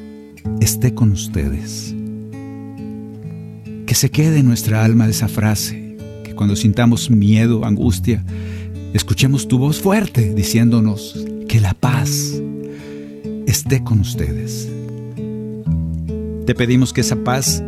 esté 0.62 0.94
con 0.94 1.12
ustedes. 1.12 1.94
Que 3.84 3.94
se 3.94 4.10
quede 4.10 4.38
en 4.38 4.46
nuestra 4.46 4.86
alma 4.86 5.06
esa 5.06 5.28
frase, 5.28 5.98
que 6.24 6.34
cuando 6.34 6.56
sintamos 6.56 7.10
miedo, 7.10 7.66
angustia, 7.66 8.24
escuchemos 8.94 9.48
tu 9.48 9.58
voz 9.58 9.82
fuerte 9.82 10.32
diciéndonos 10.32 11.26
que 11.46 11.60
la 11.60 11.74
paz 11.74 12.40
esté 13.46 13.84
con 13.84 14.00
ustedes. 14.00 14.66
Te 16.46 16.54
pedimos 16.54 16.94
que 16.94 17.02
esa 17.02 17.16
paz 17.16 17.62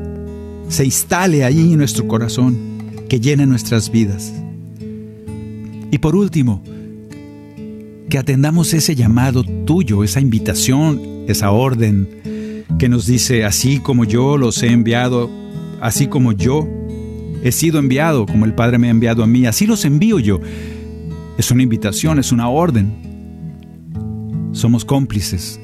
se 0.68 0.84
instale 0.84 1.44
allí 1.44 1.72
en 1.72 1.78
nuestro 1.78 2.06
corazón, 2.06 2.56
que 3.08 3.20
llene 3.20 3.46
nuestras 3.46 3.90
vidas. 3.90 4.32
Y 5.90 5.98
por 5.98 6.16
último, 6.16 6.62
que 8.08 8.18
atendamos 8.18 8.74
ese 8.74 8.94
llamado 8.94 9.44
tuyo, 9.64 10.04
esa 10.04 10.20
invitación, 10.20 11.24
esa 11.28 11.50
orden 11.50 12.64
que 12.78 12.88
nos 12.88 13.06
dice, 13.06 13.44
así 13.44 13.78
como 13.78 14.04
yo 14.04 14.36
los 14.36 14.62
he 14.62 14.68
enviado, 14.68 15.30
así 15.80 16.06
como 16.06 16.32
yo 16.32 16.68
he 17.42 17.52
sido 17.52 17.78
enviado, 17.78 18.26
como 18.26 18.44
el 18.44 18.54
Padre 18.54 18.78
me 18.78 18.88
ha 18.88 18.90
enviado 18.90 19.22
a 19.22 19.26
mí, 19.26 19.46
así 19.46 19.66
los 19.66 19.84
envío 19.84 20.18
yo. 20.18 20.40
Es 21.38 21.50
una 21.50 21.62
invitación, 21.62 22.18
es 22.18 22.32
una 22.32 22.48
orden. 22.48 23.12
Somos 24.52 24.84
cómplices 24.84 25.60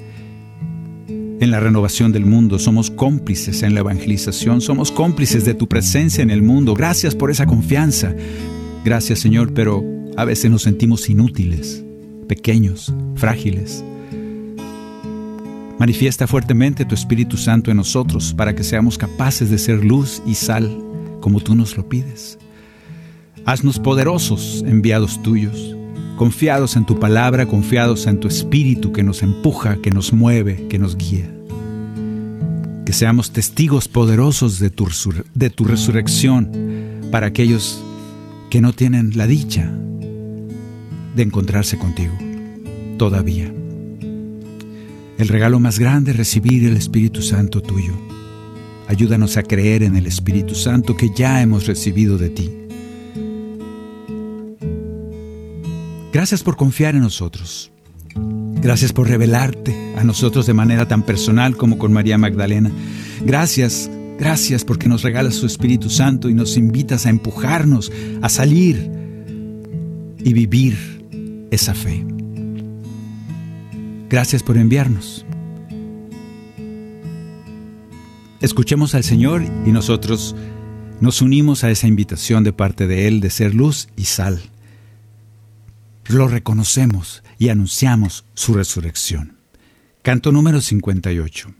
en 1.40 1.50
la 1.50 1.58
renovación 1.58 2.12
del 2.12 2.26
mundo, 2.26 2.58
somos 2.58 2.90
cómplices 2.90 3.62
en 3.62 3.72
la 3.72 3.80
evangelización, 3.80 4.60
somos 4.60 4.92
cómplices 4.92 5.46
de 5.46 5.54
tu 5.54 5.66
presencia 5.66 6.22
en 6.22 6.30
el 6.30 6.42
mundo. 6.42 6.74
Gracias 6.74 7.14
por 7.14 7.30
esa 7.30 7.46
confianza. 7.46 8.14
Gracias 8.84 9.20
Señor, 9.20 9.54
pero 9.54 9.82
a 10.18 10.26
veces 10.26 10.50
nos 10.50 10.62
sentimos 10.62 11.08
inútiles, 11.08 11.82
pequeños, 12.28 12.92
frágiles. 13.14 13.82
Manifiesta 15.78 16.26
fuertemente 16.26 16.84
tu 16.84 16.94
Espíritu 16.94 17.38
Santo 17.38 17.70
en 17.70 17.78
nosotros 17.78 18.34
para 18.34 18.54
que 18.54 18.62
seamos 18.62 18.98
capaces 18.98 19.48
de 19.48 19.56
ser 19.56 19.82
luz 19.82 20.22
y 20.26 20.34
sal 20.34 20.70
como 21.20 21.40
tú 21.40 21.54
nos 21.54 21.74
lo 21.74 21.88
pides. 21.88 22.38
Haznos 23.46 23.78
poderosos, 23.78 24.62
enviados 24.66 25.22
tuyos 25.22 25.74
confiados 26.20 26.76
en 26.76 26.84
tu 26.84 27.00
palabra, 27.00 27.46
confiados 27.46 28.06
en 28.06 28.20
tu 28.20 28.28
espíritu 28.28 28.92
que 28.92 29.02
nos 29.02 29.22
empuja, 29.22 29.78
que 29.80 29.90
nos 29.90 30.12
mueve, 30.12 30.66
que 30.68 30.78
nos 30.78 30.98
guía. 30.98 31.24
Que 32.84 32.92
seamos 32.92 33.30
testigos 33.30 33.88
poderosos 33.88 34.58
de 34.58 34.68
tu, 34.68 34.86
de 35.34 35.48
tu 35.48 35.64
resurrección 35.64 36.50
para 37.10 37.28
aquellos 37.28 37.82
que 38.50 38.60
no 38.60 38.74
tienen 38.74 39.16
la 39.16 39.26
dicha 39.26 39.72
de 41.16 41.22
encontrarse 41.22 41.78
contigo. 41.78 42.12
Todavía. 42.98 43.50
El 45.16 45.26
regalo 45.26 45.58
más 45.58 45.78
grande 45.78 46.10
es 46.10 46.18
recibir 46.18 46.66
el 46.66 46.76
Espíritu 46.76 47.22
Santo 47.22 47.62
tuyo. 47.62 47.94
Ayúdanos 48.88 49.38
a 49.38 49.42
creer 49.42 49.84
en 49.84 49.96
el 49.96 50.06
Espíritu 50.06 50.54
Santo 50.54 50.98
que 50.98 51.08
ya 51.16 51.40
hemos 51.40 51.66
recibido 51.66 52.18
de 52.18 52.28
ti. 52.28 52.59
Gracias 56.12 56.42
por 56.42 56.56
confiar 56.56 56.94
en 56.94 57.02
nosotros. 57.02 57.70
Gracias 58.16 58.92
por 58.92 59.08
revelarte 59.08 59.94
a 59.96 60.04
nosotros 60.04 60.46
de 60.46 60.54
manera 60.54 60.86
tan 60.86 61.02
personal 61.02 61.56
como 61.56 61.78
con 61.78 61.92
María 61.92 62.18
Magdalena. 62.18 62.70
Gracias, 63.24 63.90
gracias 64.18 64.64
porque 64.64 64.88
nos 64.88 65.02
regalas 65.02 65.34
su 65.34 65.46
Espíritu 65.46 65.88
Santo 65.88 66.28
y 66.28 66.34
nos 66.34 66.56
invitas 66.56 67.06
a 67.06 67.10
empujarnos 67.10 67.92
a 68.20 68.28
salir 68.28 68.90
y 70.18 70.32
vivir 70.32 70.76
esa 71.50 71.74
fe. 71.74 72.04
Gracias 74.10 74.42
por 74.42 74.56
enviarnos. 74.56 75.24
Escuchemos 78.40 78.94
al 78.94 79.04
Señor 79.04 79.42
y 79.64 79.70
nosotros 79.70 80.34
nos 81.00 81.22
unimos 81.22 81.62
a 81.62 81.70
esa 81.70 81.86
invitación 81.86 82.42
de 82.42 82.52
parte 82.52 82.86
de 82.86 83.06
Él 83.06 83.20
de 83.20 83.30
ser 83.30 83.54
luz 83.54 83.88
y 83.96 84.04
sal. 84.04 84.40
Lo 86.10 86.26
reconocemos 86.26 87.22
y 87.38 87.50
anunciamos 87.50 88.24
su 88.34 88.52
resurrección. 88.52 89.36
Canto 90.02 90.32
número 90.32 90.60
58. 90.60 91.54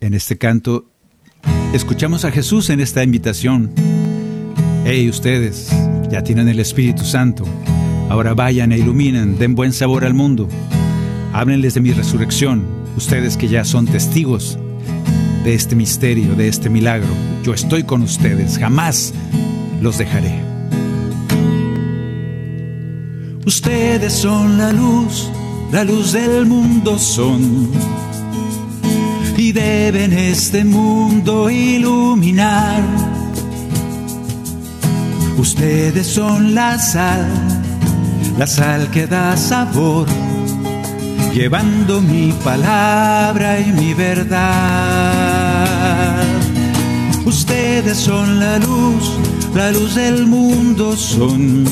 En 0.00 0.14
este 0.14 0.38
canto 0.38 0.86
escuchamos 1.74 2.24
a 2.24 2.30
Jesús 2.30 2.70
en 2.70 2.80
esta 2.80 3.04
invitación. 3.04 3.70
Hey, 4.86 5.10
ustedes 5.10 5.68
ya 6.10 6.24
tienen 6.24 6.48
el 6.48 6.60
Espíritu 6.60 7.04
Santo. 7.04 7.44
Ahora 8.08 8.32
vayan 8.32 8.72
e 8.72 8.78
iluminen, 8.78 9.38
den 9.38 9.54
buen 9.54 9.74
sabor 9.74 10.06
al 10.06 10.14
mundo. 10.14 10.48
Háblenles 11.34 11.74
de 11.74 11.80
mi 11.82 11.92
resurrección, 11.92 12.64
ustedes 12.96 13.36
que 13.36 13.48
ya 13.48 13.66
son 13.66 13.84
testigos 13.84 14.58
de 15.44 15.52
este 15.52 15.76
misterio, 15.76 16.36
de 16.36 16.48
este 16.48 16.70
milagro. 16.70 17.12
Yo 17.42 17.52
estoy 17.52 17.82
con 17.82 18.00
ustedes, 18.00 18.56
jamás 18.56 19.12
los 19.82 19.98
dejaré. 19.98 20.53
Ustedes 23.46 24.12
son 24.12 24.58
la 24.58 24.72
luz, 24.72 25.30
la 25.72 25.84
luz 25.84 26.12
del 26.12 26.46
mundo 26.46 26.98
son. 26.98 27.70
Y 29.36 29.52
deben 29.52 30.12
este 30.12 30.64
mundo 30.64 31.50
iluminar. 31.50 32.82
Ustedes 35.36 36.06
son 36.06 36.54
la 36.54 36.78
sal 36.78 37.54
la 38.38 38.46
sal 38.46 38.90
que 38.90 39.06
da 39.06 39.36
sabor, 39.36 40.06
llevando 41.32 42.00
mi 42.00 42.32
palabra 42.32 43.60
y 43.60 43.70
mi 43.72 43.94
verdad. 43.94 44.42
Ustedes 47.24 47.96
son 47.96 48.40
la 48.40 48.58
luz, 48.58 49.12
la 49.54 49.70
luz 49.70 49.94
del 49.94 50.26
mundo 50.26 50.96
son. 50.96 51.64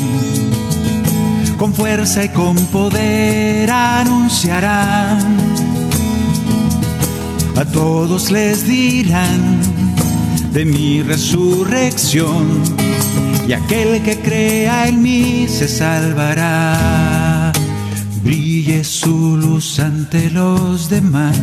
Con 1.62 1.72
fuerza 1.72 2.24
y 2.24 2.28
con 2.30 2.56
poder 2.72 3.70
anunciarán. 3.70 5.20
A 7.54 7.64
todos 7.66 8.32
les 8.32 8.66
dirán 8.66 9.60
de 10.52 10.64
mi 10.64 11.02
resurrección 11.02 12.48
y 13.46 13.52
aquel 13.52 14.02
que 14.02 14.18
crea 14.18 14.88
en 14.88 15.02
mí 15.02 15.46
se 15.46 15.68
salvará. 15.68 17.52
Brille 18.24 18.82
su 18.82 19.36
luz 19.36 19.78
ante 19.78 20.30
los 20.30 20.90
demás, 20.90 21.38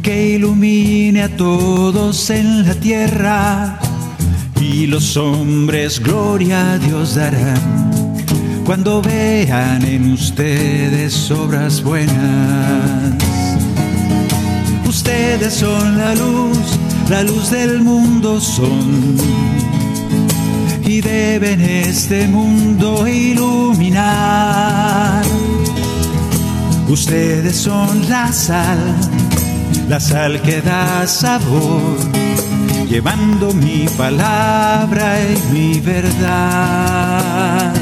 que 0.00 0.34
ilumine 0.36 1.24
a 1.24 1.36
todos 1.36 2.30
en 2.30 2.64
la 2.64 2.74
tierra, 2.76 3.80
y 4.60 4.86
los 4.86 5.16
hombres 5.16 5.98
gloria 5.98 6.74
a 6.74 6.78
Dios 6.78 7.16
darán 7.16 7.75
cuando 8.66 9.00
vean 9.00 9.82
en 9.84 10.12
ustedes 10.12 11.30
obras 11.30 11.82
buenas. 11.84 13.14
Ustedes 14.88 15.54
son 15.54 15.96
la 15.96 16.16
luz, 16.16 16.58
la 17.08 17.22
luz 17.22 17.50
del 17.52 17.80
mundo 17.80 18.40
son 18.40 19.16
y 20.84 21.00
deben 21.00 21.60
este 21.60 22.26
mundo 22.26 23.06
iluminar. 23.06 24.02
Ustedes 26.88 27.56
son 27.56 28.08
la 28.08 28.32
sal, 28.32 28.96
la 29.88 30.00
sal 30.00 30.42
que 30.42 30.60
da 30.60 31.06
sabor, 31.06 31.98
llevando 32.88 33.54
mi 33.54 33.86
palabra 33.96 35.20
y 35.22 35.38
mi 35.52 35.78
verdad. 35.78 37.72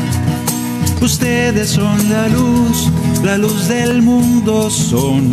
Ustedes 1.05 1.68
son 1.68 2.09
la 2.09 2.28
luz, 2.28 2.90
la 3.22 3.36
luz 3.36 3.68
del 3.68 4.00
mundo 4.00 4.70
son. 4.70 5.30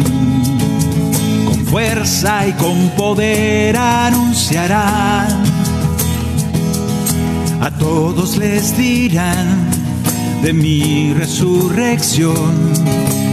Con 1.46 1.66
fuerza 1.66 2.46
y 2.46 2.52
con 2.54 2.90
poder 2.98 3.78
anunciarán 3.78 5.52
a 7.62 7.70
todos 7.78 8.38
les 8.38 8.76
dirán 8.76 9.70
de 10.42 10.52
mi 10.52 11.14
resurrección 11.14 12.34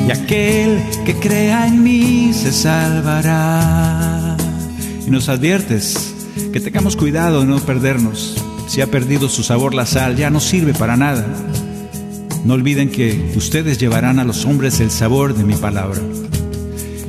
y 0.07 0.11
aquel 0.13 0.83
que 1.07 1.15
crea 1.15 1.67
en 1.67 1.83
mí 1.83 2.33
se 2.35 2.53
salvará. 2.53 4.37
Y 5.07 5.11
nos 5.11 5.29
adviertes 5.31 6.15
que 6.53 6.61
tengamos 6.61 6.95
cuidado 6.95 7.41
de 7.41 7.47
no 7.47 7.59
perdernos. 7.59 8.37
Si 8.67 8.83
ha 8.83 8.87
perdido 8.87 9.31
su 9.31 9.43
sabor 9.43 9.75
la 9.75 9.87
sal, 9.87 10.15
ya 10.17 10.29
no 10.29 10.41
sirve 10.41 10.75
para 10.75 10.99
nada. 10.99 11.27
No 12.45 12.55
olviden 12.55 12.91
que 12.91 13.33
ustedes 13.37 13.79
llevarán 13.79 14.19
a 14.19 14.25
los 14.25 14.45
hombres 14.45 14.81
el 14.81 14.91
sabor 14.91 15.35
de 15.35 15.45
mi 15.45 15.55
palabra. 15.55 16.01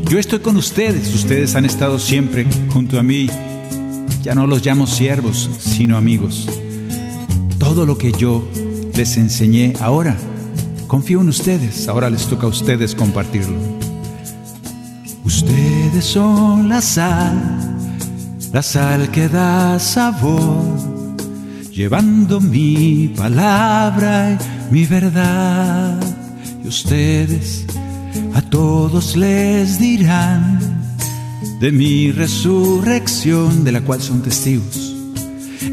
Yo 0.10 0.20
estoy 0.20 0.40
con 0.40 0.58
ustedes, 0.58 1.14
ustedes 1.14 1.56
han 1.56 1.66
estado 1.66 2.00
siempre 2.00 2.46
junto 2.70 3.00
a 3.00 3.04
mí. 3.04 3.30
Ya 4.24 4.36
no 4.36 4.48
los 4.48 4.66
llamo 4.66 4.88
siervos, 4.88 5.50
sino 5.60 5.98
amigos 5.98 6.48
todo 7.60 7.86
lo 7.86 7.98
que 7.98 8.12
yo 8.14 8.48
les 8.96 9.18
enseñé 9.18 9.74
ahora. 9.80 10.18
Confío 10.88 11.22
en 11.22 11.30
ustedes, 11.30 11.88
ahora 11.88 12.10
les 12.10 12.26
toca 12.26 12.48
a 12.48 12.50
ustedes 12.50 12.96
compartirlo. 12.96 13.58
Ustedes 15.24 16.04
son 16.04 16.68
la 16.68 16.82
sal, 16.82 17.78
la 18.52 18.64
sal 18.64 19.12
que 19.12 19.30
da 19.30 19.78
sabor, 19.78 20.64
llevando 21.72 22.42
mi 22.42 23.14
palabra 23.16 24.36
mi 24.72 24.86
verdad. 24.86 26.00
Y 26.64 26.68
ustedes 26.68 27.66
a 28.34 28.42
todos 28.42 29.16
les 29.16 29.80
dirán 29.80 30.60
de 31.60 31.72
mi 31.72 32.12
resurrección, 32.12 33.64
de 33.64 33.72
la 33.72 33.82
cual 33.82 34.02
son 34.02 34.22
testigos 34.22 34.90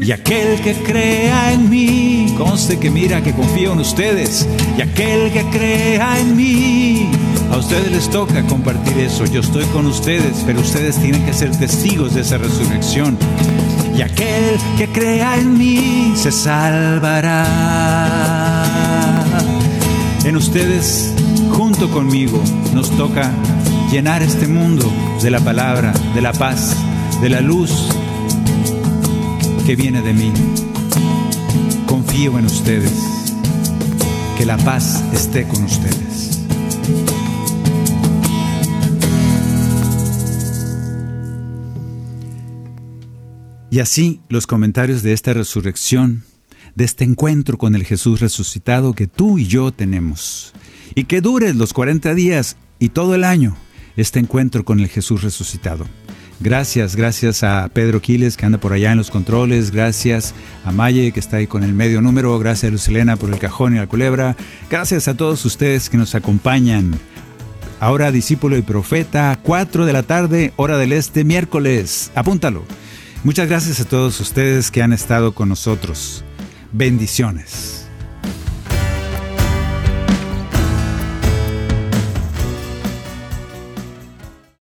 y 0.01 0.11
aquel 0.11 0.59
que 0.61 0.73
crea 0.73 1.53
en 1.53 1.69
mí, 1.69 2.33
conste 2.37 2.77
que 2.77 2.89
mira 2.89 3.21
que 3.21 3.33
confío 3.33 3.73
en 3.73 3.79
ustedes. 3.79 4.47
Y 4.77 4.81
aquel 4.81 5.31
que 5.31 5.43
crea 5.45 6.19
en 6.19 6.35
mí, 6.35 7.09
a 7.51 7.57
ustedes 7.57 7.91
les 7.91 8.09
toca 8.09 8.41
compartir 8.43 8.97
eso. 8.99 9.25
Yo 9.25 9.41
estoy 9.41 9.65
con 9.65 9.85
ustedes, 9.85 10.43
pero 10.45 10.61
ustedes 10.61 10.97
tienen 10.97 11.25
que 11.25 11.33
ser 11.33 11.51
testigos 11.51 12.15
de 12.15 12.21
esa 12.21 12.37
resurrección. 12.37 13.17
Y 13.97 14.01
aquel 14.01 14.57
que 14.77 14.87
crea 14.87 15.37
en 15.37 15.57
mí 15.57 16.13
se 16.15 16.31
salvará. 16.31 17.35
Ustedes, 20.37 21.15
junto 21.51 21.89
conmigo, 21.89 22.39
nos 22.71 22.91
toca 22.95 23.33
llenar 23.91 24.21
este 24.21 24.47
mundo 24.47 24.85
de 25.23 25.31
la 25.31 25.39
palabra, 25.39 25.91
de 26.13 26.21
la 26.21 26.31
paz, 26.31 26.75
de 27.21 27.29
la 27.29 27.41
luz 27.41 27.71
que 29.65 29.75
viene 29.75 30.03
de 30.03 30.13
mí. 30.13 30.31
Confío 31.87 32.37
en 32.37 32.45
ustedes. 32.45 32.93
Que 34.37 34.45
la 34.45 34.57
paz 34.57 35.03
esté 35.11 35.47
con 35.47 35.63
ustedes. 35.63 36.45
Y 43.71 43.79
así 43.79 44.21
los 44.29 44.45
comentarios 44.45 45.01
de 45.01 45.13
esta 45.13 45.33
resurrección, 45.33 46.23
de 46.77 46.85
este 46.85 47.03
encuentro 47.03 47.57
con 47.57 47.73
el 47.73 47.83
Jesús 47.83 48.19
resucitado 48.19 48.93
que 48.93 49.07
tú 49.07 49.39
y 49.39 49.47
yo 49.47 49.71
tenemos. 49.71 50.53
Y 50.93 51.05
que 51.05 51.21
dure 51.21 51.55
los 51.55 51.73
40 51.73 52.13
días 52.13 52.55
y 52.77 52.89
todo 52.89 53.15
el 53.15 53.23
año 53.23 53.57
este 53.97 54.19
encuentro 54.19 54.63
con 54.63 54.79
el 54.79 54.87
Jesús 54.87 55.23
resucitado. 55.23 55.87
Gracias, 56.39 56.95
gracias 56.95 57.43
a 57.43 57.67
Pedro 57.73 57.99
Quiles 57.99 58.37
que 58.37 58.45
anda 58.45 58.59
por 58.59 58.73
allá 58.73 58.91
en 58.91 58.99
los 58.99 59.09
controles, 59.09 59.71
gracias 59.71 60.35
a 60.63 60.71
Maye 60.71 61.11
que 61.11 61.19
está 61.19 61.37
ahí 61.37 61.47
con 61.47 61.63
el 61.63 61.73
medio 61.73 61.99
número, 61.99 62.37
gracias 62.37 62.69
a 62.69 62.71
Lucelena 62.71 63.17
por 63.17 63.33
el 63.33 63.39
cajón 63.39 63.73
y 63.73 63.79
la 63.79 63.87
culebra, 63.87 64.37
gracias 64.69 65.07
a 65.07 65.17
todos 65.17 65.43
ustedes 65.45 65.89
que 65.89 65.97
nos 65.97 66.13
acompañan. 66.13 66.91
Ahora 67.79 68.11
discípulo 68.11 68.55
y 68.55 68.61
profeta, 68.61 69.39
4 69.41 69.87
de 69.87 69.93
la 69.93 70.03
tarde, 70.03 70.53
hora 70.57 70.77
del 70.77 70.93
este, 70.93 71.23
miércoles. 71.23 72.11
Apúntalo. 72.13 72.65
Muchas 73.23 73.49
gracias 73.49 73.79
a 73.79 73.85
todos 73.85 74.19
ustedes 74.19 74.69
que 74.69 74.83
han 74.83 74.93
estado 74.93 75.33
con 75.33 75.49
nosotros. 75.49 76.23
Bendiciones. 76.71 77.76